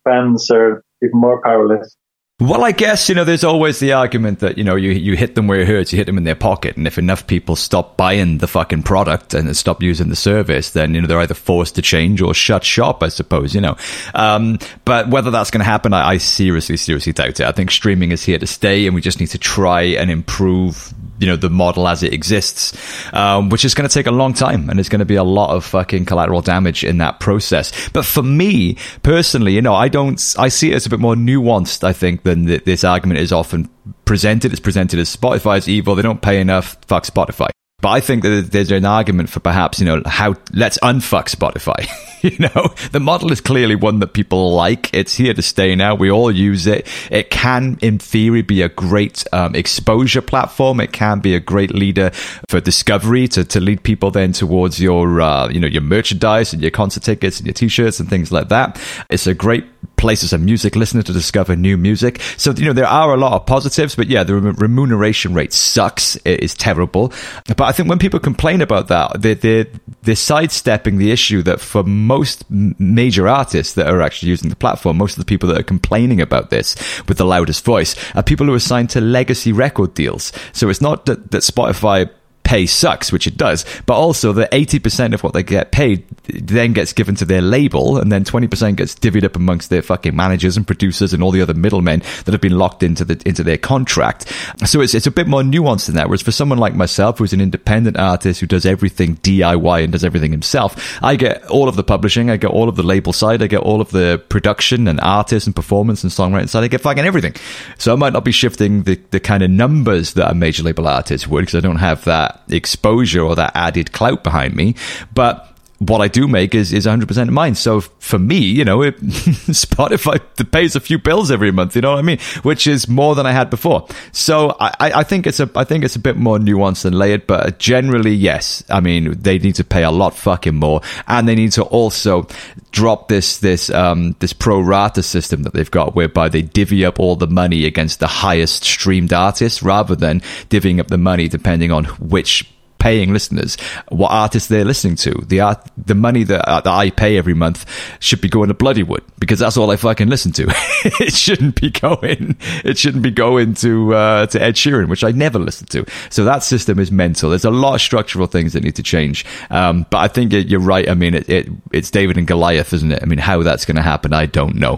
bands 0.03 0.49
are 0.49 0.83
even 1.03 1.19
more 1.19 1.39
powerless. 1.43 1.95
Well, 2.39 2.63
I 2.63 2.71
guess, 2.71 3.09
you 3.09 3.15
know, 3.15 3.23
there's 3.23 3.43
always 3.43 3.79
the 3.79 3.93
argument 3.93 4.41
that, 4.41 4.59
you 4.59 4.63
know, 4.63 4.75
you, 4.75 4.91
you 4.91 5.15
hit 5.15 5.33
them 5.33 5.47
where 5.47 5.61
it 5.61 5.67
hurts, 5.67 5.91
you 5.91 5.97
hit 5.97 6.05
them 6.05 6.19
in 6.19 6.23
their 6.23 6.35
pocket. 6.35 6.77
And 6.77 6.85
if 6.85 6.99
enough 6.99 7.25
people 7.25 7.55
stop 7.55 7.97
buying 7.97 8.37
the 8.37 8.47
fucking 8.47 8.83
product 8.83 9.33
and 9.33 9.57
stop 9.57 9.81
using 9.81 10.09
the 10.09 10.15
service, 10.15 10.69
then, 10.69 10.93
you 10.93 11.01
know, 11.01 11.07
they're 11.07 11.19
either 11.19 11.33
forced 11.33 11.73
to 11.75 11.81
change 11.81 12.21
or 12.21 12.35
shut 12.35 12.63
shop, 12.63 13.01
I 13.01 13.07
suppose, 13.07 13.55
you 13.55 13.61
know. 13.61 13.75
Um, 14.13 14.59
but 14.85 15.09
whether 15.09 15.31
that's 15.31 15.49
going 15.49 15.61
to 15.61 15.65
happen, 15.65 15.93
I, 15.93 16.09
I 16.09 16.17
seriously, 16.17 16.77
seriously 16.77 17.11
doubt 17.11 17.39
it. 17.39 17.41
I 17.41 17.51
think 17.53 17.71
streaming 17.71 18.11
is 18.11 18.23
here 18.23 18.37
to 18.37 18.45
stay 18.45 18.85
and 18.85 18.93
we 18.93 19.01
just 19.01 19.19
need 19.19 19.29
to 19.29 19.39
try 19.39 19.81
and 19.81 20.11
improve 20.11 20.93
you 21.19 21.27
know 21.27 21.35
the 21.35 21.49
model 21.49 21.87
as 21.87 22.03
it 22.03 22.13
exists, 22.13 22.77
um, 23.13 23.49
which 23.49 23.65
is 23.65 23.73
going 23.73 23.87
to 23.87 23.93
take 23.93 24.07
a 24.07 24.11
long 24.11 24.33
time, 24.33 24.69
and 24.69 24.77
there's 24.77 24.89
going 24.89 24.99
to 24.99 25.05
be 25.05 25.15
a 25.15 25.23
lot 25.23 25.55
of 25.55 25.65
fucking 25.65 26.05
collateral 26.05 26.41
damage 26.41 26.83
in 26.83 26.97
that 26.99 27.19
process. 27.19 27.89
But 27.89 28.05
for 28.05 28.23
me 28.23 28.77
personally, 29.03 29.53
you 29.53 29.61
know, 29.61 29.73
I 29.73 29.87
don't, 29.87 30.21
I 30.37 30.49
see 30.49 30.71
it 30.71 30.75
as 30.75 30.85
a 30.85 30.89
bit 30.89 30.99
more 30.99 31.15
nuanced. 31.15 31.83
I 31.83 31.93
think 31.93 32.23
than 32.23 32.45
this 32.45 32.83
argument 32.83 33.19
is 33.19 33.31
often 33.31 33.69
presented. 34.05 34.51
It's 34.51 34.59
presented 34.59 34.99
as 34.99 35.15
Spotify 35.15 35.57
is 35.57 35.67
evil. 35.67 35.95
They 35.95 36.01
don't 36.01 36.21
pay 36.21 36.39
enough. 36.39 36.77
Fuck 36.87 37.05
Spotify. 37.05 37.49
But 37.79 37.89
I 37.89 37.99
think 37.99 38.23
that 38.23 38.49
there's 38.51 38.71
an 38.71 38.85
argument 38.85 39.29
for 39.29 39.39
perhaps, 39.39 39.79
you 39.79 39.85
know, 39.85 40.01
how 40.05 40.35
let's 40.51 40.79
unfuck 40.79 41.29
Spotify. 41.29 41.87
you 42.37 42.49
know, 42.53 42.73
the 42.91 42.99
model 42.99 43.31
is 43.31 43.41
clearly 43.41 43.75
one 43.75 43.99
that 43.99 44.13
people 44.13 44.53
like. 44.53 44.93
It's 44.93 45.15
here 45.15 45.33
to 45.33 45.41
stay 45.41 45.75
now. 45.75 45.95
We 45.95 46.11
all 46.11 46.31
use 46.31 46.67
it. 46.67 46.87
It 47.09 47.29
can, 47.29 47.77
in 47.81 47.99
theory, 47.99 48.41
be 48.41 48.61
a 48.61 48.69
great 48.69 49.23
um, 49.31 49.55
exposure 49.55 50.21
platform. 50.21 50.79
It 50.79 50.91
can 50.91 51.19
be 51.19 51.35
a 51.35 51.39
great 51.39 51.73
leader 51.73 52.11
for 52.49 52.59
discovery 52.59 53.27
to, 53.29 53.45
to 53.45 53.59
lead 53.59 53.83
people 53.83 54.11
then 54.11 54.33
towards 54.33 54.81
your, 54.81 55.21
uh, 55.21 55.47
you 55.49 55.59
know, 55.59 55.67
your 55.67 55.81
merchandise 55.81 56.53
and 56.53 56.61
your 56.61 56.71
concert 56.71 57.03
tickets 57.03 57.39
and 57.39 57.47
your 57.47 57.53
t-shirts 57.53 57.99
and 57.99 58.09
things 58.09 58.31
like 58.31 58.49
that. 58.49 58.81
It's 59.09 59.27
a 59.27 59.33
great 59.33 59.65
place 59.97 60.23
as 60.23 60.31
a 60.31 60.37
music 60.37 60.75
listener 60.75 61.01
to 61.01 61.11
discover 61.11 61.55
new 61.55 61.75
music. 61.75 62.21
So, 62.37 62.51
you 62.51 62.65
know, 62.65 62.73
there 62.73 62.87
are 62.87 63.13
a 63.13 63.17
lot 63.17 63.33
of 63.33 63.45
positives, 63.45 63.95
but 63.95 64.07
yeah, 64.07 64.23
the 64.23 64.35
remuneration 64.35 65.33
rate 65.33 65.51
sucks. 65.53 66.15
It 66.17 66.41
is 66.41 66.53
terrible. 66.53 67.11
But 67.47 67.61
I 67.61 67.71
think 67.71 67.89
when 67.89 67.99
people 67.99 68.19
complain 68.19 68.61
about 68.61 68.87
that, 68.87 69.21
they're, 69.21 69.35
they're, 69.35 69.67
they're 70.03 70.15
sidestepping 70.15 70.97
the 70.97 71.11
issue 71.11 71.41
that 71.43 71.59
for 71.59 71.83
most 71.83 72.16
major 72.49 73.27
artists 73.27 73.73
that 73.73 73.87
are 73.87 74.01
actually 74.01 74.29
using 74.29 74.49
the 74.49 74.55
platform, 74.55 74.97
most 74.97 75.13
of 75.13 75.19
the 75.19 75.25
people 75.25 75.49
that 75.49 75.59
are 75.59 75.63
complaining 75.63 76.21
about 76.21 76.49
this 76.49 76.75
with 77.07 77.17
the 77.17 77.25
loudest 77.25 77.63
voice 77.63 77.95
are 78.15 78.23
people 78.23 78.45
who 78.45 78.53
are 78.53 78.59
signed 78.59 78.89
to 78.91 79.01
legacy 79.01 79.51
record 79.51 79.93
deals. 79.93 80.31
So 80.53 80.69
it's 80.69 80.81
not 80.81 81.05
that, 81.05 81.31
that 81.31 81.43
Spotify 81.43 82.09
pay 82.47 82.65
sucks, 82.65 83.11
which 83.11 83.27
it 83.27 83.35
does, 83.35 83.65
but 83.85 83.95
also 83.95 84.31
the 84.31 84.47
80% 84.53 85.13
of 85.13 85.21
what 85.21 85.33
they 85.33 85.43
get 85.43 85.73
paid 85.73 86.07
then 86.23 86.71
gets 86.71 86.93
given 86.93 87.13
to 87.15 87.25
their 87.25 87.41
label, 87.41 87.97
and 87.97 88.09
then 88.09 88.23
20% 88.23 88.77
gets 88.77 88.95
divvied 88.95 89.25
up 89.25 89.35
amongst 89.35 89.69
their 89.69 89.81
fucking 89.81 90.15
managers 90.15 90.55
and 90.55 90.65
producers 90.65 91.13
and 91.13 91.21
all 91.21 91.31
the 91.31 91.41
other 91.41 91.53
middlemen 91.53 92.01
that 92.23 92.31
have 92.31 92.39
been 92.39 92.57
locked 92.57 92.83
into 92.83 93.03
the 93.03 93.21
into 93.25 93.43
their 93.43 93.57
contract. 93.57 94.31
So 94.65 94.79
it's, 94.79 94.93
it's 94.93 95.07
a 95.07 95.11
bit 95.11 95.27
more 95.27 95.41
nuanced 95.41 95.87
than 95.87 95.95
that. 95.95 96.07
Whereas 96.07 96.21
for 96.21 96.31
someone 96.31 96.57
like 96.57 96.73
myself, 96.73 97.17
who's 97.17 97.33
an 97.33 97.41
independent 97.41 97.97
artist 97.97 98.39
who 98.39 98.47
does 98.47 98.65
everything 98.65 99.17
DIY 99.17 99.83
and 99.83 99.91
does 99.91 100.05
everything 100.05 100.31
himself, 100.31 100.97
I 101.03 101.17
get 101.17 101.45
all 101.47 101.67
of 101.67 101.75
the 101.75 101.83
publishing, 101.83 102.29
I 102.29 102.37
get 102.37 102.51
all 102.51 102.69
of 102.69 102.77
the 102.77 102.83
label 102.83 103.11
side, 103.11 103.43
I 103.43 103.47
get 103.47 103.59
all 103.59 103.81
of 103.81 103.91
the 103.91 104.23
production 104.29 104.87
and 104.87 105.01
artist 105.01 105.47
and 105.47 105.55
performance 105.55 106.03
and 106.03 106.11
songwriting 106.13 106.47
side, 106.47 106.63
I 106.63 106.67
get 106.67 106.79
fucking 106.79 107.03
everything. 107.03 107.35
So 107.77 107.91
I 107.91 107.97
might 107.97 108.13
not 108.13 108.23
be 108.23 108.31
shifting 108.31 108.83
the, 108.83 108.95
the 109.11 109.19
kind 109.19 109.43
of 109.43 109.49
numbers 109.49 110.13
that 110.13 110.31
a 110.31 110.33
major 110.33 110.63
label 110.63 110.87
artist 110.87 111.27
would 111.27 111.41
because 111.41 111.55
I 111.55 111.59
don't 111.59 111.77
have 111.77 112.05
that 112.05 112.36
exposure 112.49 113.21
or 113.21 113.35
that 113.35 113.51
added 113.55 113.91
clout 113.91 114.23
behind 114.23 114.55
me. 114.55 114.75
But 115.13 115.56
what 115.79 116.01
I 116.01 116.07
do 116.07 116.27
make 116.27 116.55
is, 116.55 116.73
is 116.73 116.85
100% 116.85 117.21
of 117.21 117.29
mine. 117.29 117.55
So 117.55 117.81
for 117.81 118.17
me, 118.17 118.37
you 118.37 118.65
know, 118.65 118.81
it, 118.81 118.97
Spotify 119.01 120.19
pays 120.51 120.75
a 120.75 120.79
few 120.79 120.97
bills 120.97 121.29
every 121.29 121.51
month, 121.51 121.75
you 121.75 121.81
know 121.81 121.91
what 121.91 121.99
I 121.99 122.01
mean? 122.01 122.19
Which 122.41 122.65
is 122.65 122.87
more 122.87 123.15
than 123.15 123.25
I 123.25 123.31
had 123.31 123.49
before. 123.49 123.87
So 124.11 124.55
I, 124.59 124.71
I 124.79 125.03
think 125.03 125.27
it's 125.27 125.39
a, 125.39 125.49
I 125.55 125.63
think 125.63 125.83
it's 125.83 125.95
a 125.95 125.99
bit 125.99 126.17
more 126.17 126.39
nuanced 126.39 126.83
than 126.83 126.93
layered, 126.93 127.27
but 127.27 127.59
generally, 127.59 128.13
yes. 128.13 128.63
I 128.69 128.79
mean, 128.79 129.19
they 129.21 129.37
need 129.37 129.55
to 129.55 129.63
pay 129.63 129.83
a 129.83 129.91
lot 129.91 130.15
fucking 130.15 130.55
more 130.55 130.81
and 131.07 131.27
they 131.27 131.35
need 131.35 131.51
to 131.53 131.63
also 131.63 132.27
drop 132.71 133.07
this, 133.07 133.37
this, 133.39 133.69
um, 133.69 134.15
this 134.19 134.33
pro 134.33 134.59
rata 134.59 135.03
system 135.03 135.43
that 135.43 135.53
they've 135.53 135.69
got 135.69 135.95
whereby 135.95 136.29
they 136.29 136.41
divvy 136.41 136.85
up 136.85 136.99
all 136.99 137.15
the 137.15 137.27
money 137.27 137.65
against 137.65 137.99
the 137.99 138.07
highest 138.07 138.63
streamed 138.63 139.13
artists 139.13 139.61
rather 139.61 139.95
than 139.95 140.21
divvying 140.49 140.79
up 140.79 140.87
the 140.87 140.97
money 140.97 141.27
depending 141.27 141.71
on 141.71 141.85
which 141.85 142.51
paying 142.79 143.13
listeners 143.13 143.57
what 143.89 144.09
artists 144.11 144.49
they're 144.49 144.65
listening 144.65 144.95
to. 144.95 145.11
The 145.27 145.41
art, 145.41 145.69
the 145.77 145.95
money 145.95 146.23
that, 146.23 146.47
uh, 146.47 146.61
that 146.61 146.71
I 146.71 146.89
pay 146.89 147.17
every 147.17 147.33
month 147.33 147.65
should 147.99 148.21
be 148.21 148.29
going 148.29 148.49
to 148.49 148.53
Bloodywood 148.53 149.03
because 149.19 149.39
that's 149.39 149.57
all 149.57 149.71
I 149.71 149.75
fucking 149.75 150.07
listen 150.07 150.31
to. 150.33 150.45
it 150.99 151.13
shouldn't 151.13 151.59
be 151.59 151.69
going. 151.69 152.37
It 152.63 152.77
shouldn't 152.77 153.03
be 153.03 153.11
going 153.11 153.53
to 153.55 153.93
uh, 153.93 154.25
to 154.27 154.41
Ed 154.41 154.55
Sheeran, 154.55 154.89
which 154.89 155.03
I 155.03 155.11
never 155.11 155.39
listen 155.39 155.67
to. 155.67 155.85
So 156.09 156.23
that 156.25 156.43
system 156.43 156.79
is 156.79 156.91
mental. 156.91 157.29
There's 157.29 157.45
a 157.45 157.51
lot 157.51 157.75
of 157.75 157.81
structural 157.81 158.27
things 158.27 158.53
that 158.53 158.63
need 158.63 158.75
to 158.75 158.83
change. 158.83 159.25
Um, 159.49 159.85
but 159.89 159.97
I 159.97 160.07
think 160.07 160.33
you're 160.33 160.59
right. 160.59 160.89
I 160.89 160.93
mean, 160.93 161.13
it, 161.13 161.29
it, 161.29 161.47
it's 161.71 161.91
David 161.91 162.17
and 162.17 162.27
Goliath, 162.27 162.73
isn't 162.73 162.91
it? 162.91 163.01
I 163.01 163.05
mean, 163.05 163.19
how 163.19 163.43
that's 163.43 163.65
going 163.65 163.77
to 163.77 163.81
happen, 163.81 164.13
I 164.13 164.25
don't 164.25 164.55
know. 164.55 164.77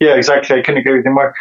Yeah, 0.00 0.14
exactly. 0.14 0.58
I 0.58 0.62
couldn't 0.62 0.80
agree 0.80 0.96
with 0.96 1.04
you 1.04 1.12
more. 1.12 1.34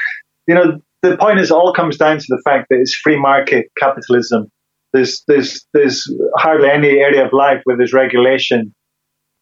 You 0.48 0.56
know, 0.56 0.82
the 1.02 1.18
point 1.18 1.40
is, 1.40 1.50
all 1.50 1.74
comes 1.74 1.98
down 1.98 2.18
to 2.18 2.26
the 2.28 2.42
fact 2.44 2.68
that 2.70 2.80
it's 2.80 2.94
free 2.94 3.18
market 3.18 3.72
capitalism 3.78 4.52
there's 4.94 5.24
there's 5.28 5.66
there's 5.74 6.12
hardly 6.36 6.70
any 6.70 7.00
area 7.00 7.26
of 7.26 7.34
life 7.34 7.62
where 7.64 7.78
there's 7.78 7.94
regulation, 7.94 8.74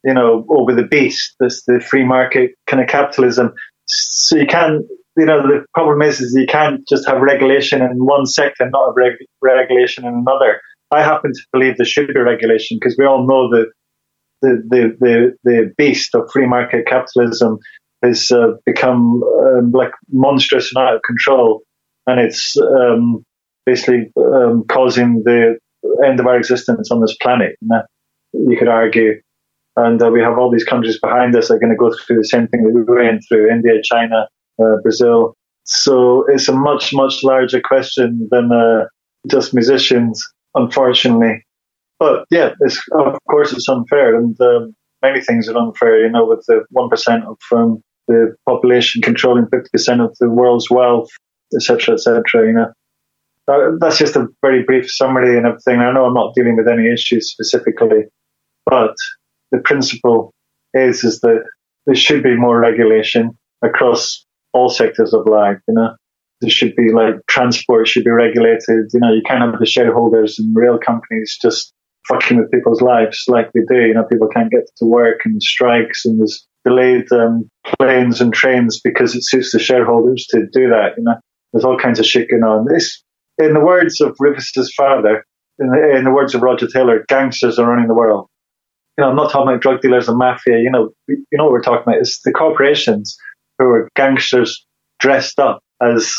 you 0.03 0.13
know, 0.13 0.45
over 0.49 0.73
the 0.73 0.83
beast. 0.83 1.35
There's 1.39 1.63
the 1.67 1.79
free 1.79 2.03
market 2.03 2.51
kind 2.67 2.81
of 2.81 2.89
capitalism. 2.89 3.53
So 3.85 4.35
you 4.35 4.47
can't, 4.47 4.85
you 5.15 5.25
know, 5.25 5.41
the 5.41 5.65
problem 5.73 6.01
is, 6.01 6.19
is 6.19 6.35
you 6.37 6.47
can't 6.47 6.87
just 6.87 7.07
have 7.07 7.21
regulation 7.21 7.81
in 7.81 8.05
one 8.05 8.25
sector 8.25 8.63
and 8.63 8.71
not 8.71 8.87
have 8.87 8.95
reg- 8.97 9.25
regulation 9.41 10.05
in 10.05 10.13
another. 10.13 10.61
I 10.91 11.03
happen 11.03 11.31
to 11.33 11.41
believe 11.51 11.77
there 11.77 11.85
should 11.85 12.07
be 12.07 12.19
regulation 12.19 12.77
because 12.79 12.95
we 12.97 13.05
all 13.05 13.25
know 13.25 13.49
that 13.49 13.71
the, 14.41 14.63
the, 14.69 14.97
the, 14.99 15.37
the 15.43 15.73
beast 15.77 16.13
of 16.15 16.29
free 16.31 16.47
market 16.47 16.85
capitalism 16.85 17.57
has 18.03 18.31
uh, 18.31 18.53
become 18.65 19.23
um, 19.23 19.71
like 19.71 19.91
monstrous 20.11 20.71
and 20.73 20.85
out 20.85 20.95
of 20.95 21.01
control. 21.01 21.61
And 22.05 22.19
it's, 22.19 22.57
um, 22.57 23.25
basically 23.67 24.09
um, 24.17 24.63
causing 24.69 25.21
the 25.25 25.59
end 26.03 26.19
of 26.19 26.25
our 26.25 26.37
existence 26.37 26.89
on 26.89 27.01
this 27.01 27.15
planet. 27.21 27.57
You 28.31 28.57
could 28.57 28.69
argue. 28.69 29.21
And 29.75 30.01
uh, 30.01 30.09
we 30.09 30.21
have 30.21 30.39
all 30.39 30.49
these 30.49 30.63
countries 30.63 30.99
behind 30.99 31.35
us 31.35 31.49
that 31.49 31.55
are 31.55 31.59
going 31.59 31.75
to 31.75 31.77
go 31.77 31.93
through 31.93 32.17
the 32.17 32.27
same 32.27 32.47
thing 32.47 32.63
that 32.63 32.73
we 32.73 32.83
went 32.83 33.21
through 33.27 33.51
India, 33.51 33.73
China, 33.83 34.27
uh, 34.59 34.77
Brazil. 34.81 35.35
So 35.65 36.25
it's 36.29 36.47
a 36.47 36.53
much, 36.53 36.91
much 36.93 37.23
larger 37.23 37.61
question 37.61 38.27
than 38.31 38.51
uh, 38.51 38.85
just 39.29 39.53
musicians, 39.53 40.25
unfortunately. 40.55 41.43
But 41.99 42.25
yeah, 42.31 42.51
of 42.93 43.17
course 43.29 43.51
it's 43.51 43.67
unfair, 43.67 44.15
and 44.15 44.39
um, 44.39 44.73
many 45.01 45.19
things 45.19 45.49
are 45.49 45.57
unfair. 45.57 46.05
You 46.05 46.11
know, 46.11 46.25
with 46.25 46.43
the 46.47 46.63
one 46.69 46.89
percent 46.89 47.23
of 47.25 47.37
um, 47.51 47.81
the 48.07 48.35
population 48.47 49.01
controlling 49.01 49.47
fifty 49.51 49.69
percent 49.73 50.01
of 50.01 50.15
the 50.19 50.29
world's 50.29 50.69
wealth, 50.69 51.09
etc., 51.55 51.95
etc. 51.95 52.23
You 52.45 52.53
know, 52.53 52.71
that's 53.47 53.97
just 53.97 54.15
a 54.15 54.27
very 54.41 54.63
brief 54.63 54.91
summary 54.91 55.37
and 55.37 55.45
everything. 55.45 55.79
I 55.79 55.91
know 55.91 56.05
I'm 56.05 56.13
not 56.13 56.35
dealing 56.35 56.57
with 56.57 56.67
any 56.67 56.91
issues 56.91 57.29
specifically, 57.29 58.03
but 58.65 58.95
the 59.51 59.59
principle 59.59 60.33
is 60.73 61.03
is 61.03 61.21
that 61.21 61.43
there 61.85 61.95
should 61.95 62.23
be 62.23 62.35
more 62.35 62.59
regulation 62.59 63.37
across 63.63 64.25
all 64.53 64.69
sectors 64.69 65.13
of 65.13 65.25
life. 65.25 65.57
You 65.67 65.75
know, 65.75 65.95
there 66.41 66.49
should 66.49 66.75
be 66.75 66.91
like 66.91 67.15
transport 67.29 67.87
should 67.87 68.03
be 68.03 68.11
regulated. 68.11 68.89
You 68.93 68.99
know, 68.99 69.13
you 69.13 69.21
can't 69.25 69.41
have 69.41 69.59
the 69.59 69.65
shareholders 69.65 70.37
and 70.37 70.55
rail 70.55 70.77
companies 70.77 71.37
just 71.41 71.73
fucking 72.07 72.37
with 72.37 72.51
people's 72.51 72.81
lives 72.81 73.25
like 73.27 73.51
they 73.53 73.61
do. 73.67 73.81
You 73.81 73.93
know, 73.93 74.03
people 74.03 74.27
can't 74.27 74.51
get 74.51 74.69
to 74.77 74.85
work 74.85 75.21
and 75.25 75.41
strikes 75.41 76.05
and 76.05 76.19
there's 76.19 76.45
delayed 76.65 77.11
um, 77.11 77.49
planes 77.77 78.19
and 78.19 78.33
trains 78.33 78.79
because 78.81 79.15
it 79.15 79.23
suits 79.23 79.51
the 79.51 79.59
shareholders 79.59 80.25
to 80.31 80.45
do 80.51 80.69
that. 80.69 80.93
You 80.97 81.03
know, 81.03 81.15
there's 81.53 81.63
all 81.63 81.77
kinds 81.77 81.99
of 81.99 82.05
shit 82.05 82.29
going 82.29 82.43
on. 82.43 82.65
This 82.69 83.01
in 83.37 83.53
the 83.53 83.59
words 83.59 84.01
of 84.01 84.15
Rufus's 84.19 84.73
father, 84.73 85.25
in 85.59 85.67
the, 85.67 85.95
in 85.97 86.03
the, 86.03 86.11
words 86.11 86.35
of 86.35 86.41
Roger 86.41 86.67
Taylor, 86.67 87.03
gangsters 87.07 87.59
are 87.59 87.67
running 87.67 87.87
the 87.87 87.93
world. 87.93 88.27
You 88.97 89.03
know, 89.03 89.09
I'm 89.09 89.15
not 89.15 89.31
talking 89.31 89.49
about 89.49 89.61
drug 89.61 89.81
dealers 89.81 90.07
and 90.09 90.17
mafia. 90.17 90.57
You 90.57 90.71
know, 90.71 90.89
you 91.07 91.25
know 91.33 91.45
what 91.45 91.53
we're 91.53 91.61
talking 91.61 91.83
about. 91.83 92.01
It's 92.01 92.21
the 92.21 92.31
corporations 92.31 93.17
who 93.59 93.65
are 93.65 93.89
gangsters 93.95 94.65
dressed 94.99 95.39
up 95.39 95.61
as 95.81 96.15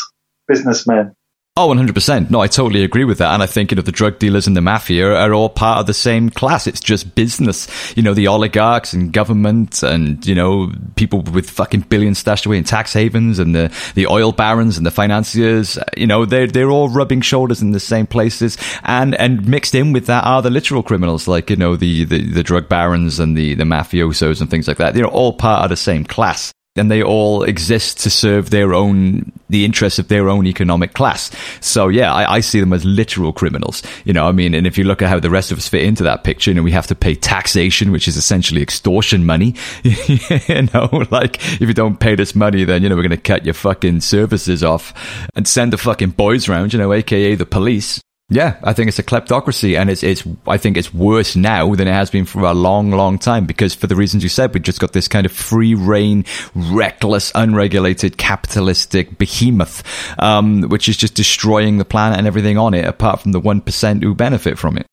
businessmen. 0.47 1.13
Oh, 1.61 1.67
100%. 1.67 2.29
No, 2.29 2.39
I 2.39 2.47
totally 2.47 2.85
agree 2.85 3.03
with 3.03 3.17
that. 3.17 3.33
And 3.33 3.43
I 3.43 3.45
think, 3.45 3.69
you 3.69 3.75
know, 3.75 3.81
the 3.81 3.91
drug 3.91 4.17
dealers 4.17 4.47
and 4.47 4.55
the 4.55 4.61
mafia 4.61 5.13
are 5.13 5.33
all 5.33 5.49
part 5.49 5.79
of 5.79 5.87
the 5.87 5.93
same 5.93 6.29
class. 6.29 6.67
It's 6.67 6.79
just 6.79 7.15
business. 7.15 7.67
You 7.97 8.01
know, 8.01 8.13
the 8.13 8.27
oligarchs 8.27 8.93
and 8.93 9.11
government 9.11 9.83
and, 9.83 10.25
you 10.25 10.35
know, 10.35 10.71
people 10.95 11.21
with 11.21 11.49
fucking 11.49 11.81
billions 11.81 12.17
stashed 12.17 12.45
away 12.45 12.59
in 12.59 12.63
tax 12.63 12.93
havens 12.93 13.39
and 13.39 13.53
the, 13.53 13.75
the 13.95 14.07
oil 14.07 14.31
barons 14.31 14.77
and 14.77 14.85
the 14.85 14.91
financiers, 14.91 15.77
you 15.97 16.07
know, 16.07 16.23
they're, 16.23 16.47
they're 16.47 16.71
all 16.71 16.87
rubbing 16.87 17.19
shoulders 17.19 17.61
in 17.61 17.71
the 17.71 17.79
same 17.81 18.07
places. 18.07 18.57
And, 18.83 19.13
and 19.15 19.45
mixed 19.45 19.75
in 19.75 19.91
with 19.91 20.05
that 20.05 20.23
are 20.23 20.41
the 20.41 20.49
literal 20.49 20.81
criminals, 20.81 21.27
like, 21.27 21.49
you 21.49 21.57
know, 21.57 21.75
the, 21.75 22.05
the, 22.05 22.21
the 22.21 22.43
drug 22.43 22.69
barons 22.69 23.19
and 23.19 23.35
the, 23.35 23.55
the 23.55 23.65
mafiosos 23.65 24.39
and 24.39 24.49
things 24.49 24.69
like 24.69 24.77
that. 24.77 24.93
They're 24.93 25.05
all 25.05 25.33
part 25.33 25.65
of 25.65 25.69
the 25.71 25.75
same 25.75 26.05
class 26.05 26.53
and 26.77 26.89
they 26.89 27.03
all 27.03 27.43
exist 27.43 27.99
to 28.03 28.09
serve 28.09 28.49
their 28.49 28.73
own 28.73 29.33
the 29.49 29.65
interests 29.65 29.99
of 29.99 30.07
their 30.07 30.29
own 30.29 30.45
economic 30.45 30.93
class. 30.93 31.31
So 31.59 31.87
yeah, 31.87 32.13
I, 32.13 32.35
I, 32.35 32.39
see 32.39 32.59
them 32.59 32.73
as 32.73 32.85
literal 32.85 33.33
criminals. 33.33 33.83
You 34.05 34.13
know, 34.13 34.27
I 34.27 34.31
mean, 34.31 34.53
and 34.53 34.65
if 34.67 34.77
you 34.77 34.83
look 34.83 35.01
at 35.01 35.09
how 35.09 35.19
the 35.19 35.29
rest 35.29 35.51
of 35.51 35.57
us 35.57 35.67
fit 35.67 35.83
into 35.83 36.03
that 36.03 36.23
picture, 36.23 36.51
you 36.51 36.55
know, 36.55 36.63
we 36.63 36.71
have 36.71 36.87
to 36.87 36.95
pay 36.95 37.15
taxation, 37.15 37.91
which 37.91 38.07
is 38.07 38.17
essentially 38.17 38.61
extortion 38.61 39.25
money. 39.25 39.55
you 39.83 40.69
know, 40.73 41.07
like 41.11 41.43
if 41.61 41.61
you 41.61 41.73
don't 41.73 41.99
pay 41.99 42.15
this 42.15 42.35
money, 42.35 42.63
then 42.63 42.83
you 42.83 42.89
know 42.89 42.95
we're 42.95 43.01
going 43.01 43.09
to 43.11 43.17
cut 43.17 43.45
your 43.45 43.53
fucking 43.53 44.01
services 44.01 44.63
off 44.63 44.93
and 45.35 45.47
send 45.47 45.73
the 45.73 45.77
fucking 45.77 46.11
boys 46.11 46.47
around. 46.47 46.73
You 46.73 46.79
know, 46.79 46.93
aka 46.93 47.35
the 47.35 47.45
police 47.45 48.01
Yeah, 48.31 48.57
I 48.63 48.73
think 48.73 48.89
it's 48.89 48.99
a 48.99 49.03
kleptocracy, 49.03 49.75
and 49.75 49.89
it's 49.89 50.03
it's. 50.03 50.23
I 50.45 50.57
think 50.57 50.77
it's 50.77 50.93
worse 50.93 51.35
now 51.35 51.73
than 51.73 51.87
it 51.87 51.93
has 51.93 52.11
been 52.11 52.25
for 52.25 52.41
a 52.41 52.53
long, 52.53 52.91
long 52.91 53.17
time 53.17 53.47
because 53.47 53.73
for 53.73 53.87
the 53.87 53.95
reasons 53.95 54.21
you 54.21 54.29
said, 54.29 54.53
we've 54.53 54.61
just 54.61 54.79
got 54.79 54.93
this 54.93 55.07
kind 55.07 55.25
of 55.25 55.31
free 55.31 55.73
reign, 55.73 56.25
reckless, 56.53 57.31
unregulated, 57.33 58.17
capitalistic 58.17 59.17
behemoth, 59.17 59.83
um, 60.19 60.61
which 60.69 60.87
is 60.87 60.95
just 60.95 61.15
destroying 61.15 61.79
the 61.79 61.85
planet 61.85 62.19
and 62.19 62.27
everything 62.27 62.59
on 62.59 62.75
it, 62.75 62.85
apart 62.85 63.19
from 63.19 63.31
the 63.31 63.39
one 63.39 63.61
percent 63.61 64.03
who 64.03 64.13
benefit 64.13 64.59
from 64.59 64.77
it. 64.77 64.85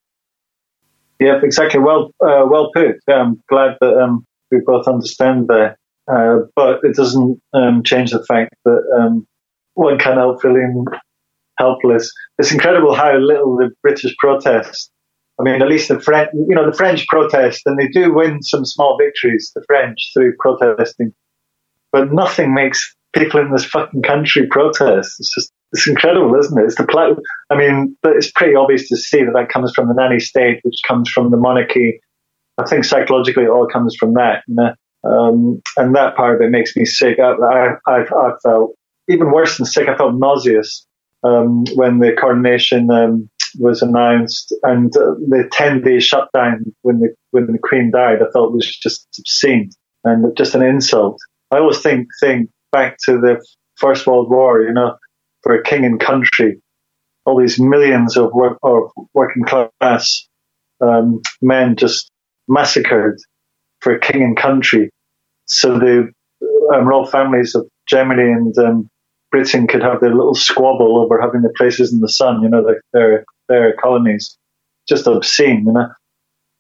Yeah, 1.21 1.41
exactly. 1.43 1.81
Well, 1.81 2.13
uh, 2.25 2.47
well 2.49 2.71
put. 2.73 2.97
Yeah, 3.07 3.17
I'm 3.17 3.43
glad 3.51 3.77
that 3.83 3.99
um, 4.03 4.25
we 4.51 4.61
both 4.65 4.89
understand 4.89 5.49
that, 5.49 5.77
uh, 6.11 6.47
but 6.55 6.81
it 6.85 6.97
doesn't 6.97 7.39
um, 7.53 7.83
change 7.83 8.13
the 8.13 8.25
fact 8.25 8.55
that 8.65 8.83
um, 8.99 9.27
one 9.75 9.99
can't 9.99 10.17
help 10.17 10.41
feeling 10.41 10.87
helpless. 11.59 12.13
It's 12.39 12.53
incredible 12.53 12.95
how 12.95 13.17
little 13.17 13.57
the 13.57 13.71
British 13.83 14.15
protest. 14.19 14.91
I 15.39 15.43
mean, 15.43 15.61
at 15.61 15.69
least 15.69 15.89
the 15.89 16.01
French, 16.01 16.31
you 16.33 16.55
know, 16.55 16.69
the 16.69 16.77
French 16.77 17.07
protest, 17.09 17.63
and 17.67 17.79
they 17.79 17.89
do 17.89 18.15
win 18.15 18.43
some 18.43 18.65
small 18.65 18.97
victories, 18.99 19.53
the 19.55 19.63
French, 19.67 20.11
through 20.15 20.35
protesting. 20.39 21.13
But 21.93 22.13
nothing 22.13 22.55
makes 22.55 22.95
people 23.15 23.41
in 23.41 23.53
this 23.53 23.65
fucking 23.65 24.03
country 24.03 24.47
protest. 24.47 25.17
It's 25.19 25.35
just, 25.35 25.53
it's 25.73 25.87
incredible, 25.87 26.35
isn't 26.39 26.59
it? 26.59 26.65
It's 26.65 26.77
the 26.77 26.87
pl- 26.87 27.19
I 27.51 27.57
mean, 27.57 27.97
it's 28.05 28.31
pretty 28.31 28.55
obvious 28.55 28.89
to 28.89 28.97
see 28.97 29.25
that 29.25 29.33
that 29.35 29.51
comes 29.51 29.73
from 29.75 29.89
the 29.89 29.95
nanny 29.95 30.21
state, 30.21 30.61
which 30.63 30.81
comes 30.87 31.11
from 31.11 31.31
the 31.31 31.37
monarchy. 31.37 32.01
I 32.59 32.67
think 32.67 32.85
psychologically 32.85 33.45
it 33.45 33.51
all 33.51 33.67
comes 33.67 33.95
from 33.99 34.15
that, 34.15 34.43
you 34.47 34.55
know. 34.55 34.75
Um, 35.05 35.61
and 35.77 35.95
that 35.95 36.17
part 36.17 36.35
of 36.37 36.41
it 36.41 36.51
makes 36.51 36.75
me 36.75 36.85
sick. 36.85 37.19
I, 37.21 37.33
I, 37.33 37.75
I, 37.87 38.03
I 38.03 38.31
felt 38.43 38.75
even 39.09 39.31
worse 39.31 39.57
than 39.57 39.67
sick. 39.67 39.89
I 39.89 39.97
felt 39.97 40.15
nauseous 40.17 40.87
um, 41.23 41.65
when 41.75 41.99
the 41.99 42.13
coronation 42.13 42.91
um, 42.91 43.29
was 43.59 43.83
announced, 43.83 44.55
and 44.63 44.95
uh, 44.97 45.15
the 45.29 45.49
ten 45.51 45.83
day 45.83 46.01
shutdown 46.01 46.65
when 46.83 47.01
the 47.01 47.15
when 47.31 47.47
the 47.47 47.59
Queen 47.59 47.91
died, 47.91 48.19
I 48.23 48.31
felt 48.33 48.53
was 48.53 48.67
just 48.67 49.07
obscene 49.19 49.71
and 50.05 50.37
just 50.37 50.55
an 50.55 50.63
insult. 50.63 51.19
I 51.51 51.59
always 51.59 51.81
think 51.81 52.09
think 52.21 52.51
back 52.73 52.97
to 53.05 53.13
the 53.13 53.45
First 53.77 54.07
World 54.07 54.31
War, 54.31 54.63
you 54.63 54.73
know, 54.73 54.97
for 55.43 55.55
a 55.55 55.63
king 55.63 55.85
and 55.85 56.01
country, 56.01 56.61
all 57.25 57.41
these 57.41 57.59
millions 57.61 58.17
of, 58.17 58.33
work, 58.33 58.59
of 58.63 58.91
working 59.15 59.45
class 59.45 60.27
um, 60.81 61.21
men 61.41 61.77
just 61.77 62.11
massacred 62.49 63.19
for 63.81 63.95
a 63.95 64.01
king 64.01 64.23
and 64.23 64.37
country. 64.37 64.91
So 65.47 65.79
the 65.79 66.11
um, 66.75 66.89
royal 66.89 67.07
families 67.07 67.55
of 67.55 67.69
Germany 67.87 68.23
and 68.23 68.59
um, 68.59 68.91
Britain 69.31 69.67
could 69.67 69.83
have 69.83 70.01
their 70.01 70.15
little 70.15 70.35
squabble 70.35 70.99
over 70.99 71.21
having 71.21 71.43
the 71.43 71.53
places 71.57 71.93
in 71.93 72.01
the 72.01 72.09
sun, 72.09 72.43
you 72.43 72.49
know, 72.49 72.65
their 72.65 72.81
their, 72.93 73.25
their 73.49 73.73
colonies. 73.75 74.37
Just 74.89 75.07
obscene, 75.07 75.65
you 75.67 75.73
know. 75.73 75.89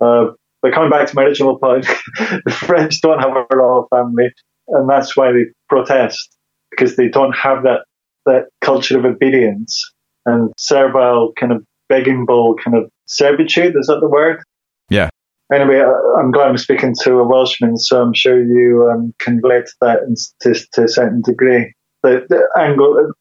Uh, 0.00 0.32
but 0.62 0.72
coming 0.72 0.90
back 0.90 1.06
to 1.08 1.14
my 1.14 1.22
original 1.22 1.58
point, 1.58 1.86
the 2.18 2.50
French 2.50 3.00
don't 3.00 3.20
have 3.20 3.36
a 3.36 3.56
royal 3.56 3.86
family, 3.88 4.32
and 4.68 4.88
that's 4.88 5.16
why 5.16 5.32
they 5.32 5.44
protest 5.68 6.36
because 6.70 6.96
they 6.96 7.08
don't 7.08 7.34
have 7.34 7.62
that 7.62 7.84
that 8.26 8.46
culture 8.60 8.98
of 8.98 9.04
obedience 9.04 9.92
and 10.24 10.52
servile 10.56 11.32
kind 11.38 11.52
of 11.52 11.64
begging 11.88 12.26
bowl 12.26 12.56
kind 12.62 12.76
of 12.76 12.90
servitude. 13.06 13.76
Is 13.78 13.86
that 13.86 14.00
the 14.00 14.08
word? 14.08 14.42
Yeah. 14.90 15.10
Anyway, 15.52 15.80
I'm 16.18 16.32
glad 16.32 16.48
I'm 16.48 16.58
speaking 16.58 16.92
to 17.02 17.20
a 17.20 17.24
Welshman, 17.24 17.76
so 17.76 18.02
I'm 18.02 18.12
sure 18.12 18.42
you 18.42 18.90
um, 18.90 19.14
can 19.20 19.40
relate 19.40 19.66
to 19.66 19.72
that 19.82 20.00
to, 20.40 20.54
to 20.72 20.84
a 20.84 20.88
certain 20.88 21.22
degree 21.22 21.72
the, 22.02 22.26
the 22.28 22.48
angle. 22.58 23.12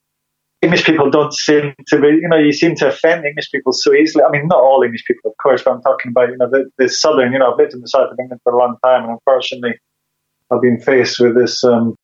English 0.61 0.86
people 0.86 1.11
don't 1.11 1.34
seem 1.34 1.76
to 1.88 1.99
be, 1.99 2.07
you 2.07 2.28
know, 2.28 2.38
you 2.38 2.51
seem 2.51 2.76
to 2.76 2.88
offend 2.88 3.23
English 3.23 3.51
people 3.51 3.71
so 3.71 3.93
easily. 3.93 4.23
I 4.23 4.32
mean, 4.32 4.47
not 4.47 4.59
all 4.59 4.82
English 4.82 5.05
people, 5.05 5.30
of 5.30 5.38
course, 5.38 5.61
but 5.63 5.73
I'm 5.73 5.82
talking 5.82 6.09
about, 6.09 6.30
you 6.30 6.38
know, 6.38 6.49
the, 6.49 6.71
the 6.80 6.89
southern, 6.89 7.34
you 7.34 7.39
know, 7.39 7.51
I've 7.51 7.59
lived 7.59 7.73
in 7.73 7.82
the 7.82 7.88
south 7.88 8.11
of 8.11 8.17
England 8.19 8.41
for 8.43 8.53
a 8.53 8.57
long 8.57 8.78
time, 8.84 9.03
and 9.03 9.11
unfortunately, 9.11 9.78
I've 10.51 10.61
been 10.61 10.80
faced 10.80 11.19
with 11.19 11.36
this, 11.36 11.63
um, 11.63 11.95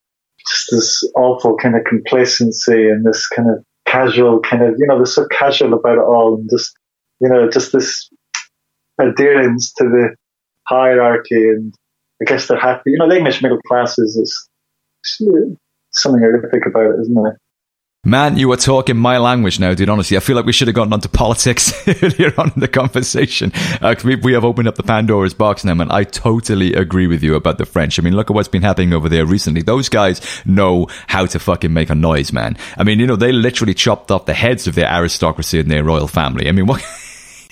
just 0.48 0.68
this 0.70 1.12
awful 1.16 1.56
kind 1.58 1.76
of 1.76 1.86
complacency 1.86 2.90
and 2.90 3.04
this 3.04 3.28
kind 3.28 3.50
of 3.50 3.64
casual 3.86 4.42
kind 4.42 4.62
of, 4.62 4.76
you 4.78 4.86
know, 4.86 4.98
they're 4.98 5.06
so 5.06 5.26
casual 5.32 5.74
about 5.74 5.98
it 5.98 6.04
all, 6.04 6.36
and 6.36 6.50
just, 6.50 6.78
you 7.20 7.30
know, 7.30 7.50
just 7.50 7.72
this 7.72 8.10
adherence 9.00 9.74
to 9.74 9.86
the 9.86 10.16
hierarchy, 10.68 11.50
and 11.50 11.74
I 12.22 12.26
guess 12.26 12.48
they're 12.48 12.60
happy. 12.60 12.92
You 12.92 13.00
know, 13.00 13.10
the 13.10 13.18
English 13.18 13.42
middle 13.42 13.62
classes 13.62 14.18
is 14.18 14.48
something 15.92 16.22
horrific 16.22 16.66
about 16.66 16.96
it, 16.96 17.02
isn't 17.02 17.14
there? 17.14 17.38
Man, 18.04 18.36
you 18.36 18.52
are 18.52 18.58
talking 18.58 18.98
my 18.98 19.20
language 19.20 19.60
now, 19.60 19.76
dude. 19.76 19.88
Honestly, 19.88 20.18
I 20.18 20.22
feel 20.22 20.36
like 20.36 20.48
we 20.48 20.54
should 20.54 20.68
have 20.68 20.74
gotten 20.74 20.92
onto 20.92 21.08
politics 21.08 21.72
earlier 22.04 22.34
on 22.36 22.52
in 22.56 22.60
the 22.60 22.68
conversation. 22.68 23.52
Uh, 23.80 23.94
we, 24.04 24.16
we 24.16 24.34
have 24.34 24.44
opened 24.44 24.68
up 24.68 24.74
the 24.74 24.82
Pandora's 24.82 25.36
box 25.36 25.64
now, 25.64 25.76
man. 25.76 25.92
I 25.92 26.04
totally 26.04 26.74
agree 26.74 27.06
with 27.06 27.22
you 27.22 27.36
about 27.36 27.60
the 27.60 27.66
French. 27.66 28.00
I 28.00 28.02
mean, 28.02 28.16
look 28.16 28.32
at 28.32 28.34
what's 28.34 28.48
been 28.48 28.64
happening 28.64 28.92
over 28.92 29.08
there 29.08 29.28
recently. 29.28 29.62
Those 29.62 29.88
guys 29.88 30.20
know 30.48 30.88
how 31.06 31.28
to 31.28 31.38
fucking 31.38 31.72
make 31.72 31.92
a 31.92 31.96
noise, 31.96 32.34
man. 32.34 32.58
I 32.76 32.84
mean, 32.84 33.00
you 33.00 33.06
know, 33.06 33.16
they 33.16 33.32
literally 33.32 33.76
chopped 33.76 34.10
off 34.10 34.26
the 34.26 34.34
heads 34.34 34.66
of 34.66 34.74
their 34.74 34.92
aristocracy 34.92 35.60
and 35.60 35.70
their 35.70 35.84
royal 35.84 36.08
family. 36.08 36.50
I 36.50 36.54
mean, 36.54 36.66
what? 36.68 36.84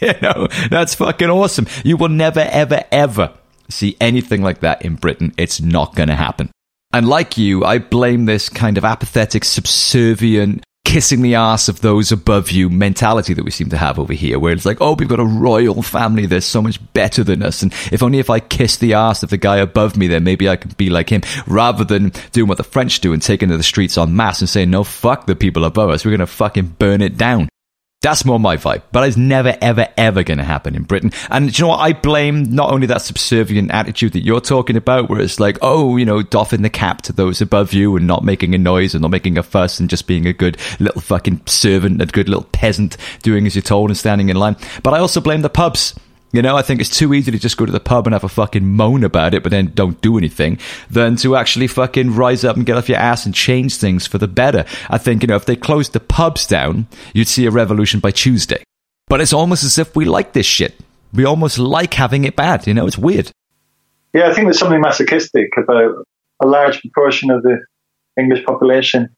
you 0.02 0.14
know, 0.20 0.48
that's 0.72 0.96
fucking 0.96 1.30
awesome. 1.30 1.68
You 1.84 1.96
will 1.96 2.10
never, 2.10 2.40
ever, 2.40 2.86
ever 2.92 3.34
see 3.70 3.96
anything 4.02 4.42
like 4.42 4.62
that 4.62 4.82
in 4.82 4.96
Britain. 4.96 5.32
It's 5.38 5.62
not 5.62 5.94
going 5.94 6.10
to 6.10 6.16
happen. 6.16 6.50
And 6.92 7.08
like 7.08 7.38
you, 7.38 7.64
I 7.64 7.78
blame 7.78 8.26
this 8.26 8.50
kind 8.50 8.76
of 8.76 8.84
apathetic, 8.84 9.46
subservient, 9.46 10.64
kissing 10.86 11.22
the 11.22 11.36
ass 11.36 11.70
of 11.70 11.82
those 11.82 12.12
above 12.12 12.50
you 12.50 12.68
mentality 12.68 13.36
that 13.36 13.46
we 13.46 13.52
seem 13.52 13.70
to 13.70 13.78
have 13.78 14.00
over 14.00 14.14
here, 14.14 14.40
where 14.40 14.54
it's 14.54 14.66
like, 14.66 14.80
oh, 14.82 14.96
we've 14.96 15.08
got 15.08 15.20
a 15.20 15.24
royal 15.24 15.84
family, 15.84 16.26
they're 16.26 16.42
so 16.42 16.64
much 16.64 16.80
better 16.94 17.24
than 17.24 17.44
us. 17.44 17.62
And 17.62 17.72
if 17.92 18.02
only 18.02 18.18
if 18.18 18.32
I 18.32 18.40
kiss 18.40 18.78
the 18.78 18.96
ass 18.96 19.22
of 19.22 19.30
the 19.30 19.38
guy 19.38 19.58
above 19.58 19.98
me, 19.98 20.08
then 20.08 20.24
maybe 20.24 20.50
I 20.50 20.56
could 20.56 20.78
be 20.78 20.90
like 20.90 21.10
him, 21.10 21.22
rather 21.46 21.84
than 21.84 22.12
doing 22.32 22.48
what 22.48 22.58
the 22.58 22.64
French 22.64 23.02
do 23.02 23.14
and 23.14 23.22
taking 23.22 23.50
to 23.50 23.58
the 23.58 23.62
streets 23.62 23.96
en 23.96 24.16
masse 24.16 24.40
and 24.42 24.50
saying, 24.50 24.72
no, 24.72 24.84
fuck 24.84 25.28
the 25.28 25.36
people 25.36 25.66
above 25.66 25.92
us, 25.92 26.04
we're 26.04 26.10
going 26.10 26.20
to 26.22 26.26
fucking 26.26 26.76
burn 26.80 27.02
it 27.02 27.18
down. 27.18 27.50
That's 28.02 28.24
more 28.24 28.40
my 28.40 28.56
vibe, 28.56 28.84
but 28.94 29.06
it's 29.06 29.18
never, 29.18 29.58
ever, 29.60 29.86
ever 29.98 30.24
going 30.24 30.38
to 30.38 30.44
happen 30.46 30.74
in 30.74 30.84
Britain. 30.84 31.12
And 31.30 31.58
you 31.58 31.66
know 31.66 31.70
what? 31.70 31.82
I 31.82 31.92
blame 31.92 32.44
not 32.44 32.72
only 32.72 32.88
that 32.88 33.02
subservient 33.02 33.72
attitude 33.72 34.14
that 34.14 34.24
you're 34.24 34.40
talking 34.40 34.78
about, 34.78 35.10
where 35.10 35.20
it's 35.20 35.38
like, 35.38 35.58
oh, 35.62 35.98
you 35.98 36.06
know, 36.06 36.22
doffing 36.22 36.62
the 36.62 36.70
cap 36.70 37.02
to 37.04 37.14
those 37.14 37.42
above 37.42 37.74
you 37.74 37.98
and 37.98 38.08
not 38.08 38.24
making 38.24 38.56
a 38.56 38.58
noise 38.58 38.96
and 38.96 39.02
not 39.02 39.12
making 39.12 39.38
a 39.38 39.44
fuss 39.44 39.82
and 39.82 39.90
just 39.90 40.08
being 40.08 40.28
a 40.28 40.32
good 40.32 40.56
little 40.80 41.02
fucking 41.02 41.42
servant, 41.46 42.02
a 42.02 42.06
good 42.06 42.30
little 42.30 42.46
peasant 42.54 42.96
doing 43.22 43.46
as 43.46 43.54
you're 43.54 43.62
told 43.62 43.90
and 43.90 43.98
standing 43.98 44.30
in 44.30 44.38
line. 44.38 44.56
But 44.82 44.94
I 44.94 45.00
also 45.00 45.20
blame 45.20 45.42
the 45.42 45.50
pubs 45.50 45.94
you 46.32 46.42
know, 46.42 46.56
I 46.56 46.62
think 46.62 46.80
it's 46.80 46.96
too 46.96 47.14
easy 47.14 47.32
to 47.32 47.40
just 47.40 47.58
go 47.58 47.66
to 47.66 47.72
the 47.72 47.80
pub 47.80 48.06
and 48.06 48.14
have 48.14 48.24
a 48.24 48.30
fucking 48.30 48.66
moan 48.66 49.04
about 49.04 49.34
it, 49.34 49.44
but 49.44 49.50
then 49.50 49.72
don't 49.74 50.00
do 50.02 50.18
anything, 50.18 50.60
than 50.90 51.16
to 51.18 51.36
actually 51.36 51.68
fucking 51.68 52.16
rise 52.16 52.44
up 52.44 52.56
and 52.56 52.66
get 52.66 52.78
off 52.78 52.90
your 52.90 53.00
ass 53.00 53.26
and 53.26 53.34
change 53.34 53.78
things 53.78 54.06
for 54.06 54.18
the 54.18 54.28
better. 54.28 54.66
I 54.90 54.98
think, 54.98 55.24
you 55.24 55.28
know, 55.28 55.36
if 55.36 55.46
they 55.46 55.56
closed 55.56 55.94
the 55.94 56.00
pubs 56.00 56.46
down, 56.46 56.88
you'd 57.14 57.28
see 57.28 57.46
a 57.46 57.52
revolution 57.52 58.00
by 58.00 58.12
Tuesday. 58.12 58.64
But 59.08 59.22
it's 59.22 59.34
almost 59.34 59.64
as 59.64 59.78
if 59.80 59.96
we 59.96 60.06
like 60.06 60.34
this 60.34 60.46
shit. 60.46 60.80
We 61.14 61.26
almost 61.26 61.58
like 61.58 61.96
having 61.96 62.26
it 62.26 62.36
bad, 62.36 62.68
you 62.68 62.76
know, 62.76 62.86
it's 62.86 62.98
weird. 62.98 63.32
Yeah, 64.14 64.30
I 64.30 64.34
think 64.34 64.46
there's 64.46 64.60
something 64.60 64.82
masochistic 64.82 65.50
about 65.58 66.06
a 66.42 66.48
large 66.48 66.80
proportion 66.82 67.32
of 67.32 67.42
the 67.42 67.58
English 68.18 68.46
population 68.46 69.16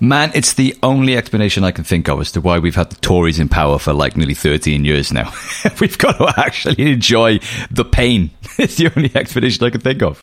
Man, 0.00 0.30
it's 0.34 0.54
the 0.54 0.76
only 0.82 1.16
explanation 1.16 1.64
I 1.64 1.70
can 1.70 1.84
think 1.84 2.08
of 2.08 2.20
as 2.20 2.32
to 2.32 2.40
why 2.40 2.58
we've 2.58 2.74
had 2.74 2.90
the 2.90 2.96
Tories 2.96 3.38
in 3.38 3.48
power 3.48 3.78
for 3.78 3.92
like 3.92 4.16
nearly 4.16 4.34
13 4.34 4.84
years 4.84 5.12
now. 5.12 5.32
we've 5.80 5.98
got 5.98 6.18
to 6.18 6.32
actually 6.38 6.92
enjoy 6.92 7.40
the 7.70 7.84
pain. 7.84 8.30
It's 8.58 8.76
the 8.76 8.90
only 8.96 9.14
explanation 9.14 9.66
I 9.66 9.70
can 9.70 9.82
think 9.82 10.02
of. 10.02 10.22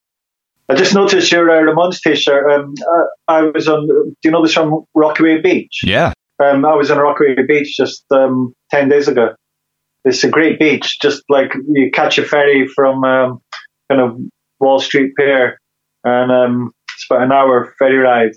I 0.67 0.73
just 0.73 0.95
noticed 0.95 1.31
your 1.31 1.51
uh, 1.51 1.61
Ramones 1.61 1.99
t-shirt. 2.01 2.51
Um, 2.51 2.73
uh, 2.81 3.03
I 3.27 3.43
was 3.43 3.67
on, 3.67 3.85
do 3.85 4.15
you 4.23 4.31
know 4.31 4.41
this 4.41 4.55
from 4.55 4.85
Rockaway 4.95 5.39
Beach? 5.41 5.81
Yeah. 5.83 6.13
Um, 6.43 6.65
I 6.65 6.73
was 6.73 6.89
on 6.89 6.97
Rockaway 6.97 7.35
Beach 7.47 7.77
just 7.77 8.05
um, 8.11 8.55
10 8.71 8.89
days 8.89 9.07
ago. 9.07 9.35
It's 10.03 10.23
a 10.23 10.29
great 10.29 10.57
beach, 10.57 10.99
just 10.99 11.21
like 11.29 11.53
you 11.67 11.91
catch 11.91 12.17
a 12.17 12.23
ferry 12.23 12.67
from 12.67 13.03
um, 13.03 13.41
kind 13.87 14.01
of 14.01 14.17
Wall 14.59 14.79
Street 14.79 15.13
Pier 15.15 15.59
and 16.03 16.31
um, 16.31 16.71
it's 16.95 17.05
about 17.09 17.23
an 17.23 17.31
hour 17.31 17.73
ferry 17.79 17.97
ride 17.97 18.31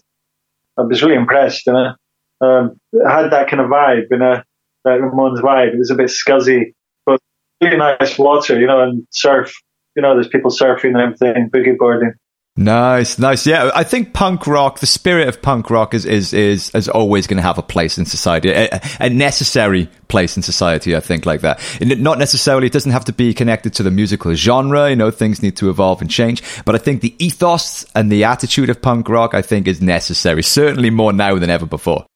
I 0.78 0.82
was 0.82 1.02
really 1.02 1.16
impressed. 1.16 1.66
And 1.66 1.96
um, 2.40 2.78
had 3.08 3.30
that 3.30 3.48
kind 3.48 3.60
of 3.60 3.70
vibe, 3.70 4.06
you 4.10 4.18
know, 4.18 4.42
that 4.84 5.00
Ramones 5.00 5.40
vibe. 5.40 5.74
It 5.74 5.78
was 5.78 5.90
a 5.90 5.94
bit 5.94 6.06
scuzzy, 6.10 6.72
but 7.04 7.20
really 7.60 7.76
nice 7.76 8.18
water, 8.18 8.58
you 8.58 8.66
know, 8.66 8.82
and 8.82 9.06
surf. 9.10 9.52
You 9.94 10.02
know, 10.02 10.14
there's 10.14 10.28
people 10.28 10.50
surfing 10.50 10.94
and 10.94 11.00
everything, 11.00 11.50
boogie 11.50 11.78
boarding. 11.78 12.12
Nice, 12.58 13.18
nice. 13.18 13.46
Yeah, 13.46 13.70
I 13.74 13.84
think 13.84 14.14
punk 14.14 14.46
rock, 14.46 14.78
the 14.78 14.86
spirit 14.86 15.28
of 15.28 15.42
punk 15.42 15.68
rock 15.68 15.92
is 15.92 16.06
is 16.06 16.32
is, 16.32 16.70
is 16.70 16.88
always 16.88 17.26
going 17.26 17.36
to 17.36 17.42
have 17.42 17.58
a 17.58 17.62
place 17.62 17.98
in 17.98 18.06
society, 18.06 18.48
a, 18.48 18.80
a, 18.98 19.10
necessary 19.10 19.90
place 20.08 20.38
in 20.38 20.42
society. 20.42 20.96
I 20.96 21.00
think 21.00 21.26
like 21.26 21.42
that. 21.42 21.60
And 21.82 22.02
not 22.02 22.18
necessarily, 22.18 22.68
it 22.68 22.72
doesn't 22.72 22.92
have 22.92 23.04
to 23.06 23.12
be 23.12 23.34
connected 23.34 23.74
to 23.74 23.82
the 23.82 23.90
musical 23.90 24.34
genre. 24.34 24.88
You 24.88 24.96
know, 24.96 25.10
things 25.10 25.42
need 25.42 25.58
to 25.58 25.68
evolve 25.68 26.00
and 26.00 26.10
change. 26.10 26.42
But 26.64 26.74
I 26.74 26.78
think 26.78 27.02
the 27.02 27.14
ethos 27.22 27.84
and 27.94 28.10
the 28.10 28.24
attitude 28.24 28.70
of 28.70 28.80
punk 28.80 29.10
rock, 29.10 29.34
I 29.34 29.42
think, 29.42 29.68
is 29.68 29.82
necessary. 29.82 30.42
Certainly 30.42 30.88
more 30.90 31.12
now 31.12 31.38
than 31.38 31.50
ever 31.50 31.66
before. 31.66 32.06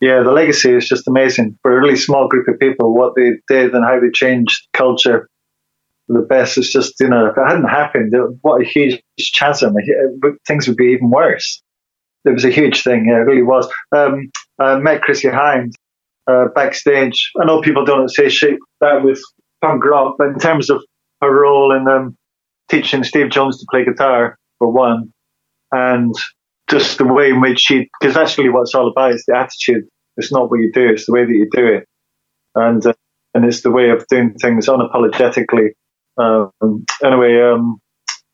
yeah, 0.00 0.22
the 0.22 0.30
legacy 0.30 0.72
is 0.72 0.88
just 0.88 1.08
amazing 1.08 1.58
for 1.62 1.76
a 1.76 1.80
really 1.80 1.96
small 1.96 2.28
group 2.28 2.46
of 2.46 2.60
people. 2.60 2.94
What 2.94 3.16
they 3.16 3.32
did 3.48 3.74
and 3.74 3.84
how 3.84 3.98
they 3.98 4.10
changed 4.10 4.68
culture. 4.72 5.28
The 6.08 6.22
best 6.22 6.56
is 6.58 6.70
just 6.70 6.94
you 7.00 7.08
know 7.08 7.26
if 7.26 7.36
it 7.36 7.46
hadn't 7.46 7.68
happened, 7.68 8.14
what 8.42 8.62
a 8.62 8.64
huge 8.64 9.02
chasm. 9.34 9.74
Things 10.46 10.66
would 10.66 10.76
be 10.76 10.92
even 10.92 11.10
worse. 11.10 11.62
It 12.24 12.30
was 12.30 12.44
a 12.44 12.50
huge 12.50 12.82
thing. 12.82 13.06
Yeah, 13.08 13.16
it 13.16 13.26
really 13.26 13.42
was. 13.42 13.70
Um, 13.94 14.30
I 14.58 14.76
met 14.78 15.02
Chrissie 15.02 15.28
Hynde 15.28 15.72
uh, 16.26 16.46
backstage. 16.54 17.30
I 17.40 17.44
know 17.44 17.60
people 17.60 17.84
don't 17.84 18.04
associate 18.04 18.58
that 18.80 19.02
with 19.02 19.20
punk 19.62 19.84
rock, 19.84 20.16
but 20.18 20.28
in 20.28 20.38
terms 20.38 20.70
of 20.70 20.82
her 21.20 21.32
role 21.32 21.74
in 21.74 21.88
um, 21.88 22.16
teaching 22.70 23.04
Steve 23.04 23.30
Jones 23.30 23.58
to 23.58 23.66
play 23.70 23.84
guitar, 23.84 24.36
for 24.58 24.70
one, 24.70 25.12
and 25.72 26.14
just 26.70 26.98
the 26.98 27.04
way 27.04 27.30
in 27.30 27.40
which 27.40 27.60
she, 27.60 27.88
because 28.00 28.14
that's 28.14 28.36
really 28.36 28.50
what 28.50 28.62
it's 28.62 28.74
all 28.74 28.88
about. 28.88 29.12
It's 29.12 29.24
the 29.26 29.36
attitude. 29.36 29.84
It's 30.16 30.32
not 30.32 30.50
what 30.50 30.60
you 30.60 30.70
do. 30.72 30.88
It's 30.88 31.06
the 31.06 31.12
way 31.12 31.24
that 31.24 31.32
you 31.32 31.48
do 31.50 31.66
it, 31.66 31.84
and 32.54 32.84
uh, 32.86 32.94
and 33.34 33.44
it's 33.44 33.62
the 33.62 33.70
way 33.70 33.90
of 33.90 34.06
doing 34.08 34.34
things 34.34 34.68
unapologetically. 34.68 35.70
Um, 36.18 36.84
anyway, 37.04 37.40
um, 37.40 37.80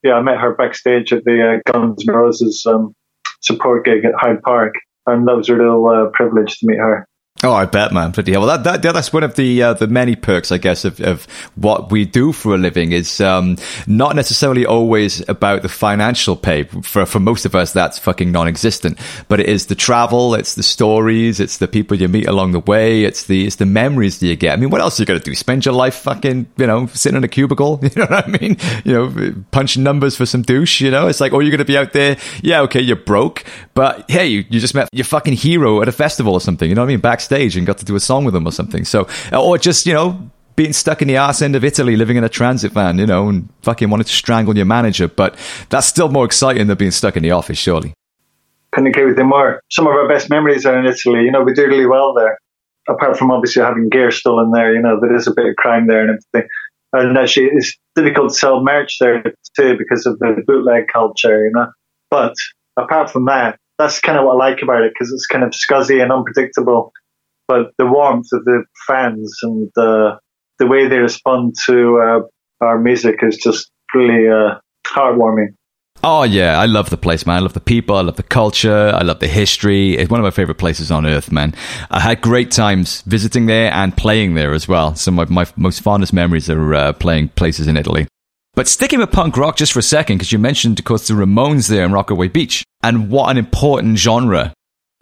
yeah, 0.03 0.13
I 0.13 0.21
met 0.21 0.39
her 0.39 0.55
backstage 0.55 1.13
at 1.13 1.23
the 1.23 1.61
uh, 1.65 1.71
Guns 1.71 2.07
N' 2.07 2.13
Roses 2.13 2.65
um, 2.65 2.93
support 3.41 3.85
gig 3.85 4.05
at 4.05 4.13
Hyde 4.17 4.41
Park, 4.41 4.73
and 5.05 5.27
that 5.27 5.35
was 5.35 5.49
a 5.49 5.55
real 5.55 5.85
uh, 5.85 6.09
privilege 6.13 6.57
to 6.59 6.67
meet 6.67 6.77
her. 6.77 7.07
Oh, 7.43 7.51
I 7.51 7.65
bet, 7.65 7.91
man. 7.91 8.11
But 8.11 8.29
well, 8.29 8.45
that, 8.45 8.63
that 8.63 8.81
that's 8.81 9.11
one 9.11 9.23
of 9.23 9.35
the 9.35 9.61
uh, 9.61 9.73
the 9.73 9.87
many 9.87 10.15
perks, 10.15 10.53
I 10.53 10.57
guess, 10.57 10.85
of, 10.85 11.01
of 11.01 11.25
what 11.55 11.91
we 11.91 12.05
do 12.05 12.31
for 12.31 12.55
a 12.55 12.57
living 12.57 12.93
is 12.93 13.19
um, 13.19 13.57
not 13.87 14.15
necessarily 14.15 14.65
always 14.65 15.27
about 15.27 15.61
the 15.61 15.67
financial 15.67 16.37
pay. 16.37 16.63
For 16.63 17.05
for 17.05 17.19
most 17.19 17.45
of 17.45 17.53
us, 17.53 17.73
that's 17.73 17.99
fucking 17.99 18.31
non-existent. 18.31 18.97
But 19.27 19.41
it 19.41 19.49
is 19.49 19.65
the 19.65 19.75
travel, 19.75 20.33
it's 20.33 20.55
the 20.55 20.63
stories, 20.63 21.41
it's 21.41 21.57
the 21.57 21.67
people 21.67 21.97
you 21.97 22.07
meet 22.07 22.25
along 22.25 22.53
the 22.53 22.61
way, 22.61 23.03
it's 23.03 23.25
the 23.25 23.45
it's 23.45 23.57
the 23.57 23.65
memories 23.65 24.19
that 24.21 24.27
you 24.27 24.37
get. 24.37 24.53
I 24.53 24.55
mean, 24.55 24.69
what 24.69 24.79
else 24.79 24.97
are 24.97 25.03
you 25.03 25.05
gonna 25.05 25.19
do? 25.19 25.35
Spend 25.35 25.65
your 25.65 25.73
life 25.75 25.95
fucking, 25.95 26.47
you 26.55 26.67
know, 26.67 26.87
sitting 26.87 27.17
in 27.17 27.23
a 27.25 27.27
cubicle? 27.27 27.81
You 27.95 28.01
know 28.01 28.07
what 28.07 28.25
I 28.25 28.29
mean? 28.39 28.57
You 28.85 28.93
know, 28.93 29.35
punching 29.51 29.83
numbers 29.83 30.15
for 30.15 30.25
some 30.25 30.41
douche. 30.41 30.79
You 30.79 30.89
know, 30.89 31.07
it's 31.07 31.19
like, 31.19 31.33
oh, 31.33 31.39
you're 31.39 31.51
gonna 31.51 31.65
be 31.65 31.77
out 31.77 31.91
there. 31.91 32.17
Yeah, 32.41 32.61
okay, 32.61 32.81
you're 32.81 32.95
broke, 32.95 33.43
but 33.73 34.09
hey, 34.09 34.27
you, 34.27 34.45
you 34.49 34.59
just 34.61 34.73
met 34.73 34.87
your 34.93 35.05
fucking 35.05 35.33
hero 35.33 35.81
at 35.81 35.89
a 35.89 35.91
festival 35.91 36.33
or 36.33 36.41
something. 36.41 36.67
You 36.67 36.75
know 36.75 36.81
what 36.81 36.87
I 36.87 36.93
mean? 36.93 37.01
Back 37.01 37.21
backstage 37.25 37.57
and 37.57 37.65
got 37.65 37.77
to 37.79 37.85
do 37.85 37.95
a 37.95 37.99
song 37.99 38.25
with 38.25 38.33
them 38.33 38.47
or 38.47 38.51
something. 38.51 38.85
So, 38.85 39.07
uh, 39.31 39.43
or 39.43 39.57
just, 39.57 39.85
you 39.85 39.93
know, 39.93 40.29
being 40.55 40.73
stuck 40.73 41.01
in 41.01 41.07
the 41.07 41.17
arse 41.17 41.41
end 41.41 41.55
of 41.55 41.63
Italy, 41.63 41.95
living 41.95 42.17
in 42.17 42.23
a 42.23 42.29
transit 42.29 42.71
van, 42.71 42.97
you 42.97 43.05
know, 43.05 43.27
and 43.27 43.49
fucking 43.61 43.89
wanted 43.89 44.07
to 44.07 44.13
strangle 44.13 44.55
your 44.55 44.65
manager. 44.65 45.07
But 45.07 45.35
that's 45.69 45.87
still 45.87 46.09
more 46.09 46.25
exciting 46.25 46.67
than 46.67 46.77
being 46.77 46.91
stuck 46.91 47.17
in 47.17 47.23
the 47.23 47.31
office, 47.31 47.57
surely. 47.57 47.93
Couldn't 48.71 48.87
agree 48.87 49.05
with 49.05 49.17
you 49.17 49.25
more. 49.25 49.61
Some 49.71 49.87
of 49.87 49.93
our 49.93 50.07
best 50.07 50.29
memories 50.29 50.65
are 50.65 50.77
in 50.77 50.85
Italy. 50.85 51.23
You 51.23 51.31
know, 51.31 51.43
we 51.43 51.53
do 51.53 51.67
really 51.67 51.85
well 51.85 52.13
there. 52.13 52.37
Apart 52.87 53.17
from 53.17 53.31
obviously 53.31 53.63
having 53.63 53.89
gear 53.89 54.11
stolen 54.11 54.51
there, 54.51 54.73
you 54.73 54.81
know, 54.81 54.99
there 54.99 55.15
is 55.15 55.27
a 55.27 55.33
bit 55.33 55.47
of 55.47 55.55
crime 55.55 55.87
there 55.87 56.01
and 56.01 56.19
everything. 56.33 56.49
And 56.93 57.17
actually, 57.17 57.49
it's 57.51 57.75
difficult 57.95 58.29
to 58.29 58.35
sell 58.35 58.63
merch 58.63 58.97
there 58.99 59.23
too 59.55 59.75
because 59.77 60.05
of 60.05 60.19
the 60.19 60.43
bootleg 60.45 60.87
culture, 60.93 61.45
you 61.45 61.51
know. 61.53 61.67
But 62.11 62.35
apart 62.77 63.09
from 63.09 63.25
that, 63.25 63.57
that's 63.77 63.99
kind 63.99 64.17
of 64.17 64.25
what 64.25 64.33
I 64.33 64.51
like 64.51 64.61
about 64.61 64.83
it 64.83 64.93
because 64.93 65.11
it's 65.11 65.25
kind 65.25 65.43
of 65.43 65.51
scuzzy 65.51 66.01
and 66.01 66.11
unpredictable 66.11 66.93
but 67.47 67.71
the 67.77 67.85
warmth 67.85 68.27
of 68.33 68.43
the 68.45 68.63
fans 68.87 69.37
and 69.43 69.69
the 69.75 70.19
the 70.57 70.67
way 70.67 70.87
they 70.87 70.99
respond 70.99 71.53
to 71.65 71.99
uh, 71.99 72.65
our 72.65 72.79
music 72.79 73.19
is 73.21 73.37
just 73.37 73.69
really 73.93 74.29
uh, 74.29 74.55
heartwarming. 74.87 75.49
Oh 76.03 76.23
yeah, 76.23 76.59
I 76.59 76.65
love 76.65 76.89
the 76.89 76.97
place, 76.97 77.25
man. 77.25 77.37
I 77.37 77.39
love 77.39 77.53
the 77.53 77.59
people. 77.59 77.95
I 77.95 78.01
love 78.01 78.15
the 78.15 78.23
culture. 78.23 78.91
I 78.93 79.01
love 79.01 79.19
the 79.19 79.27
history. 79.27 79.97
It's 79.97 80.09
one 80.09 80.19
of 80.19 80.23
my 80.23 80.31
favorite 80.31 80.57
places 80.57 80.91
on 80.91 81.05
earth, 81.05 81.31
man. 81.31 81.55
I 81.89 81.99
had 81.99 82.21
great 82.21 82.51
times 82.51 83.01
visiting 83.01 83.47
there 83.47 83.73
and 83.73 83.95
playing 83.95 84.35
there 84.35 84.53
as 84.53 84.67
well. 84.67 84.95
Some 84.95 85.17
of 85.19 85.29
my 85.29 85.47
most 85.55 85.81
fondest 85.81 86.13
memories 86.13 86.49
are 86.49 86.73
uh, 86.73 86.93
playing 86.93 87.29
places 87.29 87.67
in 87.67 87.75
Italy. 87.75 88.07
But 88.53 88.67
sticking 88.67 88.99
with 88.99 89.11
punk 89.11 89.35
rock 89.35 89.57
just 89.57 89.73
for 89.73 89.79
a 89.79 89.83
second, 89.83 90.17
because 90.17 90.31
you 90.31 90.39
mentioned, 90.39 90.79
of 90.79 90.85
course, 90.85 91.07
the 91.07 91.13
Ramones 91.13 91.67
there 91.67 91.83
in 91.83 91.91
Rockaway 91.91 92.29
Beach, 92.29 92.63
and 92.83 93.09
what 93.09 93.29
an 93.29 93.37
important 93.37 93.97
genre 93.97 94.53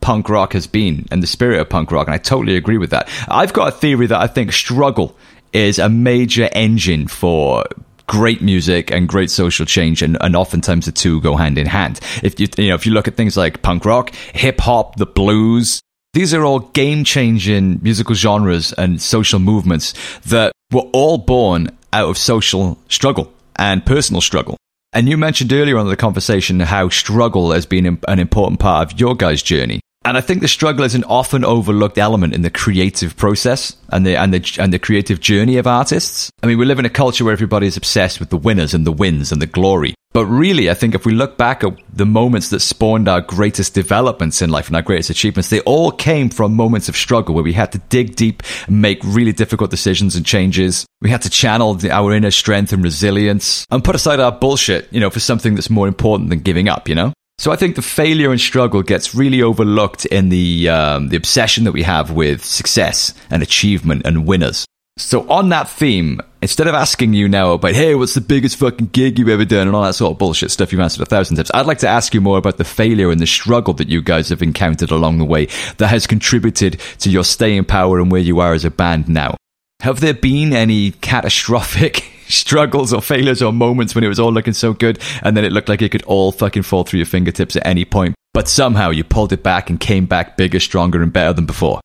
punk 0.04 0.28
rock 0.28 0.51
has 0.51 0.68
been 0.68 1.08
and 1.12 1.24
the 1.24 1.28
spirit 1.28 1.62
of 1.62 1.70
punk 1.70 1.89
rock. 1.89 2.08
And 2.08 2.14
I 2.14 2.18
totally 2.18 2.58
agree 2.58 2.78
with 2.78 2.89
that. 2.89 3.10
I've 3.30 3.54
got 3.54 3.70
a 3.70 3.72
theory 3.72 4.06
that 4.08 4.20
I 4.20 4.28
think 4.28 4.51
struggle 4.51 5.16
is 5.54 5.80
a 5.80 5.88
major 5.88 6.49
engine 6.51 7.08
for 7.08 7.64
great 8.06 8.41
music 8.41 8.91
and 8.91 9.08
great 9.08 9.32
social 9.32 9.66
change 9.66 10.01
and, 10.01 10.18
and 10.20 10.36
oftentimes 10.36 10.86
the 10.86 10.91
two 10.91 11.22
go 11.22 11.38
hand 11.38 11.58
in 11.58 11.66
hand 11.66 12.01
if 12.22 12.38
you 12.38 12.47
you 12.58 12.68
know 12.68 12.76
if 12.76 12.86
you 12.86 12.91
look 12.91 13.08
at 13.08 13.16
things 13.16 13.38
like 13.38 13.62
punk 13.62 13.86
rock 13.86 14.14
hip 14.34 14.60
hop 14.60 14.97
the 14.97 15.06
blues 15.06 15.80
these 16.12 16.34
are 16.34 16.43
all 16.43 16.60
game 16.60 17.06
changing 17.06 17.80
musical 17.82 18.14
genres 18.14 18.74
and 18.74 19.01
social 19.01 19.39
movements 19.39 19.93
that 20.26 20.51
were 20.70 20.89
all 20.91 21.18
born 21.18 21.70
out 21.93 22.10
of 22.10 22.18
social 22.18 22.78
struggle 22.89 23.32
and 23.56 23.86
personal 23.86 24.20
struggle 24.20 24.58
and 24.93 25.10
you 25.10 25.18
mentioned 25.18 25.51
earlier 25.51 25.80
on 25.80 25.88
the 25.88 25.95
conversation 25.95 26.60
how 26.60 26.88
struggle 26.88 27.51
has 27.51 27.66
been 27.66 27.99
an 28.08 28.20
important 28.20 28.60
part 28.60 28.91
of 28.91 28.99
your 28.99 29.16
guys' 29.16 29.41
journey. 29.41 29.80
And 30.06 30.18
I 30.18 30.22
think 30.22 30.41
the 30.41 30.49
struggle 30.49 30.84
is 30.84 30.95
an 30.95 31.06
often 31.06 31.45
overlooked 31.45 31.97
element 31.97 32.34
in 32.34 32.41
the 32.41 32.49
creative 32.49 33.16
process 33.16 33.78
and 33.89 34.06
the 34.06 34.18
and 34.18 34.34
the 34.34 34.62
and 34.62 34.74
the 34.74 34.80
creative 34.80 35.22
journey 35.22 35.58
of 35.58 35.66
artists. 35.66 36.30
I 36.41 36.47
mean, 36.47 36.58
we 36.58 36.66
live 36.66 36.80
in 36.80 36.86
a 36.86 36.89
culture 36.89 37.24
where 37.24 37.32
everybody 37.32 37.68
is 37.68 37.78
obsessed 37.78 38.20
with 38.20 38.30
the 38.30 38.38
winners 38.38 38.74
and 38.74 38.86
the 38.86 38.91
wins 38.91 39.32
and 39.32 39.41
the 39.41 39.47
glory. 39.47 39.95
But 40.12 40.26
really, 40.28 40.70
I 40.70 40.76
think 40.76 40.93
if 40.93 41.06
we 41.06 41.14
look 41.14 41.38
back 41.38 41.64
at 41.64 41.76
the 41.91 42.06
moments 42.06 42.49
that 42.49 42.60
spawned 42.60 43.08
our 43.08 43.22
greatest 43.22 43.74
developments 43.74 44.43
in 44.43 44.51
life 44.51 44.68
and 44.68 44.76
our 44.76 44.84
greatest 44.84 45.10
achievements, 45.10 45.49
they 45.49 45.62
all 45.62 45.89
came 45.91 46.30
from 46.30 46.54
moments 46.54 46.88
of 46.88 46.95
struggle 46.95 47.34
where 47.34 47.43
we 47.43 47.54
had 47.54 47.72
to 47.72 47.80
dig 47.89 48.16
deep, 48.16 48.43
and 48.68 48.82
make 48.82 48.99
really 49.04 49.32
difficult 49.32 49.72
decisions 49.72 50.16
and 50.16 50.26
changes. 50.26 50.86
We 51.01 51.10
had 51.10 51.24
to 51.24 51.30
channel 51.30 51.80
our 51.89 52.14
inner 52.14 52.30
strength 52.30 52.74
and 52.74 52.84
resilience 52.84 53.66
and 53.72 53.84
put 53.84 53.95
aside 53.95 54.20
our 54.20 54.32
bullshit, 54.32 54.91
you 54.93 54.99
know, 54.99 55.10
for 55.10 55.20
something 55.20 55.56
that's 55.56 55.72
more 55.72 55.88
important 55.88 56.30
than 56.30 56.39
giving 56.39 56.70
up, 56.70 56.88
you 56.88 56.93
know? 56.93 57.14
So 57.39 57.51
I 57.51 57.55
think 57.55 57.75
the 57.75 57.81
failure 57.81 58.31
and 58.31 58.39
struggle 58.39 58.84
gets 58.84 59.15
really 59.15 59.41
overlooked 59.41 60.05
in 60.05 60.29
the 60.29 60.69
um, 60.69 61.09
the 61.09 61.17
obsession 61.17 61.63
that 61.65 61.71
we 61.71 61.84
have 61.84 62.11
with 62.11 62.43
success 62.43 63.13
and 63.29 63.41
achievement 63.43 64.03
and 64.05 64.25
winners. 64.27 64.65
So 64.97 65.27
on 65.27 65.49
that 65.49 65.67
theme, 65.67 66.21
instead 66.43 66.67
of 66.67 66.75
asking 66.75 67.13
you 67.13 67.27
now 67.27 67.53
about 67.53 67.73
hey, 67.73 67.95
what's 67.95 68.13
the 68.13 68.21
biggest 68.21 68.57
fucking 68.57 68.88
gig 68.88 69.17
you've 69.17 69.29
ever 69.29 69.45
done 69.45 69.67
and 69.67 69.75
all 69.75 69.81
that 69.84 69.95
sort 69.95 70.11
of 70.11 70.19
bullshit 70.19 70.51
stuff 70.51 70.71
you've 70.71 70.81
answered 70.81 71.01
a 71.01 71.05
thousand 71.05 71.36
times, 71.36 71.49
I'd 71.53 71.65
like 71.65 71.79
to 71.79 71.88
ask 71.88 72.13
you 72.13 72.21
more 72.21 72.38
about 72.38 72.57
the 72.57 72.63
failure 72.63 73.09
and 73.09 73.19
the 73.19 73.25
struggle 73.25 73.73
that 73.75 73.89
you 73.89 74.03
guys 74.03 74.29
have 74.29 74.43
encountered 74.43 74.91
along 74.91 75.17
the 75.17 75.25
way 75.25 75.47
that 75.77 75.88
has 75.88 76.05
contributed 76.05 76.79
to 76.99 77.09
your 77.09 77.23
staying 77.23 77.65
power 77.65 77.99
and 77.99 78.11
where 78.11 78.21
you 78.21 78.39
are 78.39 78.53
as 78.53 78.65
a 78.65 78.71
band 78.71 79.09
now. 79.09 79.36
Have 79.79 79.99
there 79.99 80.13
been 80.13 80.53
any 80.53 80.91
catastrophic 80.91 82.07
struggles 82.28 82.93
or 82.93 83.01
failures 83.01 83.41
or 83.41 83.53
moments 83.53 83.95
when 83.95 84.03
it 84.03 84.07
was 84.07 84.19
all 84.19 84.32
looking 84.32 84.53
so 84.53 84.74
good 84.74 84.99
and 85.21 85.36
then 85.36 85.45
it 85.45 85.51
looked 85.51 85.69
like 85.69 85.82
it 85.82 85.89
could 85.89 86.03
all 86.03 86.32
fucking 86.32 86.63
fall 86.63 86.84
through 86.84 86.99
your 86.99 87.05
fingertips 87.05 87.55
at 87.55 87.65
any 87.65 87.86
point. 87.86 88.15
But 88.34 88.47
somehow 88.47 88.89
you 88.89 89.03
pulled 89.03 89.32
it 89.32 89.43
back 89.43 89.69
and 89.69 89.80
came 89.80 90.05
back 90.05 90.38
bigger, 90.38 90.59
stronger, 90.59 91.01
and 91.01 91.13
better 91.13 91.34
than 91.34 91.45
before. 91.45 91.80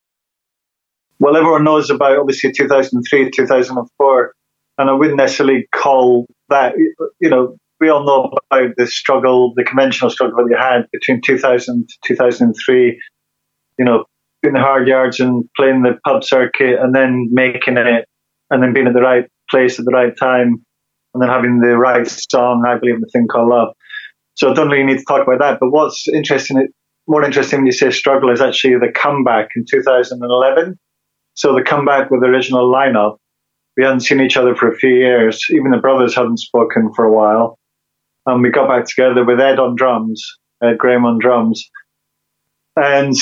Well, 1.20 1.36
everyone 1.36 1.64
knows 1.64 1.90
about 1.90 2.18
obviously 2.18 2.52
2003, 2.52 3.30
2004, 3.30 4.32
and 4.78 4.88
I 4.88 4.92
wouldn't 4.92 5.16
necessarily 5.16 5.66
call 5.74 6.26
that, 6.48 6.74
you 7.20 7.28
know, 7.28 7.56
we 7.80 7.88
all 7.88 8.04
know 8.04 8.32
about 8.50 8.74
the 8.76 8.86
struggle, 8.86 9.52
the 9.56 9.64
conventional 9.64 10.10
struggle 10.10 10.44
that 10.44 10.50
you 10.50 10.56
had 10.56 10.86
between 10.92 11.20
2000 11.20 11.88
to 11.88 11.94
2003, 12.06 13.00
you 13.78 13.84
know, 13.84 14.04
in 14.42 14.52
the 14.52 14.60
hard 14.60 14.86
yards 14.86 15.20
and 15.20 15.48
playing 15.56 15.82
the 15.82 15.98
pub 16.04 16.24
circuit 16.24 16.78
and 16.80 16.94
then 16.94 17.28
making 17.30 17.76
it 17.76 18.06
and 18.50 18.62
then 18.62 18.72
being 18.72 18.86
at 18.86 18.94
the 18.94 19.00
right 19.00 19.28
place 19.50 19.78
at 19.78 19.84
the 19.84 19.92
right 19.92 20.12
time, 20.18 20.64
and 21.14 21.22
then 21.22 21.28
having 21.28 21.60
the 21.60 21.76
right 21.76 22.06
song, 22.06 22.64
I 22.66 22.78
believe, 22.78 22.96
in 22.96 23.00
the 23.00 23.10
thing 23.12 23.26
called 23.26 23.48
love. 23.48 23.74
So 24.34 24.50
I 24.50 24.54
don't 24.54 24.68
really 24.68 24.84
need 24.84 24.98
to 24.98 25.04
talk 25.04 25.26
about 25.26 25.40
that. 25.40 25.58
But 25.60 25.70
what's 25.70 26.06
interesting, 26.08 26.68
more 27.06 27.24
interesting 27.24 27.60
when 27.60 27.66
you 27.66 27.72
say 27.72 27.90
struggle, 27.90 28.30
is 28.30 28.40
actually 28.40 28.74
the 28.74 28.92
comeback 28.94 29.48
in 29.56 29.64
2011. 29.68 30.78
So 31.34 31.54
the 31.54 31.62
comeback 31.62 32.10
with 32.10 32.20
the 32.20 32.26
original 32.26 32.72
lineup. 32.72 33.16
We 33.76 33.84
hadn't 33.84 34.00
seen 34.00 34.20
each 34.20 34.36
other 34.36 34.56
for 34.56 34.70
a 34.70 34.76
few 34.76 34.90
years. 34.90 35.44
Even 35.50 35.70
the 35.70 35.78
brothers 35.78 36.14
hadn't 36.14 36.38
spoken 36.38 36.92
for 36.94 37.04
a 37.04 37.12
while. 37.12 37.58
And 38.26 38.42
we 38.42 38.50
got 38.50 38.68
back 38.68 38.86
together 38.86 39.24
with 39.24 39.40
Ed 39.40 39.58
on 39.58 39.76
drums, 39.76 40.24
Ed 40.62 40.78
Graham 40.78 41.06
on 41.06 41.18
drums. 41.18 41.68
And 42.76 43.14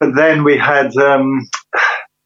then 0.00 0.44
we 0.44 0.56
had 0.56 0.96
um, 0.96 1.48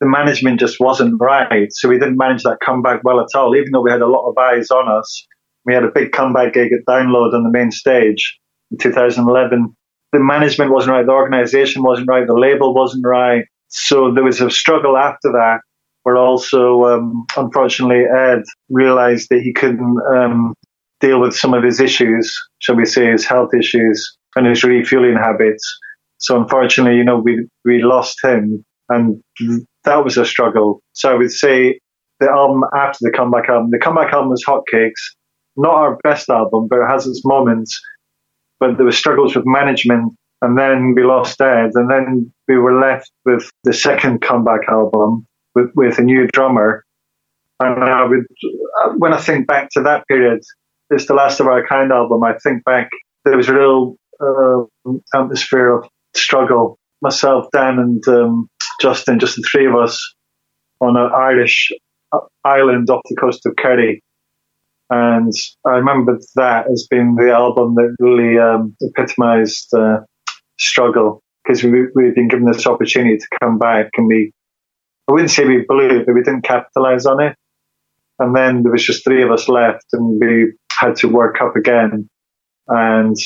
the 0.03 0.09
management 0.09 0.59
just 0.59 0.81
wasn't 0.81 1.15
right. 1.17 1.71
So 1.71 1.87
we 1.87 1.97
didn't 1.97 2.17
manage 2.17 2.43
that 2.43 2.59
comeback 2.59 3.05
well 3.05 3.21
at 3.21 3.33
all, 3.35 3.55
even 3.55 3.71
though 3.71 3.81
we 3.81 3.89
had 3.89 4.01
a 4.01 4.07
lot 4.07 4.29
of 4.29 4.37
eyes 4.37 4.69
on 4.69 4.91
us. 4.91 5.25
We 5.65 5.73
had 5.73 5.85
a 5.85 5.91
big 5.95 6.11
comeback 6.11 6.53
gig 6.53 6.73
at 6.73 6.85
Download 6.85 7.33
on 7.33 7.43
the 7.43 7.49
main 7.49 7.71
stage 7.71 8.37
in 8.69 8.79
2011. 8.79 9.73
The 10.11 10.19
management 10.19 10.71
wasn't 10.71 10.91
right, 10.91 11.05
the 11.05 11.13
organization 11.13 11.83
wasn't 11.83 12.09
right, 12.09 12.27
the 12.27 12.33
label 12.33 12.75
wasn't 12.75 13.05
right. 13.05 13.45
So 13.69 14.13
there 14.13 14.25
was 14.25 14.41
a 14.41 14.51
struggle 14.51 14.97
after 14.97 15.31
that 15.31 15.59
where 16.03 16.17
also, 16.17 16.83
um, 16.83 17.25
unfortunately, 17.37 18.03
Ed 18.03 18.43
realized 18.69 19.29
that 19.29 19.39
he 19.39 19.53
couldn't 19.53 19.97
um, 20.13 20.53
deal 20.99 21.21
with 21.21 21.33
some 21.33 21.53
of 21.53 21.63
his 21.63 21.79
issues, 21.79 22.37
shall 22.59 22.75
we 22.75 22.83
say, 22.83 23.09
his 23.09 23.25
health 23.25 23.51
issues 23.57 24.17
and 24.35 24.45
his 24.47 24.65
refueling 24.65 25.15
habits. 25.15 25.63
So 26.17 26.41
unfortunately, 26.41 26.97
you 26.97 27.05
know, 27.05 27.19
we 27.19 27.47
we 27.63 27.81
lost 27.81 28.17
him, 28.21 28.65
and 28.89 29.21
that 29.85 30.03
was 30.03 30.17
a 30.17 30.25
struggle. 30.25 30.81
So 30.93 31.11
I 31.11 31.15
would 31.15 31.31
say 31.31 31.79
the 32.19 32.29
album 32.29 32.63
after 32.75 32.99
the 33.01 33.11
comeback 33.11 33.49
album, 33.49 33.69
the 33.71 33.79
comeback 33.79 34.13
album 34.13 34.29
was 34.29 34.43
Hotcakes, 34.45 35.01
not 35.57 35.73
our 35.73 35.97
best 36.03 36.29
album, 36.29 36.67
but 36.69 36.79
it 36.79 36.87
has 36.87 37.05
its 37.05 37.21
moments. 37.25 37.79
But 38.59 38.77
there 38.77 38.85
were 38.85 38.91
struggles 38.91 39.35
with 39.35 39.45
management, 39.45 40.13
and 40.41 40.57
then 40.57 40.93
we 40.95 41.03
lost 41.03 41.41
Ed, 41.41 41.71
and 41.73 41.89
then 41.89 42.31
we 42.47 42.57
were 42.57 42.79
left 42.79 43.11
with 43.25 43.49
the 43.63 43.73
second 43.73 44.21
comeback 44.21 44.69
album 44.69 45.25
with, 45.55 45.71
with 45.75 45.99
a 45.99 46.03
new 46.03 46.27
drummer. 46.27 46.85
And 47.59 47.83
I 47.83 48.05
would, 48.05 48.25
when 48.97 49.13
I 49.13 49.19
think 49.19 49.47
back 49.47 49.69
to 49.73 49.81
that 49.83 50.07
period, 50.07 50.39
it's 50.89 51.07
the 51.07 51.13
last 51.13 51.39
of 51.39 51.47
our 51.47 51.65
kind 51.65 51.91
album. 51.91 52.23
I 52.23 52.33
think 52.43 52.63
back, 52.63 52.89
there 53.25 53.37
was 53.37 53.49
a 53.49 53.53
real 53.53 53.95
uh, 54.21 54.63
atmosphere 55.13 55.79
of 55.79 55.89
struggle. 56.13 56.77
Myself, 57.03 57.45
Dan, 57.53 57.77
and 57.77 58.07
um, 58.07 58.47
Justin, 58.81 59.19
just 59.19 59.35
the 59.35 59.43
three 59.51 59.67
of 59.67 59.75
us 59.75 60.01
on 60.81 60.97
an 60.97 61.11
Irish 61.13 61.71
island 62.43 62.89
off 62.89 63.01
the 63.09 63.15
coast 63.15 63.45
of 63.45 63.55
Kerry. 63.55 64.01
And 64.89 65.31
I 65.65 65.71
remember 65.71 66.19
that 66.35 66.67
as 66.71 66.87
being 66.89 67.15
the 67.15 67.31
album 67.31 67.75
that 67.75 67.95
really 67.99 68.37
um, 68.37 68.75
epitomized 68.81 69.73
uh, 69.73 69.99
struggle 70.59 71.21
because 71.43 71.63
we, 71.63 71.87
we've 71.95 72.15
been 72.15 72.27
given 72.27 72.45
this 72.45 72.67
opportunity 72.67 73.17
to 73.17 73.27
come 73.41 73.57
back 73.57 73.89
and 73.97 74.07
we, 74.07 74.31
I 75.09 75.13
wouldn't 75.13 75.31
say 75.31 75.45
we 75.45 75.65
blew 75.67 75.99
it, 75.99 76.05
but 76.05 76.15
we 76.15 76.21
didn't 76.23 76.43
capitalize 76.43 77.05
on 77.05 77.21
it. 77.21 77.35
And 78.19 78.35
then 78.35 78.63
there 78.63 78.71
was 78.71 78.85
just 78.85 79.03
three 79.03 79.23
of 79.23 79.31
us 79.31 79.49
left 79.49 79.85
and 79.93 80.19
we 80.21 80.53
had 80.71 80.95
to 80.97 81.07
work 81.07 81.41
up 81.41 81.55
again. 81.55 82.07
And 82.67 83.17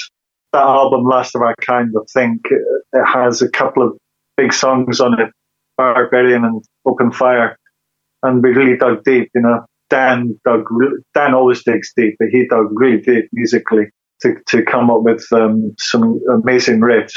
that 0.54 0.64
album, 0.64 1.06
Last 1.06 1.36
of 1.36 1.42
Our 1.42 1.56
Kind, 1.62 1.94
I 1.96 2.04
think 2.14 2.42
it 2.50 3.06
has 3.06 3.42
a 3.42 3.50
couple 3.50 3.84
of 3.84 3.98
big 4.38 4.54
songs 4.54 5.00
on 5.00 5.20
it, 5.20 5.30
Barbarian 5.78 6.46
and 6.46 6.64
Open 6.86 7.12
Fire. 7.12 7.58
And 8.24 8.42
we 8.42 8.50
really 8.50 8.78
dug 8.78 9.04
deep, 9.04 9.30
you 9.36 9.42
know. 9.42 9.66
Dan 9.90 10.40
dug, 10.44 10.66
Dan 11.14 11.34
always 11.34 11.64
digs 11.64 11.94
deep, 11.96 12.16
but 12.20 12.28
he 12.30 12.46
dug 12.48 12.68
really 12.72 13.02
deep 13.02 13.30
musically 13.32 13.86
to, 14.22 14.36
to 14.48 14.64
come 14.64 14.90
up 14.90 15.02
with 15.02 15.26
um, 15.32 15.74
some 15.80 16.20
amazing 16.34 16.82
riffs 16.82 17.14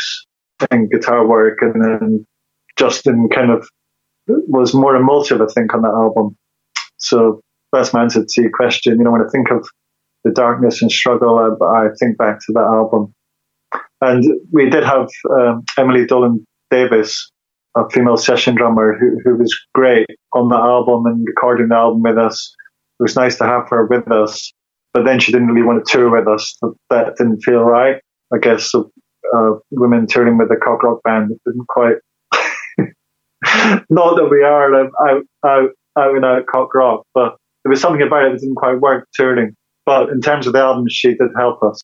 and 0.71 0.91
guitar 0.91 1.27
work. 1.27 1.59
And 1.63 1.85
then 1.85 2.27
Justin 2.77 3.29
kind 3.35 3.51
of 3.51 3.67
was 4.29 4.75
more 4.75 4.95
emotive, 4.95 5.41
I 5.41 5.47
think, 5.47 5.75
on 5.75 5.83
that 5.83 5.89
album. 5.89 6.37
So 6.99 7.41
that's 7.73 7.93
my 7.93 8.03
answer 8.03 8.25
to 8.25 8.43
your 8.43 8.51
question. 8.53 8.99
You 8.99 9.05
know, 9.05 9.13
when 9.13 9.23
I 9.23 9.31
think 9.33 9.51
of 9.51 9.67
the 10.23 10.31
darkness 10.31 10.83
and 10.83 10.93
struggle, 10.93 11.39
I, 11.39 11.65
I 11.65 11.89
think 11.99 12.19
back 12.19 12.39
to 12.47 12.53
that 12.53 12.71
album. 12.73 13.13
And 14.01 14.25
we 14.51 14.71
did 14.71 14.85
have 14.85 15.09
um, 15.31 15.65
Emily 15.77 16.07
Dolan 16.07 16.45
Davis, 16.71 17.31
a 17.77 17.89
female 17.91 18.17
session 18.17 18.55
drummer, 18.55 18.97
who, 18.99 19.19
who 19.25 19.37
was 19.37 19.57
great 19.75 20.07
on 20.33 20.49
the 20.49 20.57
album 20.57 21.07
and 21.07 21.25
recording 21.27 21.69
the 21.69 21.77
album 21.77 22.03
with 22.03 22.17
us. 22.17 22.55
It 22.99 23.03
was 23.03 23.17
nice 23.17 23.37
to 23.39 23.45
have 23.45 23.69
her 23.69 23.87
with 23.87 24.11
us, 24.11 24.53
but 24.95 25.05
then 25.05 25.21
she 25.21 25.33
didn't 25.33 25.49
really 25.49 25.67
want 25.67 25.85
to 25.85 25.93
tour 25.93 26.11
with 26.11 26.29
us. 26.29 26.57
That 26.89 27.17
didn't 27.17 27.41
feel 27.41 27.61
right. 27.61 27.97
I 28.33 28.39
guess 28.39 28.71
so, 28.71 28.91
uh, 29.37 29.53
women 29.71 30.07
touring 30.07 30.39
with 30.39 30.51
a 30.51 30.57
cock 30.57 30.83
rock 30.83 31.03
band 31.03 31.31
didn't 31.47 31.67
quite. 31.69 31.97
Not 33.91 34.17
that 34.17 34.29
we 34.31 34.43
are 34.43 34.75
out, 34.75 34.91
out, 35.45 35.71
out 35.99 36.15
and 36.15 36.25
out 36.25 36.47
cock 36.47 36.75
rock, 36.75 37.05
but 37.15 37.37
there 37.65 37.71
was 37.71 37.81
something 37.81 38.03
about 38.03 38.25
it 38.25 38.33
that 38.33 38.41
didn't 38.41 38.57
quite 38.57 38.81
work 38.81 39.09
touring. 39.15 39.55
But 39.85 40.11
in 40.11 40.21
terms 40.21 40.47
of 40.47 40.53
the 40.53 40.61
album, 40.61 40.87
she 40.89 41.09
did 41.09 41.31
help 41.37 41.63
us. 41.63 41.81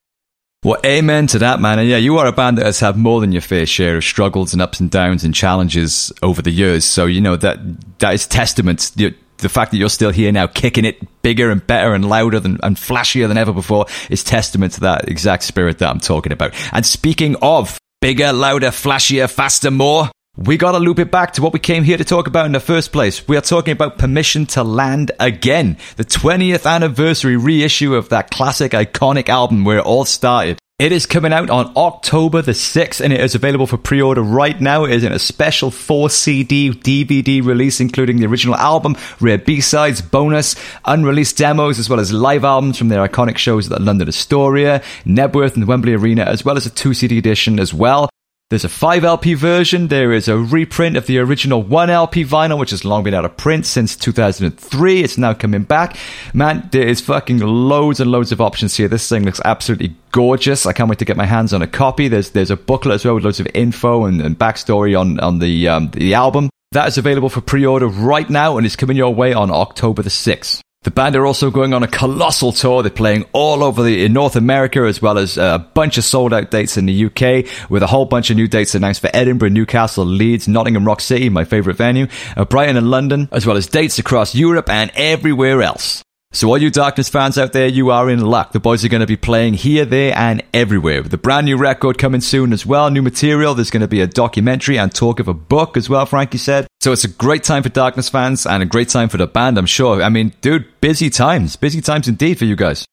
Well, 0.64 0.80
amen 0.84 1.28
to 1.28 1.38
that, 1.40 1.61
man. 1.61 1.78
And 1.78 1.88
yeah, 1.88 1.98
you 1.98 2.18
are 2.18 2.26
a 2.26 2.32
band 2.32 2.59
that 2.59 2.66
has 2.66 2.80
had 2.80 2.96
more 2.96 3.20
than 3.20 3.30
your 3.30 3.42
fair 3.42 3.66
share 3.66 3.96
of 3.96 4.04
struggles 4.04 4.52
and 4.52 4.61
ups 4.61 4.80
and 4.80 4.90
downs 4.90 5.22
and 5.22 5.34
challenges 5.34 6.12
over 6.22 6.42
the 6.42 6.50
years. 6.50 6.84
So, 6.84 7.07
you 7.07 7.20
know, 7.20 7.36
that 7.36 7.59
that 8.00 8.14
is 8.14 8.26
testament. 8.26 8.92
To 8.96 9.14
the 9.38 9.48
fact 9.48 9.70
that 9.70 9.76
you're 9.76 9.88
still 9.88 10.11
here 10.11 10.32
now, 10.32 10.46
kicking 10.46 10.84
it 10.84 11.22
bigger 11.22 11.50
and 11.50 11.64
better 11.66 11.94
and 11.94 12.09
louder 12.09 12.40
than, 12.40 12.59
and 12.62 12.76
flashier 12.76 13.28
than 13.28 13.36
ever 13.36 13.52
before, 13.52 13.86
is 14.11 14.24
testament 14.24 14.72
to 14.72 14.80
that 14.80 15.09
exact 15.09 15.42
spirit 15.42 15.78
that 15.78 15.90
I'm 15.90 16.00
talking 16.00 16.32
about. 16.32 16.54
And 16.72 16.84
speaking 16.84 17.36
of 17.42 17.78
bigger, 18.00 18.32
louder, 18.32 18.68
flashier, 18.68 19.30
faster, 19.30 19.70
more, 19.70 20.11
we 20.37 20.59
gotta 20.59 20.78
loop 20.78 20.99
it 20.99 21.11
back 21.11 21.32
to 21.32 21.43
what 21.43 21.53
we 21.53 21.59
came 21.59 21.82
here 21.82 21.97
to 21.97 22.05
talk 22.05 22.26
about 22.26 22.47
in 22.47 22.53
the 22.53 22.61
first 22.61 22.93
place. 22.93 23.26
We 23.26 23.37
are 23.39 23.43
talking 23.43 23.72
about 23.72 23.97
Permission 23.97 24.45
to 24.47 24.62
Land 24.62 25.12
Again, 25.18 25.78
the 25.97 26.05
20th 26.05 26.70
anniversary 26.70 27.37
reissue 27.37 27.95
of 27.95 28.11
that 28.11 28.30
classic, 28.30 28.72
iconic 28.72 29.30
album 29.30 29.64
where 29.64 29.78
it 29.78 29.87
all 29.87 30.05
started. 30.05 30.59
It 30.78 30.93
is 30.93 31.07
coming 31.07 31.32
out 31.32 31.49
on 31.49 31.72
October 31.74 32.43
the 32.43 32.53
6th 32.53 33.01
and 33.01 33.11
it 33.11 33.20
is 33.20 33.34
available 33.34 33.66
for 33.66 33.78
pre-order 33.78 34.20
right 34.20 34.61
now. 34.61 34.84
It 34.84 34.93
is 34.93 35.05
in 35.05 35.12
a 35.12 35.18
special 35.18 35.70
4 35.70 36.11
CD 36.11 36.68
DVD 36.68 37.43
release 37.43 37.80
including 37.80 38.18
the 38.18 38.26
original 38.26 38.57
album, 38.57 38.95
rare 39.18 39.39
B-sides, 39.39 40.03
bonus, 40.03 40.55
unreleased 40.84 41.39
demos 41.39 41.78
as 41.78 41.89
well 41.89 41.99
as 41.99 42.12
live 42.12 42.45
albums 42.45 42.76
from 42.76 42.89
their 42.89 43.09
iconic 43.09 43.39
shows 43.39 43.72
at 43.72 43.78
the 43.78 43.82
London 43.82 44.09
Astoria, 44.09 44.82
Knebworth 45.07 45.55
and 45.55 45.66
Wembley 45.66 45.95
Arena 45.95 46.24
as 46.24 46.45
well 46.45 46.59
as 46.59 46.66
a 46.66 46.70
2 46.70 46.93
CD 46.93 47.16
edition 47.16 47.59
as 47.59 47.72
well. 47.72 48.11
There's 48.49 48.64
a 48.64 48.68
5 48.68 49.03
LP 49.03 49.34
version. 49.34 49.88
There 49.88 50.12
is 50.12 50.28
a 50.28 50.38
reprint 50.38 50.97
of 50.97 51.07
the 51.07 51.18
original 51.18 51.64
1 51.64 51.90
LP 51.90 52.24
vinyl, 52.24 52.61
which 52.61 52.70
has 52.70 52.84
long 52.84 53.03
been 53.03 53.12
out 53.12 53.24
of 53.24 53.36
print 53.36 53.66
since 53.66 53.97
2003. 53.97 55.03
It's 55.03 55.18
now 55.18 55.34
coming 55.34 55.64
back. 55.64 55.97
Man, 56.32 56.68
there 56.70 56.86
is 56.86 57.01
fucking 57.01 57.40
loads 57.40 57.99
and 57.99 58.09
loads 58.09 58.30
of 58.30 58.40
options 58.40 58.76
here. 58.76 58.86
This 58.86 59.09
thing 59.09 59.24
looks 59.24 59.40
absolutely 59.44 59.97
gorgeous. 60.12 60.64
I 60.64 60.72
can't 60.72 60.88
wait 60.88 61.01
to 61.01 61.05
get 61.05 61.16
my 61.16 61.26
hands 61.26 61.53
on 61.53 61.61
a 61.61 61.66
copy. 61.66 62.07
There's 62.07 62.30
there's 62.30 62.53
a 62.53 62.57
booklet 62.57 62.94
as 62.94 63.05
well 63.05 63.16
with 63.16 63.24
loads 63.24 63.40
of 63.40 63.49
info 63.53 64.05
and, 64.05 64.20
and 64.20 64.38
backstory 64.38 64.97
on, 64.97 65.18
on 65.18 65.40
the, 65.40 65.66
um, 65.66 65.90
the 65.90 66.14
album. 66.14 66.49
That 66.70 66.86
is 66.86 66.99
available 66.99 67.30
for 67.30 67.40
pre-order 67.40 67.88
right 67.88 68.30
now 68.30 68.59
and 68.59 68.64
is 68.64 68.76
coming 68.76 68.97
your 68.97 69.12
way 69.12 69.32
on 69.32 69.51
October 69.51 70.03
the 70.03 70.11
6th. 70.11 70.61
The 70.83 70.93
band 70.93 71.16
are 71.16 71.27
also 71.27 71.51
going 71.51 71.74
on 71.74 71.83
a 71.83 71.89
colossal 71.89 72.53
tour. 72.53 72.83
They're 72.83 72.93
playing 72.93 73.27
all 73.33 73.64
over 73.64 73.83
the, 73.83 74.05
in 74.05 74.12
North 74.12 74.37
America 74.37 74.83
as 74.83 75.03
well 75.03 75.18
as 75.18 75.37
a 75.37 75.68
bunch 75.74 75.99
of 75.99 76.05
sold 76.05 76.33
out 76.33 76.53
dates 76.53 76.77
in 76.77 76.87
the 76.87 77.07
UK 77.07 77.68
with 77.68 77.83
a 77.83 77.89
whole 77.89 78.05
bunch 78.05 78.31
of 78.31 78.37
new 78.37 78.47
dates 78.47 78.77
announced 78.77 79.01
for 79.01 79.11
Edinburgh, 79.12 79.49
Newcastle, 79.49 80.05
Leeds, 80.05 80.47
Nottingham 80.47 80.87
Rock 80.87 81.01
City, 81.01 81.29
my 81.29 81.45
favorite 81.45 81.77
venue, 81.77 82.07
uh, 82.37 82.45
Brighton 82.45 82.77
and 82.77 82.89
London, 82.89 83.29
as 83.33 83.45
well 83.45 83.57
as 83.57 83.66
dates 83.66 83.99
across 83.99 84.37
Europe 84.37 84.68
and 84.68 84.93
everywhere 84.95 85.61
else. 85.61 86.05
So 86.33 86.49
all 86.49 86.59
you 86.59 86.70
Darkness 86.70 87.09
fans 87.09 87.39
out 87.39 87.53
there, 87.53 87.66
you 87.66 87.91
are 87.91 88.11
in 88.11 88.20
luck. 88.20 88.53
The 88.53 88.61
boys 88.61 88.85
are 88.85 88.89
going 88.89 89.01
to 89.01 89.07
be 89.07 89.16
playing 89.16 89.55
here, 89.55 89.85
there, 89.87 90.12
and 90.14 90.43
everywhere. 90.53 91.03
With 91.03 91.14
a 91.14 91.18
brand 91.18 91.47
new 91.47 91.57
record 91.57 91.97
coming 91.97 92.20
soon 92.20 92.53
as 92.53 92.66
well, 92.66 92.91
new 92.91 93.01
material. 93.01 93.55
There's 93.55 93.70
going 93.70 93.81
to 93.81 93.89
be 93.89 94.01
a 94.03 94.07
documentary 94.07 94.79
and 94.79 94.95
talk 94.95 95.18
of 95.18 95.29
a 95.29 95.35
book 95.35 95.77
as 95.77 95.89
well, 95.89 96.05
Frankie 96.05 96.37
said. 96.37 96.66
So 96.81 96.93
it's 96.93 97.05
a 97.05 97.09
great 97.09 97.43
time 97.43 97.62
for 97.62 97.68
Darkness 97.68 98.09
fans 98.09 98.45
and 98.45 98.62
a 98.62 98.66
great 98.66 98.91
time 98.91 99.09
for 99.09 99.16
the 99.16 99.27
band, 99.27 99.57
I'm 99.57 99.66
sure. 99.66 100.03
I 100.03 100.09
mean, 100.09 100.35
dude, 100.41 100.66
busy 100.81 101.09
times. 101.11 101.57
Busy 101.57 101.81
times 101.81 102.07
indeed 102.07 102.39
for 102.39 102.45
you 102.45 102.55
guys. 102.55 102.85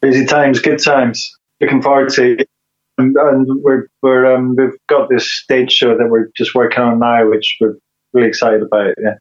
Busy 0.00 0.24
times, 0.24 0.60
good 0.60 0.78
times. 0.78 1.36
Looking 1.60 1.82
forward 1.82 2.08
to 2.10 2.38
it. 2.38 2.48
And, 2.96 3.14
and 3.16 3.46
we're, 3.62 3.88
we're, 4.02 4.34
um, 4.34 4.56
we've 4.56 4.78
got 4.88 5.10
this 5.10 5.30
stage 5.30 5.70
show 5.70 5.96
that 5.98 6.08
we're 6.08 6.28
just 6.34 6.54
working 6.54 6.82
on 6.82 6.98
now, 6.98 7.28
which 7.28 7.58
we're 7.60 7.76
really 8.14 8.28
excited 8.28 8.62
about. 8.62 8.94
Yeah. 9.02 9.16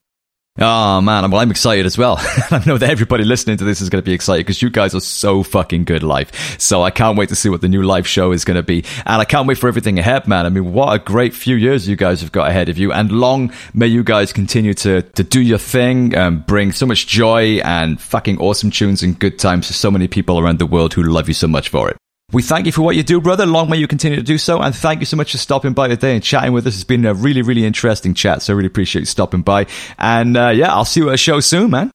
Oh 0.61 0.99
man, 0.99 1.31
well 1.31 1.39
I'm 1.39 1.51
excited 1.51 1.85
as 1.85 1.97
well. 1.97 2.15
I 2.51 2.61
know 2.65 2.77
that 2.77 2.89
everybody 2.89 3.23
listening 3.23 3.55
to 3.57 3.63
this 3.63 3.79
is 3.79 3.87
going 3.89 4.01
to 4.01 4.05
be 4.05 4.11
excited 4.11 4.45
because 4.45 4.61
you 4.61 4.69
guys 4.69 4.93
are 4.93 4.99
so 4.99 5.41
fucking 5.41 5.85
good 5.85 6.03
live. 6.03 6.31
So 6.59 6.83
I 6.83 6.91
can't 6.91 7.17
wait 7.17 7.29
to 7.29 7.35
see 7.35 7.47
what 7.47 7.61
the 7.61 7.69
new 7.69 7.81
live 7.81 8.05
show 8.05 8.33
is 8.33 8.43
going 8.43 8.55
to 8.55 8.63
be, 8.63 8.83
and 9.05 9.21
I 9.21 9.25
can't 9.25 9.47
wait 9.47 9.57
for 9.57 9.69
everything 9.69 9.99
ahead, 9.99 10.27
man. 10.27 10.45
I 10.45 10.49
mean, 10.49 10.73
what 10.73 10.93
a 10.93 10.99
great 10.99 11.33
few 11.33 11.55
years 11.55 11.87
you 11.87 11.95
guys 11.95 12.19
have 12.19 12.33
got 12.33 12.49
ahead 12.49 12.67
of 12.67 12.77
you, 12.77 12.91
and 12.91 13.09
long 13.09 13.53
may 13.73 13.87
you 13.87 14.03
guys 14.03 14.33
continue 14.33 14.73
to 14.75 15.01
to 15.01 15.23
do 15.23 15.41
your 15.41 15.59
thing, 15.59 16.13
and 16.13 16.45
bring 16.45 16.73
so 16.73 16.85
much 16.85 17.07
joy 17.07 17.61
and 17.63 18.01
fucking 18.01 18.37
awesome 18.39 18.69
tunes 18.69 19.01
and 19.01 19.17
good 19.17 19.39
times 19.39 19.67
to 19.67 19.73
so 19.73 19.89
many 19.89 20.09
people 20.09 20.39
around 20.39 20.59
the 20.59 20.65
world 20.65 20.93
who 20.93 21.03
love 21.03 21.29
you 21.29 21.33
so 21.33 21.47
much 21.47 21.69
for 21.69 21.89
it. 21.89 21.97
We 22.31 22.43
thank 22.43 22.67
you 22.67 22.71
for 22.71 22.83
what 22.83 22.95
you 22.95 23.01
do, 23.01 23.19
brother. 23.19 23.45
Long 23.45 23.69
may 23.69 23.77
you 23.77 23.87
continue 23.87 24.17
to 24.17 24.23
do 24.23 24.37
so. 24.37 24.61
And 24.61 24.75
thank 24.75 24.99
you 24.99 25.05
so 25.05 25.17
much 25.17 25.31
for 25.31 25.39
stopping 25.39 25.73
by 25.73 25.87
today 25.87 26.13
and 26.13 26.23
chatting 26.23 26.53
with 26.53 26.67
us. 26.67 26.75
It's 26.75 26.83
been 26.83 27.05
a 27.05 27.13
really, 27.13 27.41
really 27.41 27.65
interesting 27.65 28.13
chat. 28.13 28.43
So 28.43 28.53
I 28.53 28.55
really 28.55 28.67
appreciate 28.67 29.01
you 29.01 29.05
stopping 29.05 29.41
by. 29.41 29.65
And 29.97 30.37
uh, 30.37 30.49
yeah, 30.49 30.71
I'll 30.73 30.85
see 30.85 30.99
you 30.99 31.09
at 31.09 31.15
a 31.15 31.17
show 31.17 31.39
soon, 31.39 31.71
man. 31.71 31.91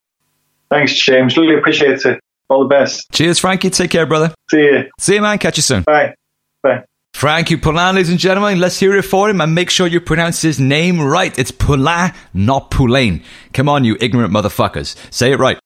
Thanks, 0.69 0.93
James. 0.93 1.37
Really 1.37 1.55
appreciate 1.55 2.01
it. 2.05 2.19
All 2.49 2.61
the 2.63 2.67
best. 2.67 3.09
Cheers, 3.11 3.39
Frankie. 3.39 3.69
Take 3.69 3.91
care, 3.91 4.05
brother. 4.05 4.33
See 4.51 4.57
you. 4.57 4.83
See 4.99 5.15
you, 5.15 5.21
man. 5.21 5.37
Catch 5.37 5.57
you 5.57 5.63
soon. 5.63 5.83
Bye. 5.83 6.13
Bye. 6.61 6.83
Frankie 7.13 7.55
Poullain, 7.55 7.93
ladies 7.93 8.09
and 8.09 8.19
gentlemen, 8.19 8.59
let's 8.59 8.77
hear 8.77 8.93
it 8.97 9.03
for 9.03 9.29
him 9.29 9.39
and 9.39 9.55
make 9.55 9.69
sure 9.69 9.87
you 9.87 10.01
pronounce 10.01 10.41
his 10.41 10.59
name 10.59 10.99
right. 10.99 11.37
It's 11.39 11.49
Poulin, 11.49 12.11
not 12.33 12.71
Poulain. 12.71 13.23
Come 13.53 13.69
on, 13.69 13.85
you 13.85 13.95
ignorant 14.01 14.33
motherfuckers. 14.33 14.97
Say 15.13 15.31
it 15.31 15.39
right. 15.39 15.57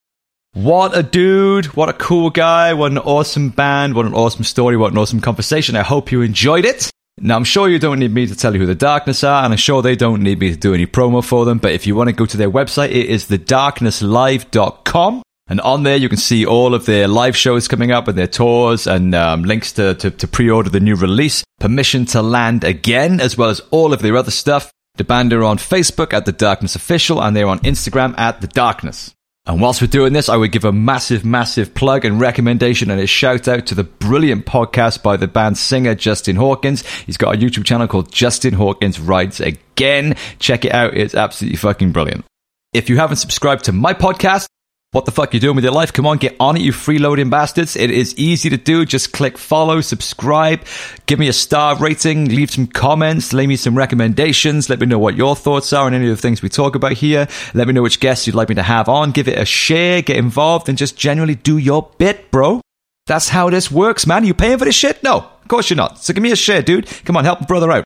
What 0.53 0.97
a 0.97 1.03
dude. 1.03 1.67
What 1.67 1.89
a 1.89 1.93
cool 1.93 2.31
guy. 2.31 2.73
What 2.73 2.91
an 2.91 2.97
awesome 2.97 3.49
band. 3.49 3.93
What 3.93 4.05
an 4.05 4.13
awesome 4.13 4.43
story. 4.43 4.77
What 4.77 4.91
an 4.91 4.97
awesome 4.97 5.21
conversation. 5.21 5.75
I 5.75 5.83
hope 5.83 6.11
you 6.11 6.21
enjoyed 6.21 6.65
it. 6.65 6.89
Now, 7.21 7.35
I'm 7.35 7.43
sure 7.43 7.67
you 7.69 7.79
don't 7.79 7.99
need 7.99 8.13
me 8.13 8.25
to 8.27 8.35
tell 8.35 8.53
you 8.53 8.61
who 8.61 8.65
the 8.65 8.75
Darkness 8.75 9.23
are, 9.25 9.43
and 9.43 9.51
I'm 9.53 9.57
sure 9.57 9.81
they 9.81 9.97
don't 9.97 10.23
need 10.23 10.39
me 10.39 10.51
to 10.51 10.57
do 10.57 10.73
any 10.73 10.85
promo 10.85 11.23
for 11.23 11.43
them, 11.43 11.57
but 11.57 11.73
if 11.73 11.85
you 11.85 11.93
want 11.93 12.07
to 12.07 12.15
go 12.15 12.25
to 12.25 12.37
their 12.37 12.49
website, 12.49 12.91
it 12.91 13.07
is 13.07 13.25
thedarknesslive.com. 13.25 15.21
And 15.49 15.61
on 15.61 15.83
there, 15.83 15.97
you 15.97 16.07
can 16.07 16.17
see 16.17 16.45
all 16.45 16.73
of 16.73 16.85
their 16.85 17.07
live 17.07 17.35
shows 17.35 17.67
coming 17.67 17.91
up 17.91 18.07
and 18.07 18.17
their 18.17 18.27
tours 18.27 18.87
and 18.87 19.13
um, 19.15 19.43
links 19.43 19.73
to, 19.73 19.95
to, 19.95 20.11
to 20.11 20.27
pre 20.27 20.49
order 20.49 20.69
the 20.69 20.79
new 20.79 20.95
release, 20.95 21.43
permission 21.59 22.05
to 22.05 22.21
land 22.21 22.63
again, 22.63 23.19
as 23.19 23.37
well 23.37 23.49
as 23.49 23.59
all 23.71 23.91
of 23.91 24.01
their 24.01 24.15
other 24.15 24.31
stuff. 24.31 24.71
The 24.95 25.03
band 25.03 25.33
are 25.33 25.43
on 25.43 25.57
Facebook 25.57 26.13
at 26.13 26.25
The 26.25 26.31
Darkness 26.31 26.75
Official 26.75 27.21
and 27.21 27.35
they're 27.35 27.47
on 27.47 27.59
Instagram 27.59 28.17
at 28.17 28.41
The 28.41 28.47
Darkness. 28.47 29.13
And 29.49 29.59
whilst 29.59 29.81
we're 29.81 29.87
doing 29.87 30.13
this, 30.13 30.29
I 30.29 30.37
would 30.37 30.51
give 30.51 30.63
a 30.63 30.71
massive, 30.71 31.25
massive 31.25 31.73
plug 31.73 32.05
and 32.05 32.21
recommendation 32.21 32.91
and 32.91 33.01
a 33.01 33.07
shout 33.07 33.47
out 33.47 33.65
to 33.65 33.73
the 33.73 33.83
brilliant 33.83 34.45
podcast 34.45 35.01
by 35.01 35.17
the 35.17 35.27
band 35.27 35.57
singer 35.57 35.95
Justin 35.95 36.35
Hawkins. 36.35 36.85
He's 36.85 37.17
got 37.17 37.33
a 37.33 37.37
YouTube 37.39 37.65
channel 37.65 37.87
called 37.87 38.11
Justin 38.11 38.53
Hawkins 38.53 38.99
Rides 38.99 39.39
Again. 39.39 40.15
Check 40.37 40.65
it 40.65 40.71
out. 40.71 40.95
It's 40.95 41.15
absolutely 41.15 41.57
fucking 41.57 41.93
brilliant. 41.93 42.25
If 42.73 42.91
you 42.91 42.97
haven't 42.97 43.17
subscribed 43.17 43.63
to 43.63 43.71
my 43.71 43.95
podcast, 43.95 44.45
what 44.91 45.05
the 45.05 45.11
fuck 45.11 45.35
you 45.35 45.39
doing 45.39 45.55
with 45.55 45.63
your 45.63 45.73
life? 45.73 45.93
Come 45.93 46.07
on, 46.07 46.17
get 46.17 46.35
on 46.39 46.57
it, 46.57 46.63
you 46.63 46.71
freeloading 46.71 47.29
bastards. 47.29 47.75
It 47.75 47.91
is 47.91 48.15
easy 48.15 48.49
to 48.49 48.57
do. 48.57 48.85
Just 48.85 49.13
click 49.13 49.37
follow, 49.37 49.81
subscribe, 49.81 50.65
give 51.05 51.19
me 51.19 51.27
a 51.27 51.33
star 51.33 51.75
rating, 51.77 52.25
leave 52.29 52.49
some 52.49 52.65
comments, 52.65 53.31
leave 53.31 53.49
me 53.49 53.55
some 53.55 53.77
recommendations. 53.77 54.67
Let 54.67 54.79
me 54.79 54.87
know 54.87 54.97
what 54.97 55.15
your 55.15 55.35
thoughts 55.35 55.73
are 55.73 55.85
on 55.85 55.93
any 55.93 56.09
of 56.09 56.15
the 56.15 56.21
things 56.21 56.41
we 56.41 56.49
talk 56.49 56.73
about 56.73 56.93
here. 56.93 57.27
Let 57.53 57.67
me 57.67 57.73
know 57.73 57.83
which 57.83 57.99
guests 57.99 58.25
you'd 58.25 58.35
like 58.35 58.49
me 58.49 58.55
to 58.55 58.63
have 58.63 58.89
on. 58.89 59.11
Give 59.11 59.27
it 59.27 59.37
a 59.37 59.45
share, 59.45 60.01
get 60.01 60.17
involved, 60.17 60.69
and 60.69 60.77
just 60.77 60.97
genuinely 60.97 61.35
do 61.35 61.57
your 61.57 61.91
bit, 61.99 62.31
bro. 62.31 62.61
That's 63.05 63.29
how 63.29 63.49
this 63.49 63.69
works, 63.71 64.07
man. 64.07 64.23
Are 64.23 64.27
you 64.27 64.33
paying 64.33 64.57
for 64.57 64.65
this 64.65 64.75
shit? 64.75 65.03
No, 65.03 65.17
of 65.17 65.47
course 65.47 65.69
you're 65.69 65.77
not. 65.77 65.99
So 65.99 66.13
give 66.13 66.23
me 66.23 66.31
a 66.31 66.35
share, 66.35 66.63
dude. 66.63 66.87
Come 67.05 67.15
on, 67.15 67.25
help 67.25 67.47
brother 67.47 67.71
out. 67.71 67.83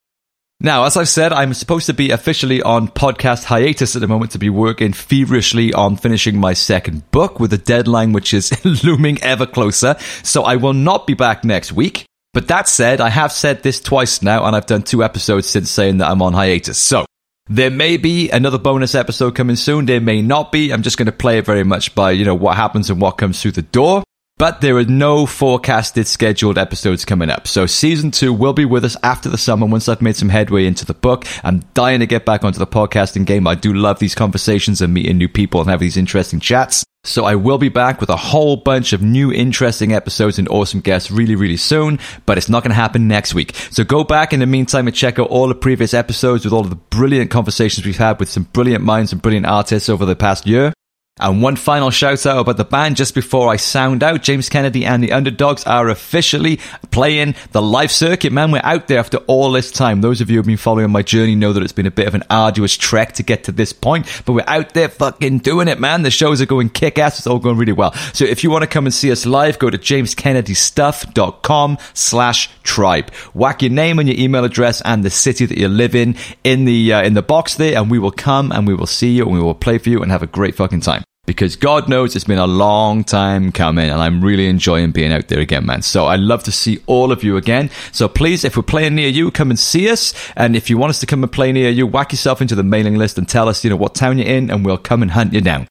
Now, 0.66 0.86
as 0.86 0.96
I've 0.96 1.10
said, 1.10 1.34
I'm 1.34 1.54
supposed 1.54 1.88
to 1.88 1.94
be 1.94 2.12
officially 2.12 2.62
on 2.62 2.88
podcast 2.88 3.44
hiatus 3.44 3.98
at 3.98 4.00
the 4.00 4.08
moment 4.08 4.32
to 4.32 4.40
be 4.40 4.50
working 4.50 4.94
feverishly 4.94 5.74
on 5.74 5.98
finishing 5.98 6.38
my 6.38 6.54
second 6.54 7.12
book 7.12 7.38
with 7.38 7.52
a 7.52 7.58
deadline 7.58 8.14
which 8.14 8.34
is 8.34 8.54
looming 8.86 9.22
ever 9.22 9.46
closer. 9.46 9.98
So 10.24 10.44
I 10.44 10.56
will 10.56 10.72
not 10.72 11.06
be 11.06 11.16
back 11.16 11.44
next 11.44 11.74
week. 11.74 12.06
But 12.32 12.48
that 12.48 12.70
said, 12.70 13.02
I 13.02 13.10
have 13.10 13.34
said 13.34 13.62
this 13.62 13.82
twice 13.82 14.22
now 14.22 14.46
and 14.46 14.56
I've 14.56 14.66
done 14.66 14.84
two 14.84 15.04
episodes 15.04 15.50
since 15.50 15.70
saying 15.70 15.98
that 15.98 16.10
I'm 16.10 16.22
on 16.22 16.32
hiatus. 16.32 16.78
So 16.78 17.06
there 17.48 17.70
may 17.70 17.98
be 17.98 18.30
another 18.30 18.58
bonus 18.58 18.96
episode 18.96 19.36
coming 19.36 19.58
soon. 19.58 19.86
There 19.86 20.00
may 20.00 20.22
not 20.22 20.54
be. 20.54 20.72
I'm 20.72 20.82
just 20.82 20.98
going 20.98 21.08
to 21.08 21.12
play 21.12 21.40
it 21.40 21.46
very 21.46 21.66
much 21.66 21.94
by, 21.94 22.12
you 22.12 22.24
know, 22.24 22.36
what 22.36 22.56
happens 22.56 22.90
and 22.90 23.02
what 23.02 23.18
comes 23.18 23.42
through 23.42 23.52
the 23.52 23.64
door. 23.64 24.03
But 24.38 24.62
there 24.62 24.78
are 24.78 24.84
no 24.84 25.26
forecasted 25.26 26.08
scheduled 26.08 26.58
episodes 26.58 27.06
coming 27.06 27.30
up. 27.30 27.48
So 27.48 27.66
season 27.66 28.12
two 28.12 28.34
will 28.34 28.54
be 28.54 28.66
with 28.66 28.84
us 28.84 28.98
after 29.04 29.30
the 29.30 29.38
summer 29.38 29.66
once 29.66 29.88
I've 29.88 30.02
made 30.02 30.16
some 30.16 30.30
headway 30.30 30.66
into 30.66 30.86
the 30.86 30.94
book. 30.94 31.26
I'm 31.44 31.62
dying 31.74 32.00
to 32.00 32.08
get 32.08 32.26
back 32.26 32.44
onto 32.44 32.60
the 32.60 32.68
podcasting 32.68 33.26
game. 33.26 33.48
I 33.48 33.56
do 33.56 33.74
love 33.74 34.00
these 34.00 34.16
conversations 34.16 34.82
and 34.82 34.94
meeting 34.94 35.18
new 35.18 35.30
people 35.30 35.62
and 35.62 35.70
have 35.70 35.80
these 35.80 35.98
interesting 35.98 36.40
chats. 36.40 36.84
So 37.06 37.26
I 37.26 37.36
will 37.36 37.58
be 37.58 37.70
back 37.70 38.00
with 38.00 38.10
a 38.10 38.16
whole 38.16 38.56
bunch 38.56 38.92
of 38.92 39.02
new 39.02 39.32
interesting 39.32 39.94
episodes 39.94 40.40
and 40.40 40.48
awesome 40.48 40.80
guests 40.80 41.12
really, 41.12 41.36
really 41.36 41.58
soon, 41.58 42.00
but 42.26 42.38
it's 42.38 42.50
not 42.50 42.64
going 42.64 42.72
to 42.72 42.76
happen 42.76 43.08
next 43.10 43.34
week. 43.34 43.54
So 43.72 43.84
go 43.84 44.04
back 44.04 44.34
in 44.34 44.40
the 44.40 44.46
meantime 44.46 44.88
and 44.88 44.96
check 44.96 45.20
out 45.20 45.30
all 45.30 45.48
the 45.48 45.56
previous 45.56 45.94
episodes 45.94 46.46
with 46.46 46.54
all 46.54 46.62
of 46.62 46.70
the 46.70 46.76
brilliant 46.78 47.30
conversations 47.30 47.86
we've 47.86 47.98
had 47.98 48.20
with 48.20 48.30
some 48.30 48.44
brilliant 48.44 48.84
minds 48.84 49.12
and 49.12 49.22
brilliant 49.22 49.46
artists 49.46 49.90
over 49.90 50.06
the 50.06 50.16
past 50.16 50.48
year. 50.48 50.74
And 51.20 51.44
one 51.44 51.58
final 51.58 51.92
shout 51.92 52.26
out 52.26 52.40
about 52.40 52.58
the 52.58 52.66
band 52.66 52.98
just 52.98 53.14
before 53.14 53.52
I 53.52 53.58
sound 53.58 54.02
out. 54.02 54.24
James 54.24 54.50
Kennedy 54.50 54.84
and 54.84 55.04
the 55.04 55.12
Underdogs 55.12 55.64
are 55.66 55.90
officially 55.90 56.60
playing 56.90 57.36
the 57.52 57.62
live 57.62 57.92
circuit, 57.92 58.34
man. 58.34 58.52
We're 58.52 58.62
out 58.64 58.88
there 58.88 58.98
after 58.98 59.18
all 59.28 59.52
this 59.52 59.72
time. 59.72 60.02
Those 60.02 60.22
of 60.22 60.32
you 60.32 60.38
who've 60.38 60.46
been 60.46 60.58
following 60.58 60.90
my 60.90 61.04
journey 61.04 61.36
know 61.36 61.54
that 61.54 61.62
it's 61.62 61.72
been 61.72 61.86
a 61.86 61.92
bit 61.92 62.08
of 62.08 62.16
an 62.16 62.24
arduous 62.32 62.76
trek 62.76 63.14
to 63.14 63.24
get 63.24 63.44
to 63.44 63.52
this 63.52 63.74
point, 63.74 64.08
but 64.26 64.34
we're 64.34 64.44
out 64.48 64.74
there 64.74 64.90
fucking 64.90 65.38
doing 65.38 65.68
it, 65.68 65.80
man. 65.80 66.02
The 66.02 66.10
shows 66.10 66.42
are 66.42 66.48
going 66.48 66.72
kick 66.72 66.98
ass. 66.98 67.20
It's 67.20 67.28
all 67.28 67.38
going 67.38 67.58
really 67.58 67.74
well. 67.74 67.94
So 68.14 68.26
if 68.26 68.44
you 68.44 68.50
want 68.50 68.64
to 68.64 68.68
come 68.68 68.88
and 68.88 68.94
see 68.94 69.12
us 69.12 69.28
live, 69.28 69.60
go 69.60 69.70
to 69.70 69.78
jameskennedystuff.com 69.78 71.78
slash 71.94 72.50
tribe. 72.64 73.14
Whack 73.36 73.62
your 73.62 73.72
name 73.72 74.00
and 74.00 74.10
your 74.10 74.20
email 74.20 74.46
address 74.46 74.82
and 74.82 75.06
the 75.06 75.12
city 75.12 75.46
that 75.46 75.60
you 75.60 75.68
live 75.68 75.94
in 75.94 76.16
in 76.44 76.66
the, 76.66 76.92
uh, 76.92 77.04
in 77.04 77.14
the 77.14 77.22
box 77.22 77.54
there 77.54 77.78
and 77.78 77.92
we 77.92 78.00
will 78.00 78.12
come 78.12 78.52
and 78.52 78.68
we 78.68 78.74
will 78.74 78.88
see 78.88 79.12
you 79.12 79.26
and 79.26 79.34
we 79.34 79.40
will 79.40 79.54
play 79.54 79.78
for 79.78 79.90
you 79.90 80.02
and 80.02 80.12
have 80.12 80.24
a 80.24 80.28
great 80.28 80.56
fucking 80.56 80.82
time 80.82 81.03
because 81.26 81.56
God 81.56 81.88
knows 81.88 82.16
it's 82.16 82.26
been 82.26 82.38
a 82.38 82.46
long 82.46 83.06
time 83.06 83.54
coming 83.54 83.90
and 83.90 84.02
I'm 84.02 84.22
really 84.22 84.48
enjoying 84.48 84.92
being 84.92 85.14
out 85.14 85.30
there 85.30 85.40
again, 85.40 85.66
man. 85.66 85.82
So 85.82 86.08
I'd 86.08 86.20
love 86.20 86.44
to 86.44 86.52
see 86.52 86.82
all 86.86 87.14
of 87.14 87.24
you 87.24 87.38
again. 87.38 87.70
So 87.94 88.10
please, 88.10 88.44
if 88.44 88.58
we're 88.58 88.64
playing 88.64 88.96
near 88.96 89.08
you, 89.08 89.32
come 89.32 89.50
and 89.50 89.58
see 89.58 89.90
us. 89.90 90.14
And 90.36 90.56
if 90.56 90.70
you 90.70 90.78
want 90.78 90.90
us 90.90 91.00
to 91.00 91.06
come 91.06 91.24
and 91.24 91.32
play 91.32 91.54
near 91.54 91.70
you, 91.70 91.88
whack 91.88 92.12
yourself 92.12 92.42
into 92.42 92.56
the 92.56 92.64
mailing 92.64 92.98
list 92.98 93.18
and 93.18 93.28
tell 93.28 93.48
us, 93.48 93.64
you 93.64 93.70
know, 93.70 93.78
what 93.78 93.96
town 93.96 94.18
you're 94.18 94.28
in 94.28 94.52
and 94.52 94.66
we'll 94.66 94.78
come 94.78 95.02
and 95.02 95.12
hunt 95.12 95.32
you 95.32 95.40
down. 95.40 95.68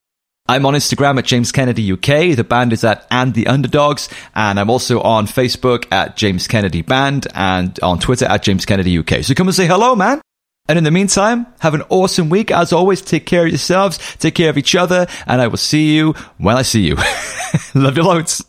I'm 0.48 0.64
on 0.64 0.74
Instagram 0.74 1.18
at 1.18 1.26
James 1.26 1.52
Kennedy 1.52 1.92
UK. 1.92 2.34
The 2.34 2.46
band 2.48 2.72
is 2.72 2.82
at 2.82 3.06
And 3.10 3.34
the 3.34 3.46
Underdogs. 3.46 4.08
And 4.34 4.58
I'm 4.58 4.70
also 4.70 5.02
on 5.02 5.26
Facebook 5.26 5.86
at 5.92 6.16
James 6.16 6.48
Kennedy 6.48 6.80
Band 6.80 7.26
and 7.34 7.78
on 7.80 7.98
Twitter 7.98 8.24
at 8.24 8.42
James 8.42 8.64
Kennedy 8.64 8.98
UK. 8.98 9.22
So 9.22 9.34
come 9.34 9.48
and 9.48 9.54
say 9.54 9.66
hello, 9.66 9.94
man. 9.94 10.22
And 10.68 10.78
in 10.78 10.84
the 10.84 10.90
meantime, 10.90 11.46
have 11.60 11.74
an 11.74 11.82
awesome 11.88 12.28
week. 12.28 12.50
As 12.50 12.72
always, 12.72 13.02
take 13.02 13.26
care 13.26 13.44
of 13.44 13.48
yourselves, 13.48 13.98
take 14.16 14.34
care 14.34 14.48
of 14.48 14.56
each 14.56 14.74
other, 14.74 15.06
and 15.26 15.40
I 15.40 15.48
will 15.48 15.56
see 15.56 15.94
you 15.94 16.14
when 16.38 16.56
I 16.56 16.62
see 16.62 16.82
you. 16.82 16.96
Love 17.74 17.96
you 17.96 18.04
loads. 18.04 18.44